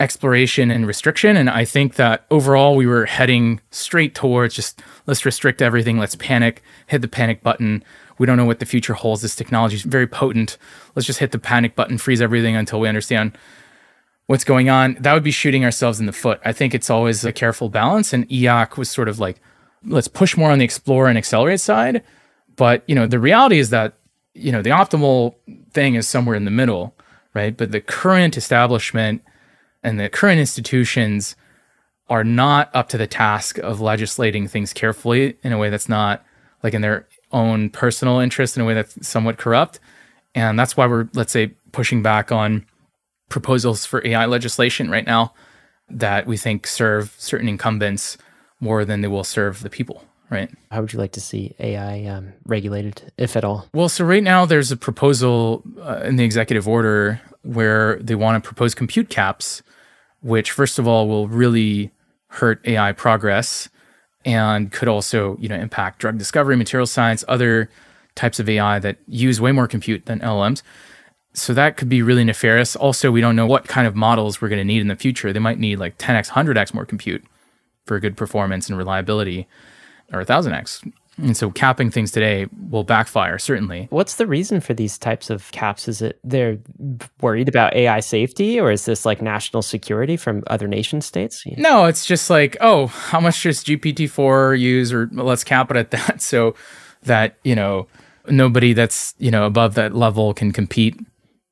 [0.00, 1.36] exploration and restriction.
[1.36, 6.14] And I think that overall we were heading straight towards just let's restrict everything, let's
[6.14, 7.82] panic, hit the panic button.
[8.18, 9.22] We don't know what the future holds.
[9.22, 10.56] This technology is very potent.
[10.94, 13.36] Let's just hit the panic button, freeze everything until we understand
[14.26, 14.96] what's going on.
[15.00, 16.40] That would be shooting ourselves in the foot.
[16.44, 18.12] I think it's always a careful balance.
[18.12, 19.40] And e/acc was sort of like,
[19.84, 22.04] let's push more on the explore and accelerate side.
[22.54, 23.94] But, you know, the reality is that,
[24.34, 25.34] you know, the optimal
[25.72, 26.94] thing is somewhere in the middle,
[27.34, 27.56] right?
[27.56, 29.22] But the current establishment
[29.82, 31.36] and the current institutions
[32.08, 36.24] are not up to the task of legislating things carefully in a way that's not
[36.62, 39.78] like in their own personal interest in a way that's somewhat corrupt.
[40.34, 42.66] And that's why we're, let's say, pushing back on
[43.28, 45.34] proposals for AI legislation right now
[45.90, 48.18] that we think serve certain incumbents
[48.60, 50.50] more than they will serve the people, right?
[50.70, 53.68] How would you like to see AI um, regulated, if at all?
[53.74, 58.42] Well, so right now there's a proposal uh, in the executive order where they want
[58.42, 59.62] to propose compute caps,
[60.20, 61.90] which, first of all, will really
[62.28, 63.68] hurt AI progress
[64.24, 67.70] and could also, you know, impact drug discovery, material science, other
[68.14, 70.62] types of AI that use way more compute than LLMs.
[71.32, 72.74] So that could be really nefarious.
[72.74, 75.32] Also, we don't know what kind of models we're going to need in the future.
[75.32, 77.24] They might need like 10x, 100x more compute
[77.86, 79.46] for good performance and reliability,
[80.12, 80.92] or 1000x.
[81.18, 83.88] And so capping things today will backfire, certainly.
[83.90, 85.88] What's the reason for these types of caps?
[85.88, 86.58] Is it they're
[87.20, 91.44] worried about AI safety or is this like national security from other nation states?
[91.56, 95.90] No, it's just like, oh, how much does GPT-4 use or let's cap it at
[95.90, 96.54] that so
[97.02, 97.88] that, you know,
[98.28, 100.98] nobody that's, you know, above that level can compete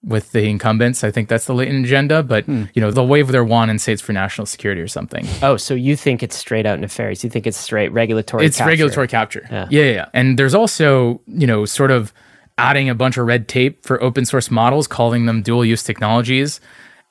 [0.06, 1.02] with the incumbents.
[1.02, 2.64] I think that's the latent agenda, but hmm.
[2.74, 5.26] you know, they'll wave their wand and say it's for national security or something.
[5.42, 7.24] Oh, so you think it's straight out nefarious?
[7.24, 8.46] You think it's straight regulatory?
[8.46, 8.70] It's capture.
[8.70, 9.46] regulatory capture.
[9.50, 9.66] Yeah.
[9.70, 10.08] yeah, yeah.
[10.14, 12.12] And there's also you know sort of
[12.56, 16.60] adding a bunch of red tape for open source models, calling them dual use technologies,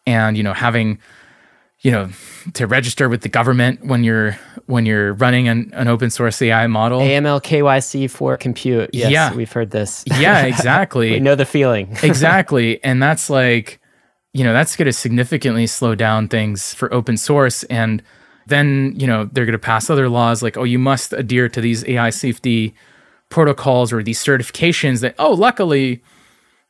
[0.08, 0.98] and you know having
[1.86, 2.10] you know
[2.56, 6.66] to register with the government when you're when you're running an, an open source AI
[6.66, 7.00] model.
[7.00, 8.90] AML KYC for compute.
[8.92, 9.34] Yes, yeah.
[9.36, 10.04] we've heard this.
[10.08, 11.12] Yeah, exactly.
[11.12, 11.96] we know the feeling.
[12.04, 12.84] exactly.
[12.84, 13.80] And that's like,
[14.34, 17.62] you know, that's going to significantly slow down things for open source.
[17.66, 18.02] And
[18.48, 21.62] then, you know, they're going to pass other laws like, oh, you must adhere to
[21.62, 22.74] these AI safety
[23.30, 26.02] protocols or these certifications that, oh, luckily,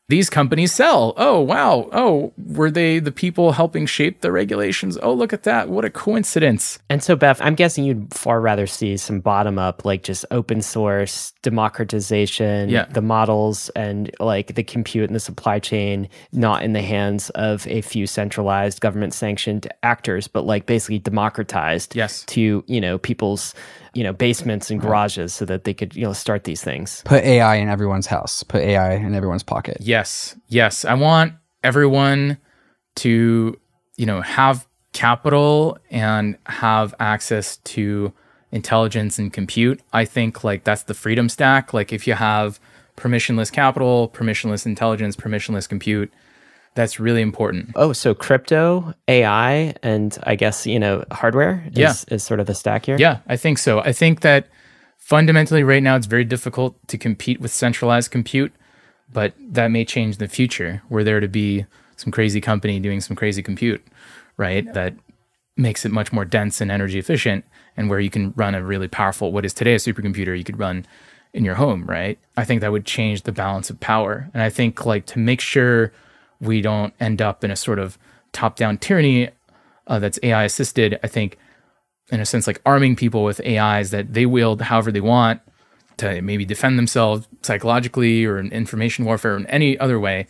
[0.08, 1.14] these companies sell.
[1.18, 1.90] Oh, wow.
[1.92, 5.00] Oh, were they the people helping shape the regulations?
[5.02, 5.70] Oh, look at that.
[5.70, 6.78] What a coincidence.
[6.90, 10.62] And so, Beff, I'm guessing you'd far rather see some bottom up, like just open
[10.62, 12.86] source, democratization, yeah.
[12.86, 17.66] the models and like the compute and the supply chain, not in the hands of
[17.68, 22.24] a few centralized government sanctioned actors, but like basically democratized yes.
[22.26, 23.56] to, you know, people's
[23.96, 27.02] you know basements and garages so that they could you know start these things.
[27.06, 28.44] Put ai in everyone's house.
[28.44, 29.78] Put ai in everyone's pocket.
[29.80, 30.86] Yes yes.
[30.86, 32.38] I want everyone
[32.98, 33.58] to
[33.96, 38.14] you know have capital and have access to
[38.52, 39.82] intelligence and compute.
[39.92, 41.74] I think like that's the freedom stack.
[41.74, 42.60] Like if you have
[42.98, 46.14] permissionless capital permissionless intelligence permissionless compute
[46.76, 47.72] that's really important.
[47.76, 51.94] Oh, so crypto, AI, and I guess, you know, hardware is, yeah.
[52.14, 52.98] is sort of the stack here?
[53.00, 53.80] Yeah, I think so.
[53.80, 54.48] I think that
[54.98, 58.52] fundamentally right now it's very difficult to compete with centralized compute,
[59.12, 60.82] but that may change in the future.
[60.90, 61.66] Were there to be
[61.96, 63.82] some crazy company doing some crazy compute,
[64.36, 64.72] right?
[64.74, 64.96] That
[65.56, 67.46] makes it much more dense and energy efficient
[67.78, 70.60] and where you can run a really powerful what is today a supercomputer you could
[70.60, 70.86] run
[71.34, 72.20] in your home, right?
[72.36, 74.30] I think that would change the balance of power.
[74.34, 75.94] And I think like to make sure
[76.40, 77.98] we don't end up in a sort of
[78.32, 79.30] top down tyranny
[79.88, 81.00] uh, that's AI assisted.
[81.04, 81.38] I think,
[82.12, 85.42] in a sense, like arming people with AIs that they wield however they want
[85.98, 90.28] to maybe defend themselves psychologically or in information warfare or in any other way.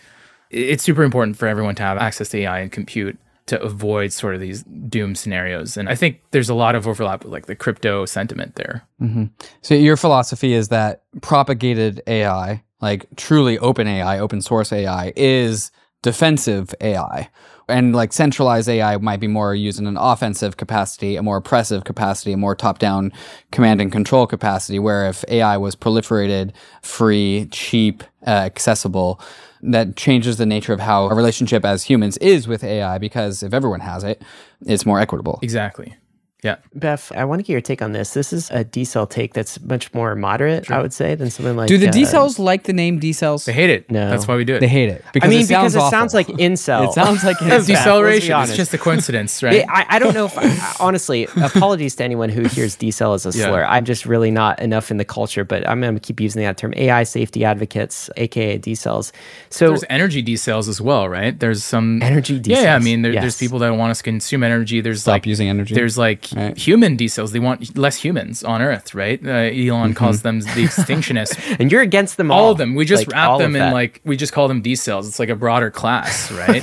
[0.51, 3.17] It's super important for everyone to have access to AI and compute
[3.47, 5.77] to avoid sort of these doom scenarios.
[5.77, 8.83] And I think there's a lot of overlap with like the crypto sentiment there.
[9.01, 9.25] Mm-hmm.
[9.61, 15.71] So your philosophy is that propagated AI, like truly open AI, open source AI, is
[16.05, 17.29] defensive AI.
[17.67, 21.83] And like centralized AI might be more used in an offensive capacity, a more oppressive
[21.83, 23.11] capacity, a more top down
[23.51, 24.77] command and control capacity.
[24.77, 26.51] Where if AI was proliferated,
[26.83, 29.19] free, cheap, uh, accessible,
[29.63, 33.51] that changes the nature of how a relationship as humans is with AI because if
[33.51, 34.21] everyone has it,
[34.67, 35.39] it's more equitable.
[35.41, 35.95] Exactly.
[36.45, 36.57] Yeah.
[36.77, 38.13] Beff, I want to get your take on this.
[38.13, 41.67] This is a decel take that's much more moderate, I would say, than something like.
[41.67, 41.73] That.
[41.73, 43.45] Do the uh, decels like the name decels?
[43.45, 43.89] They hate it.
[43.91, 44.09] No.
[44.09, 44.59] That's why we do it.
[44.59, 45.91] They hate it I mean, it sounds because it awful.
[45.91, 46.87] sounds like incel.
[46.87, 48.39] It sounds like Beff, it's Deceleration.
[48.41, 49.65] It's just a coincidence, right?
[49.67, 53.37] I, I don't know if I, honestly apologies to anyone who hears decel as a
[53.37, 53.47] Yeah.
[53.47, 56.41] slur i'm just really not enough in the culture but i'm going to keep using
[56.43, 59.11] that term ai safety advocates aka decels
[59.49, 61.37] so There's energy decels as well, right?
[61.39, 62.75] There's some Energy D Yeah, yeah.
[62.75, 63.23] I mean, there, yes.
[63.23, 64.81] there's people that want us to consume energy.
[64.81, 65.73] There's Stop like using energy.
[65.73, 66.57] There's like Right.
[66.57, 67.31] human decels.
[67.31, 69.19] They want less humans on Earth, right?
[69.25, 71.37] Uh, Elon calls them the extinctionists.
[71.59, 72.75] and you're against them all all of them.
[72.75, 75.07] We just Like, wrap them in like we just call them decels.
[75.07, 76.61] It's like a broader class, right?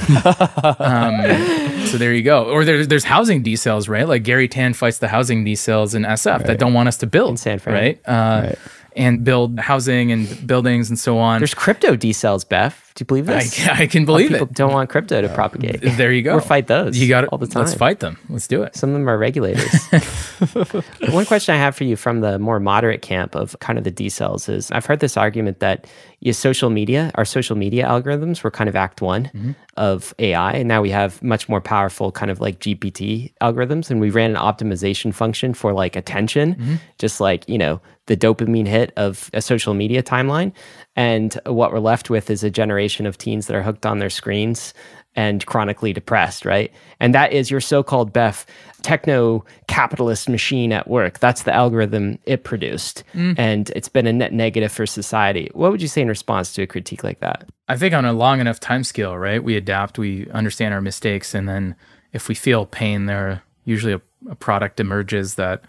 [0.80, 2.44] um, so there you go.
[2.44, 4.06] Or there's there's housing decels, right?
[4.06, 7.06] Like Garry Tan fights the housing D cells in SF that don't want us to
[7.06, 7.74] build In San Fran.
[7.74, 8.00] right?
[8.06, 8.52] Uh,
[8.94, 11.40] And build housing and buildings and so on.
[11.40, 14.52] there's crypto decels Beff do you believe this I can believe people it.
[14.52, 16.34] don't want crypto to propagate There you go.
[16.34, 18.18] or fight those You got it all the time Let's fight them.
[18.28, 18.76] Let's do it.
[18.76, 19.72] Some of them are regulators.
[21.10, 23.92] One question I have for you from the more moderate camp of kind of the
[23.92, 25.86] decels is I've heard this argument that
[26.20, 29.52] your social media, our social media algorithms were kind of act one mm-hmm.
[29.76, 30.52] of AI.
[30.52, 33.90] And now we have much more powerful kind of like GPT algorithms.
[33.90, 36.74] And we ran an optimization function for like attention, mm-hmm.
[36.98, 37.80] just like, you know,
[38.12, 40.52] the dopamine hit of a social media timeline.
[40.96, 44.10] And what we're left with is a generation of teens that are hooked on their
[44.10, 44.74] screens
[45.16, 46.70] and chronically depressed, right?
[47.00, 48.44] And that is your so-called Beff
[48.82, 51.20] techno capitalist machine at work.
[51.20, 53.02] That's the algorithm it produced.
[53.14, 53.38] Mm.
[53.38, 55.50] And it's been a net negative for society.
[55.54, 57.48] What would you say in response to a critique like that?
[57.68, 59.42] I think on a long enough time scale, right?
[59.42, 61.76] We adapt, we understand our mistakes, and then
[62.12, 65.62] if we feel pain, there usually a, a product emerges that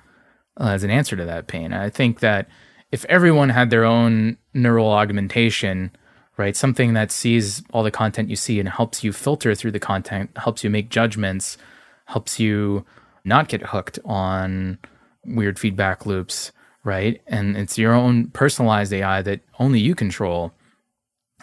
[0.59, 1.73] Uh, as an answer to that pain.
[1.73, 2.47] I think that
[2.91, 5.91] if everyone had their own neural augmentation,
[6.37, 9.79] right, something that sees all the content you see and helps you filter through the
[9.79, 11.57] content, helps you make judgments,
[12.05, 12.85] helps you
[13.25, 14.77] not get hooked on
[15.25, 16.51] weird feedback loops,
[16.83, 17.21] right?
[17.27, 20.53] And it's your own personalized AI that only you control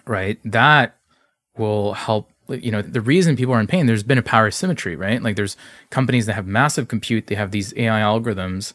[0.06, 0.38] right?
[0.44, 0.96] That
[1.56, 2.30] will help.
[2.48, 5.22] You know, the reason people are in pain, there's been a power asymmetry, right?
[5.22, 5.56] Like there's
[5.90, 8.72] companies that have massive compute, they have these AI algorithms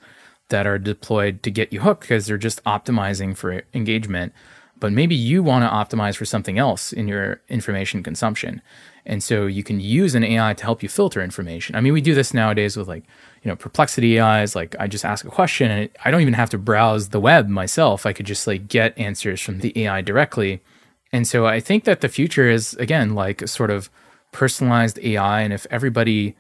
[0.49, 4.33] that are deployed to get you hooked because they're just optimizing for engagement.
[4.77, 8.61] But maybe you want to optimize for something else in your information consumption.
[9.05, 11.75] And so you can use an AI to help you filter information.
[11.75, 13.03] I mean, we do this nowadays with like,
[13.43, 14.55] you know, perplexity AIs.
[14.55, 17.47] Like I just ask a question and I don't even have to browse the web
[17.47, 18.05] myself.
[18.05, 20.61] I could just like get answers from the AI directly.
[21.11, 23.89] And so I think that the future is again like sort of
[24.31, 25.41] personalized AI.
[25.41, 26.35] And if everybody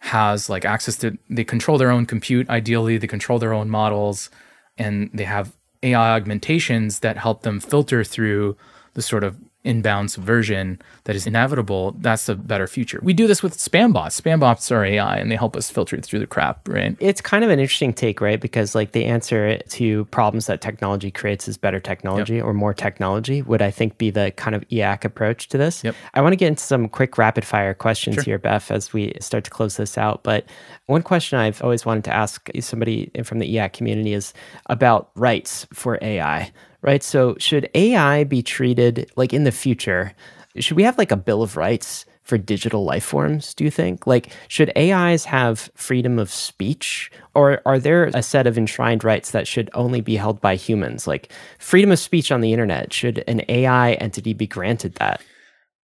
[0.00, 4.30] has like access to, they control their own compute, ideally, they control their own models,
[4.78, 8.56] and they have AI augmentations that help them filter through
[8.94, 9.36] the sort of
[9.66, 11.94] inbound subversion that is inevitable.
[11.98, 13.00] That's a better future.
[13.02, 14.18] We do this with spam bots.
[14.20, 16.96] Spam bots are AI and they help us filter through the crap, right?
[17.00, 18.40] It's kind of an interesting take, right?
[18.40, 23.42] Because like the answer to problems that technology creates is better technology or more technology
[23.42, 25.84] would I think be the kind of e/acc approach to this.
[25.84, 25.94] Yep.
[26.14, 29.44] I want to get into some quick rapid fire questions here, Beff, as we start
[29.44, 30.22] to close this out.
[30.22, 30.46] But
[30.86, 34.32] one question I've always wanted to ask somebody from the e/acc community is
[34.66, 37.02] about rights for AI, right?
[37.02, 40.12] So should AI be treated like in the future?
[40.58, 44.04] Should we have like a Bill of Rights for digital life forms, do you think?
[44.04, 47.10] Like, should AIs have freedom of speech?
[47.34, 51.06] Or are there a set of enshrined rights that should only be held by humans?
[51.06, 55.22] Like, freedom of speech on the internet, should an AI entity be granted that?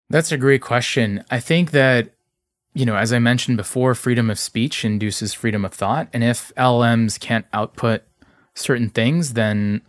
[0.09, 1.25] That's a great question.
[1.29, 2.13] I think that,
[2.73, 6.07] you know, as I mentioned before, freedom of speech induces freedom of thought.
[6.13, 8.03] And if LMs can't output
[8.55, 9.81] certain things, then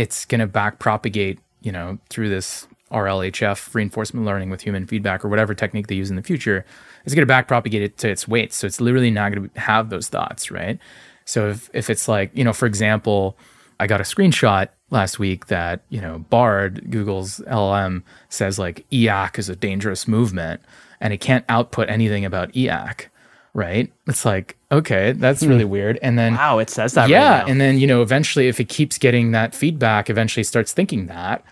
[0.00, 5.22] it's going to back propagate, you know, through this RLHF, reinforcement learning with human feedback,
[5.22, 6.64] or whatever technique they use in the future,
[7.04, 8.54] it's going to back propagate it to its weight.
[8.54, 10.78] So it's literally not going to have those thoughts, right?
[11.26, 13.36] So if, if it's like, you know, for example,
[13.78, 19.38] I got a screenshot last week that, you know, Bard, Google's LLM, says like e/acc
[19.38, 20.62] is a dangerous movement
[20.98, 23.10] and it can't output anything about e/acc,
[23.54, 23.92] right?
[24.06, 25.70] It's like, okay, that's really hmm.
[25.70, 25.98] weird.
[26.02, 28.68] And then Wow, it says that yeah, right and then you know, eventually, if it
[28.68, 31.44] keeps getting that feedback, eventually starts thinking that,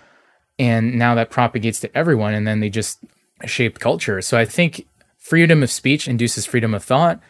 [0.58, 3.00] and now that propagates to everyone, and then they just
[3.44, 4.20] shape culture.
[4.22, 7.20] So I think freedom of speech induces freedom of thought.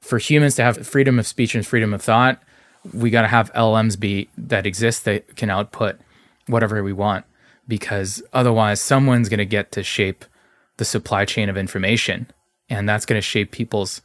[0.00, 2.42] For humans to have freedom of speech and freedom of thought,
[2.92, 5.98] we got to have LLMs be that exist that can output
[6.46, 7.24] whatever we want,
[7.66, 10.26] because otherwise, someone's going to get to shape
[10.76, 12.26] the supply chain of information,
[12.68, 14.02] and that's going to shape people's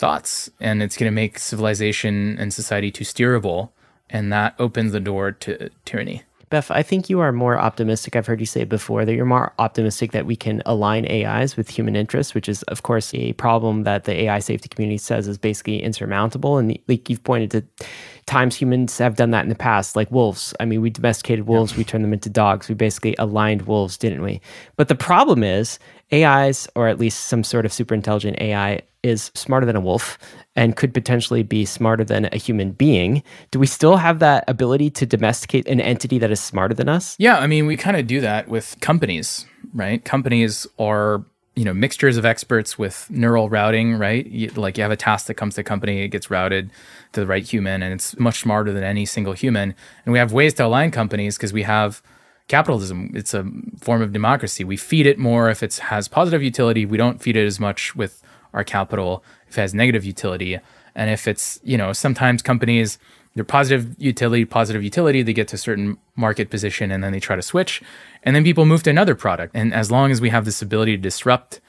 [0.00, 3.70] thoughts and it's going to make civilization and society too steerable
[4.08, 8.16] and that opens the door to tyranny Beff, I think you are more optimistic.
[8.16, 11.68] I've heard you say before that you're more optimistic that we can align AIs with
[11.68, 15.38] human interests, which is, of course, a problem that the AI safety community says is
[15.38, 16.58] basically insurmountable.
[16.58, 17.86] And like you've pointed to
[18.26, 20.52] times humans have done that in the past, like wolves.
[20.58, 22.68] I mean, we domesticated wolves, we turned them into dogs.
[22.68, 24.40] We basically aligned wolves, didn't we?
[24.74, 25.78] But the problem is
[26.12, 30.18] AIs, or at least some sort of super intelligent AI, is smarter than a wolf
[30.56, 33.22] and could potentially be smarter than a human being.
[33.50, 37.16] Do we still have that ability to domesticate an entity that is smarter than us?
[37.18, 40.04] Yeah, I mean, we kind of do that with companies, right?
[40.04, 41.24] Companies are
[41.56, 45.26] you know mixtures of experts with neural routing right you, like you have a task
[45.26, 46.70] that comes to a company it gets routed
[47.12, 49.74] to the right human and it's much smarter than any single human
[50.04, 52.02] and we have ways to align companies because we have
[52.46, 53.44] capitalism it's a
[53.80, 57.36] form of democracy we feed it more if it has positive utility we don't feed
[57.36, 58.22] it as much with
[58.52, 60.58] our capital if it has negative utility
[60.94, 62.98] and if it's you know sometimes companies
[63.34, 65.22] they're positive utility, positive utility.
[65.22, 67.82] They get to a certain market position and then they try to switch.
[68.22, 69.54] And then people move to another product.
[69.54, 71.60] And as long as we have this ability to disrupt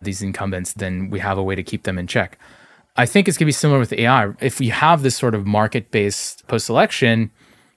[0.00, 2.38] these incumbents, then we have a way to keep them in check.
[2.96, 4.32] I think it's going to be similar with AI.
[4.40, 7.30] If we have this sort of market based post selection,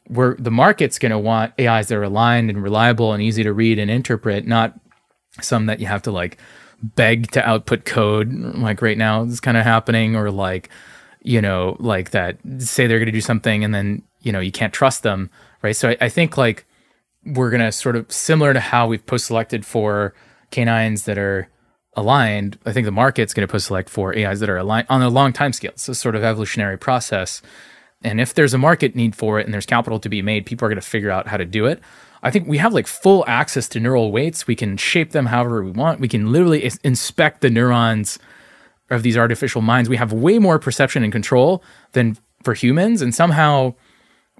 [0.08, 3.54] where the market's going to want AIs that are aligned and reliable and easy to
[3.54, 4.78] read and interpret, not
[5.40, 6.38] some that you have to like
[6.82, 10.70] beg to output code, like right now is kind of happening, or like
[11.22, 14.52] you know, like that say they're going to do something and then, you know, you
[14.52, 15.30] can't trust them,
[15.62, 15.76] right?
[15.76, 16.66] So I, I think like
[17.26, 20.14] we're going to sort of similar to how we've post selected for
[20.52, 21.50] canines that are
[21.94, 22.58] aligned.
[22.66, 25.10] I think the market's going to post select for AIs that are aligned on a
[25.10, 25.72] long time scale.
[25.72, 27.42] It's a sort of evolutionary process.
[28.02, 30.66] And if there's a market need for it and there's capital to be made, people
[30.66, 31.82] are going to figure out how to do it.
[32.22, 34.48] I think we have like full access to neural weights.
[34.48, 36.00] We can shape them however we want.
[36.00, 38.20] We can literally inspect the neurons
[38.90, 43.02] of these artificial minds, we have way more perception and control than for humans.
[43.02, 43.76] And somehow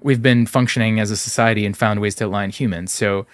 [0.02, 2.92] we've been functioning as a society and found ways to align humans.
[2.92, 3.26] So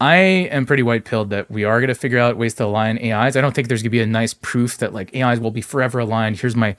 [0.00, 2.98] I am pretty white pilled that we are going to figure out ways to align
[2.98, 3.36] AIs.
[3.36, 5.62] I don't think there's going to be a nice proof that like AIs will be
[5.62, 6.38] forever aligned.
[6.40, 6.76] Here's my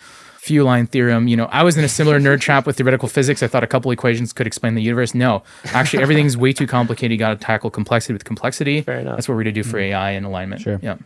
[0.48, 1.28] few line theorem.
[1.28, 3.44] You know, I was in a similar nerd trap with theoretical physics.
[3.44, 5.14] I thought a couple equations could explain the universe.
[5.14, 7.11] No, actually, everything's way too complicated.
[7.11, 8.82] You got to tackle complexity with complexity.
[8.82, 9.18] Fair enough.
[9.18, 9.94] That's what we're going to do for mm-hmm.
[9.94, 10.61] AI and alignment.
[10.61, 10.80] Sure.
[10.82, 10.98] Yeah.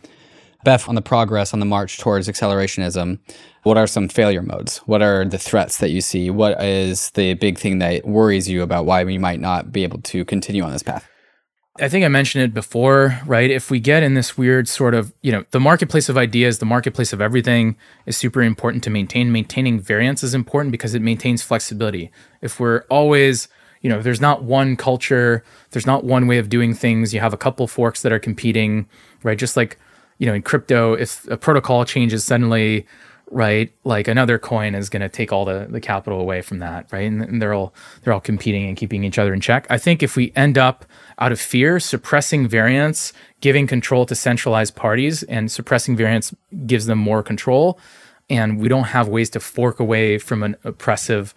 [0.64, 3.18] Beff, on the progress on the march towards accelerationism,
[3.64, 4.78] what are some failure modes?
[4.78, 6.30] What are the threats that you see?
[6.30, 10.00] What is the big thing that worries you about why we might not be able
[10.02, 11.08] to continue on this path?
[11.80, 13.50] I think I mentioned it before, right?
[13.50, 16.66] If we get in this weird sort of, you know, the marketplace of ideas, the
[16.66, 19.32] marketplace of everything is super important to maintain.
[19.32, 22.10] Maintaining variance is important because it maintains flexibility.
[22.42, 23.48] If we're always,
[23.80, 27.32] you know, there's not one culture, there's not one way of doing things, you have
[27.32, 28.86] a couple forks that are competing,
[29.22, 29.38] right?
[29.38, 29.78] Just like
[30.22, 32.86] you know, in crypto, if a protocol changes suddenly,
[33.32, 36.86] right, like another coin is going to take all the, the capital away from that,
[36.92, 37.06] right?
[37.06, 39.66] And, and they're all they're all competing and keeping each other in check.
[39.70, 40.84] I think if we end up
[41.18, 46.34] out of fear suppressing variance, giving control to centralized parties, and suppressing variance
[46.66, 47.80] gives them more control,
[48.28, 51.34] and we don't have ways to fork away from an oppressive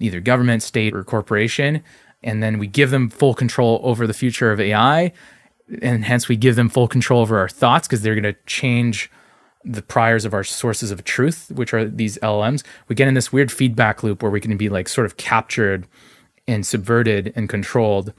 [0.00, 1.82] either government, state, or corporation,
[2.22, 5.12] and then we give them full control over the future of AI
[5.82, 9.10] and hence we give them full control over our thoughts because they're going to change
[9.66, 12.62] the priors of our sources of truth, which are these LLMs.
[12.88, 15.86] We get in this weird feedback loop where we can be like sort of captured
[16.46, 18.12] and subverted and controlled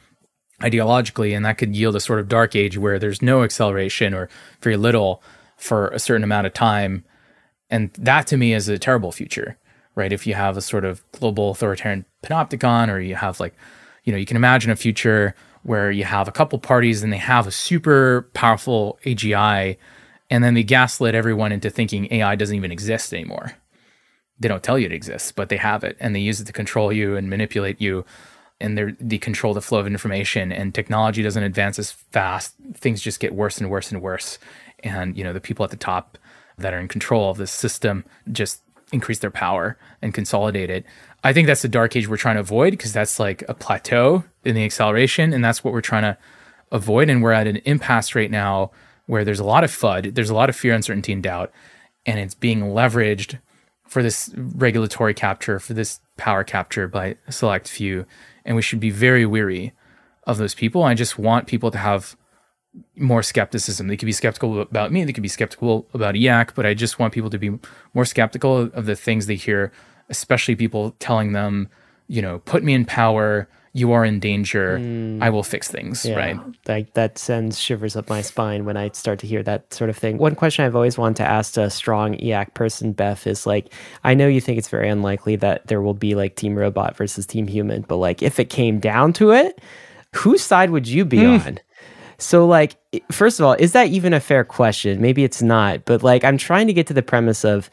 [0.61, 4.27] ideologically, and that could yield a sort of dark age where there's no acceleration or
[4.61, 5.23] very little
[5.55, 7.05] for a certain amount of time.
[7.69, 9.57] And that to me is a terrible future,
[9.95, 10.11] right?
[10.11, 13.55] If you have a sort of global authoritarian panopticon, or you have like,
[14.03, 15.33] you know, you can imagine a future
[15.63, 19.77] where you have a couple parties and they have a super powerful AGI,
[20.29, 23.53] and then they gaslit everyone into thinking AI doesn't even exist anymore.
[24.39, 26.53] They don't tell you it exists, but they have it, and they use it to
[26.53, 28.05] control you and manipulate you,
[28.59, 30.51] and they they control the flow of information.
[30.51, 34.37] And technology doesn't advance as fast; things just get worse and worse and worse.
[34.83, 36.17] And you know the people at the top
[36.57, 40.85] that are in control of this system just increase their power and consolidate it.
[41.23, 44.23] I think that's the dark age we're trying to avoid because that's like a plateau
[44.43, 46.17] in the acceleration, and that's what we're trying to
[46.71, 47.09] avoid.
[47.09, 48.71] And we're at an impasse right now
[49.07, 51.51] where there's a lot of FUD, there's a lot of fear, uncertainty, and doubt,
[52.05, 53.39] and it's being leveraged
[53.87, 58.05] for this regulatory capture, for this power capture by a select few.
[58.45, 59.73] And we should be very weary
[60.25, 60.83] of those people.
[60.83, 62.15] I just want people to have
[62.95, 63.87] more skepticism.
[63.87, 66.99] They could be skeptical about me, they could be skeptical about e/acc, but I just
[66.99, 67.57] want people to be
[67.93, 69.71] more skeptical of the things they hear
[70.09, 71.69] especially people telling them,
[72.07, 73.47] you know, put me in power,
[73.77, 75.21] you are in danger, mm.
[75.21, 76.39] I will fix things, yeah, right?
[76.67, 79.95] Like that sends shivers up my spine when I start to hear that sort of
[79.95, 80.17] thing.
[80.17, 83.71] One question I've always wanted to ask a strong e/acc person, Beff, is like,
[84.03, 87.27] I know you think it's very unlikely that there will be like Team Robot versus
[87.27, 89.61] Team Human, but like if it came down to it,
[90.15, 91.59] whose side would you be on?
[92.17, 92.77] So, like,
[93.11, 94.99] first of all, is that even a fair question?
[94.99, 97.69] Maybe it's not, but like, I'm trying to get to the premise of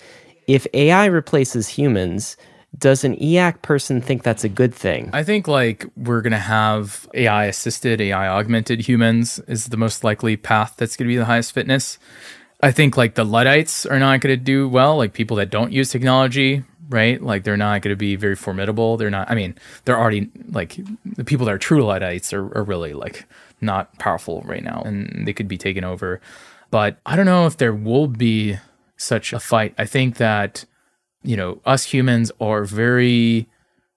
[0.47, 2.37] if AI replaces humans,
[2.79, 5.11] does an e/acc person think that's a good thing?
[5.13, 10.37] I think like we're gonna have AI assisted, AI augmented humans is the most likely
[10.37, 11.99] path that's gonna be the highest fitness.
[12.63, 15.91] I think like the Luddites are not gonna do well, like people that don't use
[15.91, 17.23] technology, right?
[17.23, 18.97] Like they're not gonna be very formidable.
[18.97, 22.65] They're not I mean, they're already like the people that are true Luddites are, are
[22.65, 23.27] really like
[23.61, 26.21] not powerful right now and they could be taken over.
[26.71, 28.59] But I don't know if there will be
[28.97, 29.75] such a fight.
[29.79, 30.65] I think that,
[31.25, 33.49] you know, us humans are very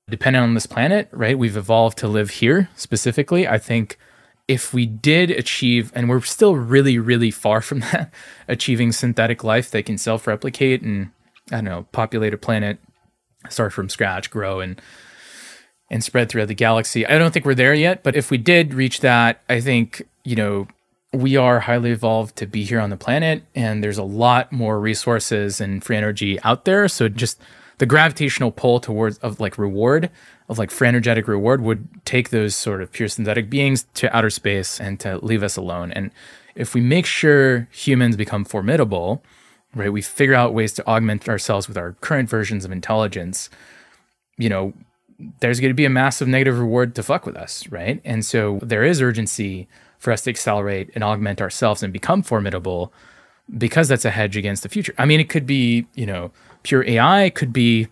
[0.10, 1.38] dependent on this planet, right?
[1.38, 3.48] We've evolved to live here specifically.
[3.48, 3.98] I think
[4.48, 8.14] if we did achieve, and we're still really, really far from that,
[8.48, 11.12] achieving synthetic life that can self replicate and,
[11.52, 12.80] I don't know, populate a planet,
[13.50, 14.82] start from scratch, grow, and
[15.90, 17.06] and spread throughout the galaxy.
[17.06, 20.36] I don't think we're there yet, but if we did reach that, I think, you
[20.36, 20.68] know,
[21.18, 24.80] we are highly evolved to be here on the planet and there's a lot more
[24.80, 26.88] resources and free energy out there.
[26.88, 27.42] So just
[27.80, 30.12] the gravitational pull towards of like reward
[30.48, 34.30] of like free energetic reward would take those sort of pure synthetic beings to outer
[34.30, 35.92] space and to leave us alone.
[35.92, 36.12] And
[36.56, 39.24] if we make sure humans become formidable,
[39.76, 43.50] right, we figure out ways to augment ourselves with our current versions of intelligence,
[44.38, 44.74] you know,
[45.40, 48.00] there's going to be a massive negative reward to fuck with us, right?
[48.06, 49.68] And so there is urgency
[50.08, 52.94] for us to accelerate and augment ourselves and become formidable
[53.58, 54.94] because that's a hedge against the future.
[54.98, 56.32] I mean, it could be, you know,
[56.64, 57.90] pure AI, it could be,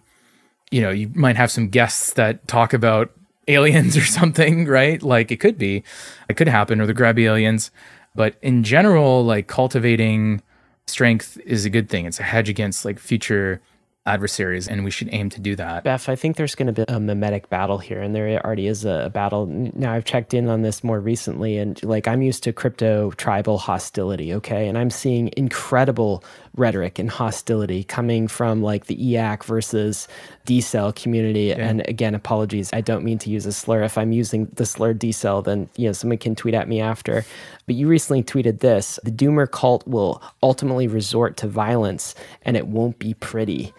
[0.72, 3.12] you know, you might have some guests that talk about
[3.50, 5.04] aliens or something, right?
[5.04, 5.84] Like it could be,
[6.30, 7.70] it could happen, or the grabby aliens.
[8.16, 10.42] But in general, like cultivating
[10.88, 12.06] strength is a good thing.
[12.06, 13.62] It's a hedge against like future
[14.08, 15.84] adversaries, and we should aim to do that.
[15.84, 18.86] Beff, I think there's going to be a mimetic battle here, and there already is
[18.86, 19.48] a battle.
[19.48, 23.58] Now, I've checked in on this more recently, and like I'm used to crypto tribal
[23.58, 24.68] hostility, okay?
[24.68, 26.24] And I'm seeing incredible
[26.56, 30.08] rhetoric and hostility coming from like the e/acc versus
[30.46, 31.52] decel community.
[31.52, 33.84] And again, apologies, I don't mean to use a slur.
[33.84, 37.26] If I'm using the slur decel, then you know someone can tweet at me after.
[37.66, 42.68] But you recently tweeted this: the Doomer cult will ultimately resort to violence, and it
[42.68, 43.74] won't be pretty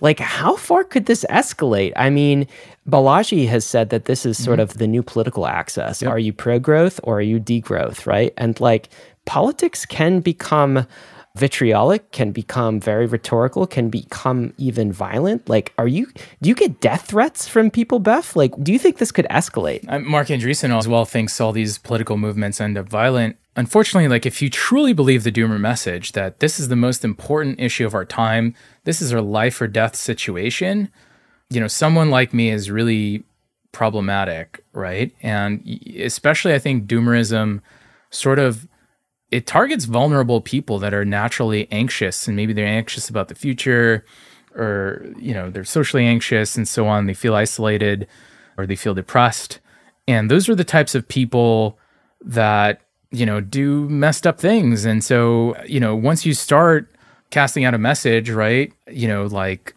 [0.00, 1.92] like how far could this escalate?
[1.96, 2.46] I mean
[2.88, 6.02] balaji has said that this is sort of the new political access.
[6.02, 8.32] Are you pro-growth or are you degrowth right?
[8.36, 8.88] And like
[9.26, 10.86] politics can become
[11.36, 15.48] vitriolic can become very rhetorical can become even violent.
[15.48, 16.06] Like are you
[16.42, 18.34] do you get death threats from people beff?
[18.34, 19.84] Like do you think this could escalate?
[19.88, 23.36] Uh, Marc Andreessen as well thinks all these political movements end up violent.
[23.56, 27.60] Unfortunately, like if you truly believe the doomer message that this is the most important
[27.60, 30.90] issue of our time, this is a life or death situation,
[31.50, 33.24] you know, someone like me is really
[33.72, 35.12] problematic, right?
[35.22, 35.66] And
[35.96, 37.60] especially I think doomerism
[38.10, 38.66] sort of
[39.30, 44.04] it targets vulnerable people that are naturally anxious and maybe they're anxious about the future
[44.56, 47.06] or you know they're socially anxious and so on.
[47.06, 48.08] They feel isolated
[48.56, 49.60] or they feel depressed.
[50.08, 51.78] And those are the types of people
[52.22, 52.80] that
[53.12, 54.84] you know do messed up things.
[54.84, 56.90] And so you know once you start
[57.30, 58.72] casting out a message right?
[58.90, 59.74] You know like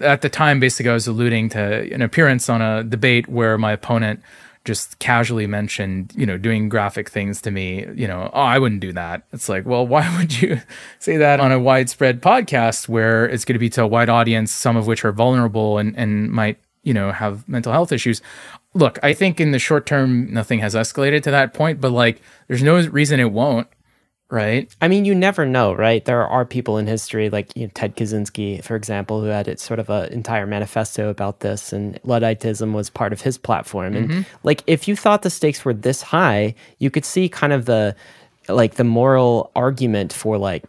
[0.00, 3.72] at the time basically i was alluding to an appearance on a debate where my
[3.72, 4.22] opponent
[4.68, 7.86] just casually mentioned you know doing graphic things to me.
[7.94, 9.22] You know oh i wouldn't do that.
[9.32, 10.60] It's like well why would you
[10.98, 14.52] say that on a widespread podcast where it's going to be to a wide audience
[14.52, 18.20] some of which are vulnerable and and might you know have mental health issues?
[18.74, 22.20] Look i think in the short term nothing has escalated to that point but like
[22.46, 23.68] there's no reason it won't
[24.30, 26.04] right I mean, you never know, right?
[26.04, 29.60] There are people in history, like you know, Ted Kaczynski, for example, who had it
[29.60, 33.94] sort of an entire manifesto about this, and Ludditism was part of his platform.
[33.96, 34.20] And mm-hmm.
[34.42, 37.96] like, if you thought the stakes were this high, you could see kind of the
[38.48, 40.64] like the moral argument for like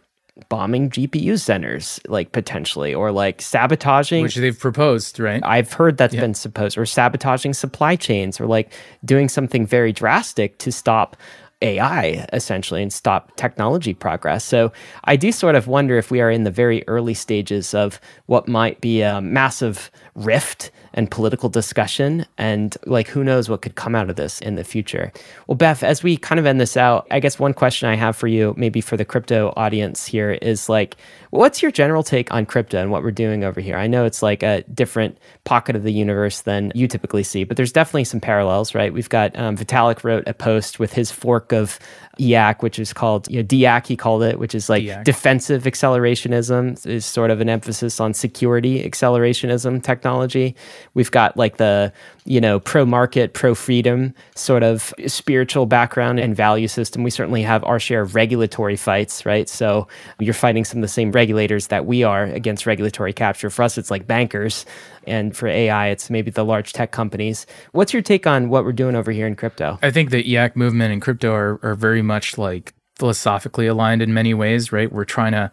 [0.48, 6.14] bombing GPU centers, like potentially, or like sabotaging which they've proposed right I've heard that's
[6.14, 8.72] been supposed, or sabotaging supply chains, or like
[9.04, 11.16] doing something very drastic to stop
[11.62, 14.44] AI essentially and stop technology progress.
[14.44, 14.72] So
[15.04, 18.48] I do sort of wonder if we are in the very early stages of what
[18.48, 19.90] might be a massive
[20.20, 24.56] rift and political discussion and like who knows what could come out of this in
[24.56, 25.12] the future.
[25.46, 28.16] Well, Beff, as we kind of end this out, I guess one question I have
[28.16, 30.96] for you, maybe for the crypto audience here, is like,
[31.30, 33.76] what's your general take on crypto and what we're doing over here?
[33.76, 37.56] I know it's like a different pocket of the universe than you typically see, but
[37.56, 38.92] there's definitely some parallels, right?
[38.92, 41.78] We've got um, Vitalik wrote a post with his fork of
[42.20, 45.04] e/acc, which is called you know, d/acc, he called it, which is like d/acc.
[45.04, 50.54] defensive accelerationism, is sort of an emphasis on security accelerationism technology.
[50.94, 51.92] We've got like the
[52.24, 57.02] you know pro market, pro freedom sort of spiritual background and value system.
[57.02, 59.48] We certainly have our share of regulatory fights, right?
[59.48, 59.88] So
[60.18, 63.50] you're fighting some of the same regulators that we are against regulatory capture.
[63.50, 64.66] For us, it's like bankers.
[65.10, 67.46] And for AI, it's maybe the large tech companies.
[67.72, 69.78] What's your take on what we're doing over here in crypto?
[69.82, 74.14] I think the e/acc movement and crypto are, are very much like philosophically aligned in
[74.14, 74.92] many ways, right?
[74.92, 75.50] We're trying to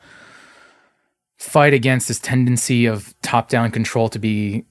[1.37, 4.65] fight against this tendency of top down control to be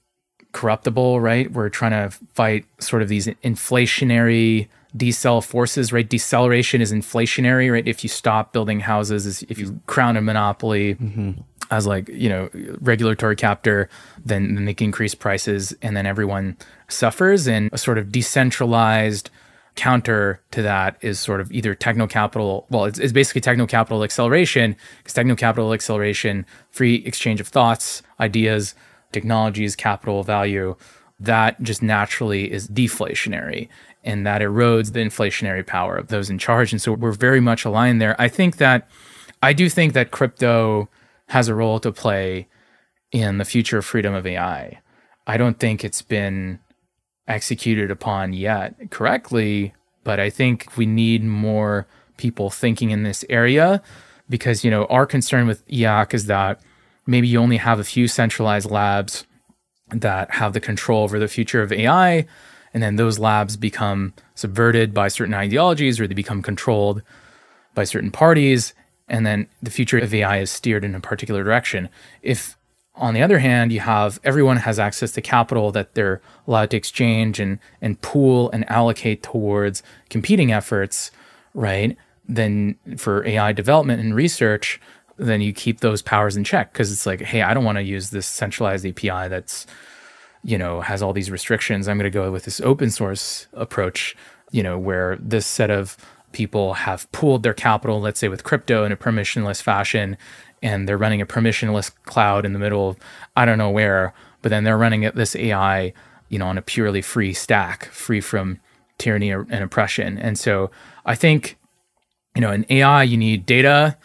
[0.53, 1.51] corruptible, right?
[1.53, 6.09] We're trying to fight sort of these inflationary decel forces, right?
[6.09, 7.87] Deceleration is inflationary, right?
[7.87, 11.33] If you stop building houses, if you crown a monopoly mm-hmm.
[11.71, 12.49] As like, you know,
[12.81, 13.89] regulatory captor,
[14.25, 16.57] then, they can increase prices and then everyone
[16.89, 17.47] suffers.
[17.47, 19.31] And a sort of decentralized
[19.75, 22.67] counter to that is sort of either techno capital.
[22.71, 28.03] Well, it's, it's basically techno capital acceleration because techno capital acceleration, free exchange of thoughts,
[28.19, 28.75] ideas,
[29.13, 30.77] technologies, capital value,
[31.21, 33.69] that just naturally is deflationary
[34.05, 36.73] and that erodes the inflationary power of those in charge.
[36.73, 38.15] And so we're very much aligned there.
[38.21, 38.89] I think that
[39.43, 40.89] I do think that crypto
[41.29, 42.49] has a role to play
[43.13, 44.81] in the future of freedom of AI.
[45.27, 46.61] I don't think it's been
[47.27, 49.75] executed upon yet correctly,
[50.05, 51.87] but I think we need more
[52.17, 53.83] people thinking in this area
[54.29, 56.61] because, you know, our concern with e/acc is that
[57.07, 59.25] maybe you only have a few centralized labs
[59.91, 62.27] that have the control over the future of AI,
[62.75, 67.03] and then those labs become subverted by certain ideologies or they become controlled
[67.75, 68.75] by certain parties,
[69.09, 71.89] and then the future of AI is steered in a particular direction.
[72.23, 72.57] If
[72.97, 76.77] on the other hand, you have everyone has access to capital that they're allowed to
[76.77, 81.11] exchange and and pool and allocate towards competing efforts,
[81.55, 81.97] right?
[82.29, 84.81] Then for AI development and research,
[85.19, 87.83] then you keep those powers in check because it's like, hey, I don't want to
[87.83, 89.67] use this centralized API that's
[90.43, 91.89] you know has all these restrictions.
[91.89, 94.17] I'm going to go with this open source approach,
[94.51, 95.97] you know, where this set of
[96.33, 100.17] people have pooled their capital, let's say with crypto in a permissionless fashion,
[100.63, 102.97] and they're running a permissionless cloud in the middle of
[103.37, 105.93] I don't know where, but then they're running this AI,
[106.29, 108.61] you know, on a purely free stack, free from
[108.99, 110.19] tyranny and oppression.
[110.19, 110.71] And so
[111.05, 111.59] I think,
[112.35, 113.97] you know, in AI, you need data,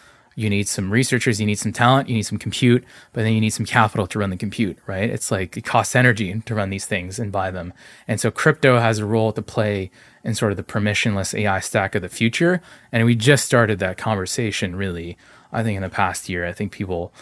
[0.41, 3.41] you need some researchers, you need some talent, you need some compute, but then you
[3.41, 5.09] need some capital to run the compute, right?
[5.09, 7.73] It's like it costs energy to run these things and buy them.
[8.07, 9.91] And so crypto has a role to play
[10.23, 12.61] in sort of the permissionless AI stack of the future.
[12.91, 15.17] And we just started that conversation really,
[15.51, 16.45] I think in the past year.
[16.45, 17.13] I think people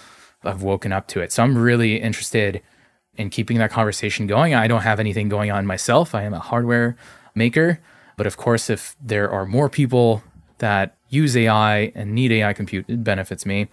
[0.43, 1.31] have woken up to it.
[1.31, 2.61] So I'm really interested
[3.15, 4.55] in keeping that conversation going.
[4.55, 6.15] I don't have anything going on myself.
[6.15, 6.95] I am a hardware
[7.35, 7.79] maker.
[8.15, 10.23] But of course, if there are more people
[10.59, 13.67] that use AI and need AI compute, it benefits me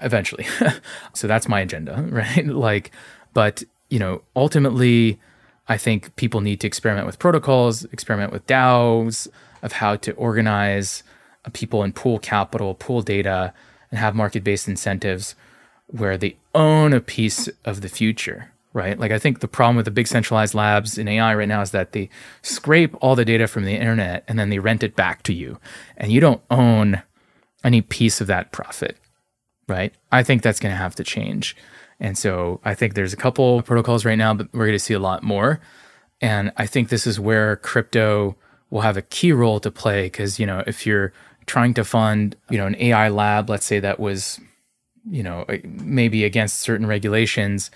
[0.00, 0.46] eventually.
[1.14, 2.46] so that's my agenda, right?
[2.46, 2.90] Like,
[3.34, 5.18] but you know, ultimately,
[5.68, 9.28] I think people need to experiment with protocols, experiment with DAOs
[9.62, 11.02] of how to organize
[11.52, 13.52] people and pool capital, pool data,
[13.90, 15.34] and have market-based incentives
[15.86, 19.00] where they own a piece of the future, right?
[19.00, 21.70] Like I think the problem with the big centralized labs in AI right now is
[21.70, 22.10] that they
[22.42, 25.58] scrape all the data from the internet and then they rent it back to you,
[25.96, 27.02] and you don't own
[27.64, 28.98] any piece of that profit,
[29.66, 29.94] right?
[30.12, 31.56] I think that's going to have to change.
[31.98, 34.92] And so I think there's a couple protocols right now, but we're going to see
[34.92, 35.60] a lot more.
[36.20, 38.36] And I think this is where crypto
[38.68, 41.14] will have a key role to play because, you know, if you're
[41.46, 44.38] trying to fund, you know, an AI lab, let's say that was,
[45.08, 47.70] you know, maybe against certain regulations,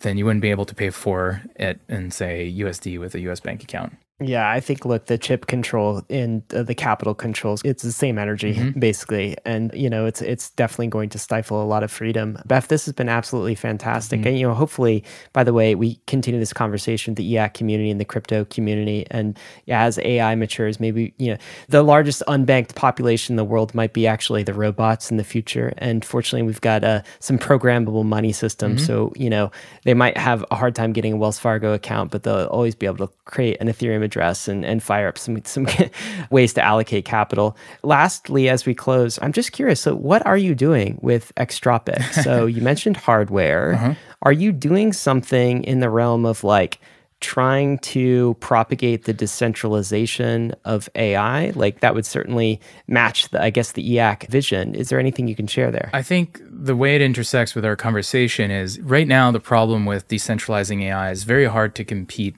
[0.00, 3.40] then you wouldn't be able to pay for it in, say, USD with a US
[3.40, 3.96] bank account.
[4.18, 8.16] Yeah, I think look, the chip control and uh, the capital controls, it's the same
[8.18, 8.80] energy Mm-hmm.
[8.80, 12.38] basically, and you know, it's it's definitely going to stifle a lot of freedom.
[12.48, 14.28] Beff, this has been absolutely fantastic, Mm-hmm.
[14.28, 17.90] and you know, hopefully, by the way, we continue this conversation with the e/acc community
[17.90, 21.38] and the crypto community, and yeah, as AI matures, maybe you know,
[21.68, 25.74] the largest unbanked population in the world might be actually the robots in the future,
[25.76, 28.86] and fortunately, we've got uh, some programmable money systems, Mm-hmm.
[28.86, 29.50] so you know,
[29.84, 32.86] they might have a hard time getting a Wells Fargo account, but they'll always be
[32.86, 35.66] able to create an Ethereum address and, and fire up some some
[36.30, 37.56] ways to allocate capital.
[37.82, 39.80] Lastly, as we close, I'm just curious.
[39.80, 42.02] So, what are you doing with Extropic?
[42.26, 43.74] So, you mentioned hardware.
[43.74, 43.94] Uh-huh.
[44.22, 46.80] Are you doing something in the realm of like
[47.20, 51.50] trying to propagate the decentralization of AI?
[51.50, 54.74] Like that would certainly match the, I guess, the e/acc vision.
[54.74, 55.90] Is there anything you can share there?
[55.92, 60.08] I think the way it intersects with our conversation is right now the problem with
[60.08, 62.36] decentralizing AI is very hard to compete,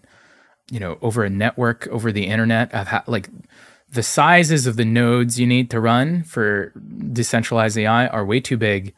[0.71, 2.75] you know, over a network, over the internet.
[2.75, 3.29] I've had like
[3.91, 6.73] the sizes of the nodes you need to run for
[7.13, 8.95] decentralized AI are way too big.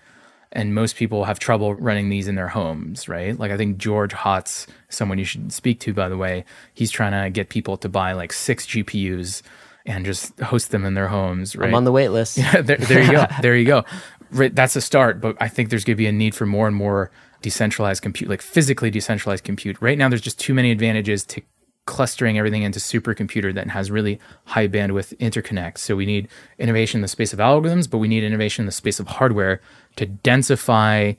[0.52, 3.38] And most people have trouble running these in their homes, right?
[3.38, 6.44] Like I think George Hotz, someone you should speak to, by the way,
[6.74, 9.42] he's trying to get people to buy like six GPUs
[9.86, 11.68] and just host them in their homes, right?
[11.68, 12.36] I'm on the wait list.
[12.36, 13.26] Yeah, there, there you go.
[13.42, 13.84] there you go.
[14.32, 16.66] Right, that's a start, but I think there's going to be a need for more
[16.66, 17.10] and more
[17.42, 19.76] decentralized compute, like physically decentralized compute.
[19.80, 21.42] Right now, there's just too many advantages to
[21.90, 25.76] clustering everything into supercomputer that has really high bandwidth interconnect.
[25.76, 28.72] So we need innovation in the space of algorithms, but we need innovation in the
[28.72, 29.60] space of hardware
[29.96, 31.16] to densify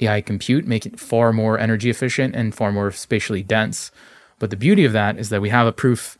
[0.00, 3.90] AI compute, make it far more energy efficient and far more spatially dense.
[4.38, 6.16] But the beauty of that is that we have a proof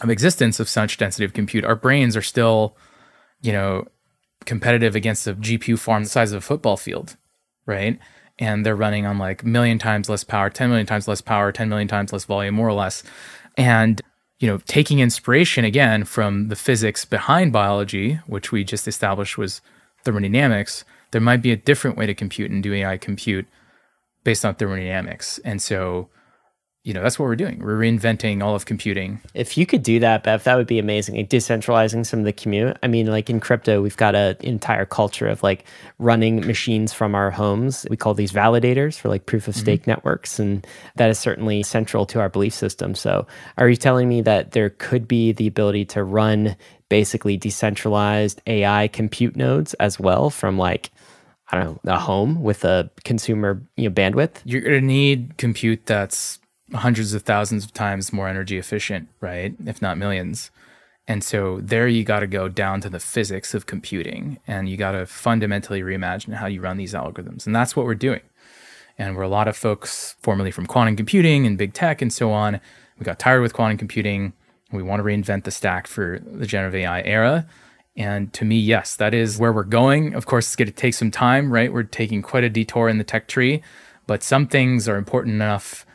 [0.00, 1.66] of existence of such density of compute.
[1.66, 2.74] Our brains are still,
[3.42, 3.86] you know,
[4.46, 7.18] competitive against a GPU farm the size of a football field,
[7.66, 7.98] right?
[8.38, 11.68] And they're running on like million times less power, 10 million times less power, 10
[11.68, 13.02] million times less volume, more or less.
[13.56, 14.02] And,
[14.38, 19.62] you know, taking inspiration again from the physics behind biology, which we just established was
[20.04, 23.46] thermodynamics, there might be a different way to compute and do AI compute
[24.24, 25.38] based on thermodynamics.
[25.44, 26.08] And so
[26.86, 27.58] you know, that's what we're doing.
[27.58, 29.20] We're reinventing all of computing.
[29.34, 31.16] If you could do that, Beff, that would be amazing.
[31.16, 32.76] Like decentralizing some of the compute.
[32.80, 35.64] I mean, like in crypto, we've got an entire culture of like
[35.98, 37.88] running machines from our homes.
[37.90, 39.90] We call these validators for like proof of stake mm-hmm.
[39.90, 40.38] networks.
[40.38, 40.64] And
[40.94, 42.94] that is certainly central to our belief system.
[42.94, 43.26] So
[43.58, 46.54] are you telling me that there could be the ability to run
[46.88, 50.92] basically decentralized AI compute nodes as well from like
[51.48, 54.36] I don't know, a home with a consumer you know, bandwidth?
[54.44, 56.38] You're going to need compute that's
[56.74, 59.54] hundreds of thousands of times more energy efficient, right?
[59.64, 60.50] If not millions.
[61.08, 64.76] And so there you got to go down to the physics of computing and you
[64.76, 67.46] got to fundamentally reimagine how you run these algorithms.
[67.46, 68.22] And that's what we're doing.
[68.98, 72.32] And we're a lot of folks formerly from quantum computing and big tech and so
[72.32, 72.60] on.
[72.98, 74.32] We got tired with quantum computing.
[74.72, 77.46] We want to reinvent the stack for the generative AI era.
[77.96, 80.14] And to me, yes, that is where we're going.
[80.14, 81.72] Of course, it's going to take some time, right?
[81.72, 83.62] We're taking quite a detour in the tech tree,
[84.06, 85.85] but some things are important enough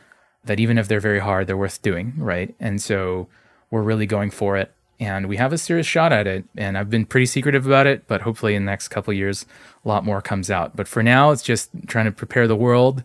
[0.45, 2.55] that even if they're very hard, they're worth doing, right?
[2.59, 3.27] And so
[3.69, 6.45] we're really going for it and we have a serious shot at it.
[6.55, 9.47] And I've been pretty secretive about it, but hopefully in the next couple years,
[9.83, 10.75] a lot more comes out.
[10.75, 13.03] But for now, it's just trying to prepare the world,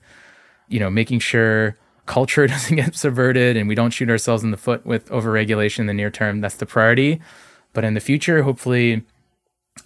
[0.69, 4.59] you know, making sure culture doesn't get subverted and we don't shoot ourselves in the
[4.59, 6.43] foot with overregulation in the near term.
[6.43, 7.19] That's the priority.
[7.73, 9.03] But in the future, hopefully,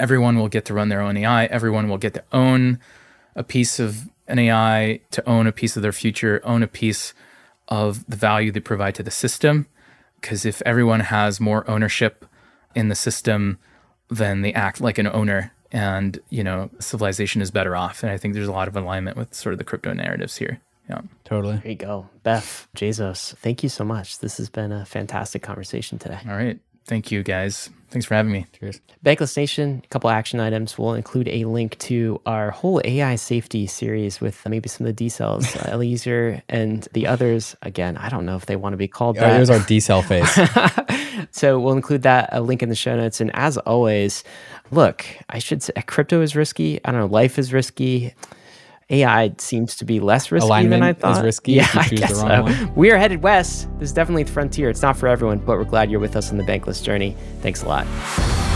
[0.01, 1.47] everyone will get to run their own AI.
[1.47, 2.81] Everyone will get to own
[3.37, 7.15] a piece of an AI, to own a piece of their future, own a piece
[7.71, 9.67] of the value they provide to the system.
[10.21, 12.27] Because if everyone has more ownership
[12.75, 13.59] in the system,
[14.11, 18.03] then they act like an owner and, you know, civilization is better off.
[18.03, 20.61] And I think there's a lot of alignment with sort of the crypto narratives here.
[20.89, 21.03] Yeah.
[21.25, 21.59] Totally.
[21.59, 22.11] There you go.
[22.25, 24.19] Beff, Jezos, thank you so much.
[24.19, 26.19] This has been a fantastic conversation today.
[26.29, 26.59] All right.
[26.87, 27.71] Thank you guys.
[27.91, 28.47] Thanks for having me.
[28.59, 28.81] Cheers.
[29.05, 30.79] Bankless Nation, a couple action items.
[30.79, 35.07] We'll include a link to our whole AI safety series with maybe some of the
[35.07, 37.57] decels, uh, Eliezer and the others.
[37.63, 39.37] Again, I don't know if they want to be called that.
[39.37, 41.29] There's our decel face.
[41.33, 43.21] so we'll include that a link in the show notes.
[43.21, 44.23] And as always,
[44.71, 46.79] look, I should say crypto is risky.
[46.85, 48.15] I don't know, life is risky.
[48.91, 51.19] AI seems to be less risky Alignment than I thought.
[51.19, 52.47] Is risky yeah, I guess so.
[52.75, 53.69] We are headed west.
[53.79, 54.69] This is definitely the frontier.
[54.69, 57.17] It's not for everyone, but we're glad you're with us on the bankless journey.
[57.41, 58.50] Thanks a lot.